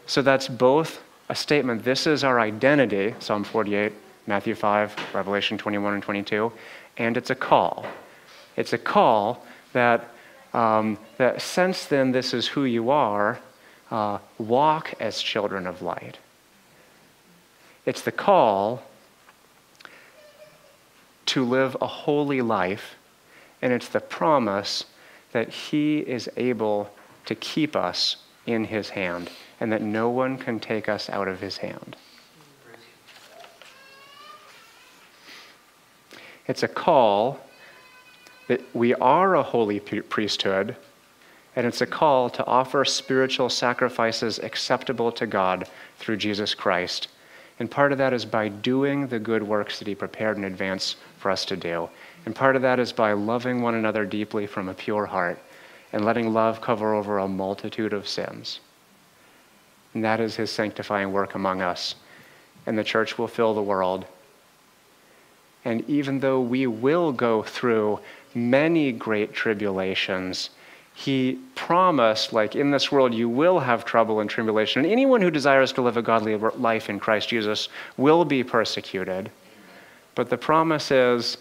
So 0.05 0.21
that's 0.21 0.47
both 0.47 1.01
a 1.29 1.36
statement, 1.36 1.84
this 1.84 2.05
is 2.05 2.23
our 2.23 2.39
identity, 2.39 3.15
Psalm 3.19 3.43
48, 3.43 3.93
Matthew 4.27 4.53
5, 4.53 4.95
Revelation 5.13 5.57
21 5.57 5.95
and 5.95 6.03
22, 6.03 6.51
and 6.97 7.17
it's 7.17 7.29
a 7.29 7.36
call. 7.36 7.86
It's 8.57 8.73
a 8.73 8.77
call 8.77 9.45
that 9.73 10.09
um, 10.53 10.97
that 11.17 11.41
since 11.41 11.85
then 11.85 12.11
this 12.11 12.33
is 12.33 12.47
who 12.47 12.65
you 12.65 12.89
are, 12.89 13.39
uh, 13.89 14.19
walk 14.37 14.93
as 14.99 15.21
children 15.21 15.67
of 15.67 15.81
light. 15.81 16.17
It's 17.85 18.01
the 18.01 18.11
call 18.11 18.83
to 21.27 21.43
live 21.43 21.77
a 21.81 21.87
holy 21.87 22.41
life, 22.41 22.95
and 23.61 23.71
it's 23.73 23.89
the 23.89 23.99
promise 23.99 24.85
that 25.31 25.49
He 25.49 25.99
is 25.99 26.29
able 26.37 26.93
to 27.25 27.35
keep 27.35 27.75
us 27.75 28.17
in 28.45 28.65
His 28.65 28.89
hand, 28.89 29.29
and 29.59 29.71
that 29.71 29.81
no 29.81 30.09
one 30.09 30.37
can 30.37 30.59
take 30.59 30.89
us 30.89 31.09
out 31.09 31.27
of 31.27 31.39
His 31.39 31.57
hand. 31.57 31.95
It's 36.47 36.63
a 36.63 36.67
call 36.67 37.39
that 38.51 38.75
we 38.75 38.93
are 38.95 39.35
a 39.35 39.43
holy 39.43 39.79
priesthood, 39.79 40.75
and 41.55 41.65
it's 41.65 41.79
a 41.79 41.85
call 41.85 42.29
to 42.29 42.45
offer 42.45 42.83
spiritual 42.83 43.47
sacrifices 43.47 44.39
acceptable 44.39 45.09
to 45.09 45.25
God 45.25 45.69
through 45.99 46.17
Jesus 46.17 46.53
Christ. 46.53 47.07
And 47.59 47.71
part 47.71 47.93
of 47.93 47.97
that 47.99 48.11
is 48.11 48.25
by 48.25 48.49
doing 48.49 49.07
the 49.07 49.19
good 49.19 49.41
works 49.41 49.79
that 49.79 49.87
He 49.87 49.95
prepared 49.95 50.35
in 50.35 50.43
advance 50.43 50.97
for 51.17 51.31
us 51.31 51.45
to 51.45 51.55
do. 51.55 51.87
And 52.25 52.35
part 52.35 52.57
of 52.57 52.61
that 52.63 52.77
is 52.77 52.91
by 52.91 53.13
loving 53.13 53.61
one 53.61 53.75
another 53.75 54.05
deeply 54.05 54.47
from 54.47 54.67
a 54.67 54.73
pure 54.73 55.05
heart 55.05 55.39
and 55.93 56.03
letting 56.03 56.33
love 56.33 56.59
cover 56.59 56.93
over 56.93 57.19
a 57.19 57.29
multitude 57.29 57.93
of 57.93 58.05
sins. 58.05 58.59
And 59.93 60.03
that 60.03 60.19
is 60.19 60.35
His 60.35 60.51
sanctifying 60.51 61.13
work 61.13 61.35
among 61.35 61.61
us. 61.61 61.95
And 62.65 62.77
the 62.77 62.83
church 62.83 63.17
will 63.17 63.29
fill 63.29 63.53
the 63.53 63.63
world. 63.63 64.05
And 65.63 65.87
even 65.89 66.19
though 66.19 66.41
we 66.41 66.67
will 66.67 67.13
go 67.13 67.43
through 67.43 67.99
many 68.36 68.91
great 68.91 69.34
tribulations, 69.34 70.49
he 70.93 71.39
promised, 71.55 72.34
like, 72.34 72.55
in 72.55 72.71
this 72.71 72.91
world 72.91 73.13
you 73.13 73.29
will 73.29 73.59
have 73.59 73.86
trouble 73.86 74.19
and 74.19 74.29
tribulation. 74.29 74.84
And 74.84 74.91
anyone 74.91 75.21
who 75.21 75.32
desires 75.32 75.71
to 75.73 75.82
live 75.82 75.97
a 75.97 76.01
godly 76.01 76.36
life 76.36 76.89
in 76.89 76.99
Christ 76.99 77.29
Jesus 77.29 77.69
will 77.97 78.25
be 78.25 78.43
persecuted. 78.43 79.32
But 80.15 80.29
the 80.29 80.38
promise 80.38 80.91
is, 80.91 81.38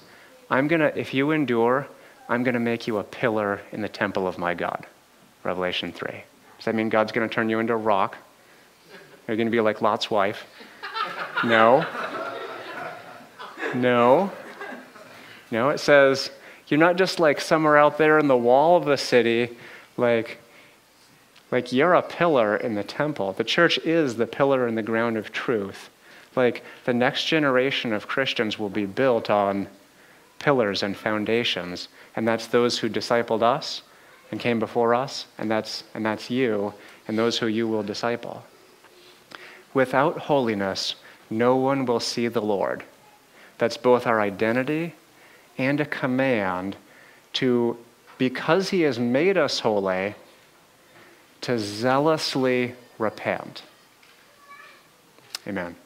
I'm 0.51 0.68
going 0.68 0.80
to, 0.80 0.97
if 0.99 1.12
you 1.12 1.32
endure, 1.32 1.86
I'm 2.28 2.45
going 2.45 2.55
to 2.55 2.61
make 2.61 2.86
you 2.86 2.99
a 2.99 3.05
pillar 3.05 3.61
in 3.72 3.82
the 3.82 3.88
temple 3.88 4.26
of 4.26 4.38
my 4.38 4.55
God. 4.55 4.86
Revelation 5.43 5.93
3. 5.93 6.11
Does 6.11 6.64
that 6.64 6.74
mean 6.74 6.88
God's 6.88 7.12
going 7.12 7.28
to 7.28 7.34
turn 7.34 7.49
you 7.49 7.59
into 7.59 7.72
a 7.72 7.76
rock? 7.76 8.16
Are 9.26 9.32
you 9.32 9.36
going 9.36 9.47
to 9.47 9.51
be 9.51 9.61
like 9.61 9.82
Lot's 9.82 10.11
wife? 10.11 10.45
No. 11.45 11.86
No. 13.74 14.30
No, 15.51 15.70
it 15.70 15.78
says, 15.78 16.30
you're 16.71 16.79
not 16.81 16.97
just 16.97 17.18
like 17.18 17.41
somewhere 17.41 17.77
out 17.77 17.99
there 17.99 18.18
in 18.18 18.29
the 18.29 18.37
wall 18.37 18.77
of 18.77 18.85
the 18.85 18.97
city, 18.97 19.57
like, 19.97 20.39
like 21.51 21.73
you're 21.73 21.95
a 21.95 22.03
pillar 22.03 22.57
in 22.57 22.75
the 22.75 22.85
temple. 22.85 23.33
The 23.33 23.45
church 23.45 23.79
is 23.79 24.16
the 24.16 24.27
pillar 24.27 24.68
in 24.68 24.77
the 24.77 24.83
ground 24.83 25.16
of 25.16 25.33
truth. 25.33 25.91
Like 26.37 26.62
the 26.85 26.95
next 26.95 27.25
generation 27.25 27.93
of 27.93 28.07
Christians 28.07 28.59
will 28.59 28.68
be 28.68 28.87
built 28.87 29.31
on 29.31 29.66
pillars 30.39 30.83
and 30.83 30.97
foundations, 30.97 31.89
and 32.16 32.27
that's 32.27 32.47
those 32.47 32.79
who 32.79 32.89
discipled 32.89 33.43
us 33.43 33.83
and 34.31 34.39
came 34.39 34.61
before 34.61 34.95
us, 34.95 35.27
and 35.39 35.51
that's, 35.51 35.85
and 35.95 36.07
that's 36.07 36.31
you, 36.31 36.73
and 37.09 37.18
those 37.18 37.37
who 37.39 37.49
you 37.49 37.66
will 37.66 37.83
disciple. 37.83 38.45
Without 39.75 40.18
holiness, 40.18 40.95
no 41.31 41.57
one 41.57 41.85
will 41.85 42.01
see 42.01 42.29
the 42.29 42.41
Lord. 42.41 42.85
That's 43.59 43.77
both 43.77 44.07
our 44.07 44.21
identity 44.21 44.95
and 45.61 45.78
a 45.80 45.84
command 45.84 46.76
to, 47.34 47.76
because 48.16 48.70
he 48.70 48.80
has 48.82 48.98
made 48.98 49.36
us 49.36 49.61
holy, 49.61 50.14
to 51.42 51.58
zealously 51.58 52.74
repent. 52.98 53.62
Amen. 55.46 55.76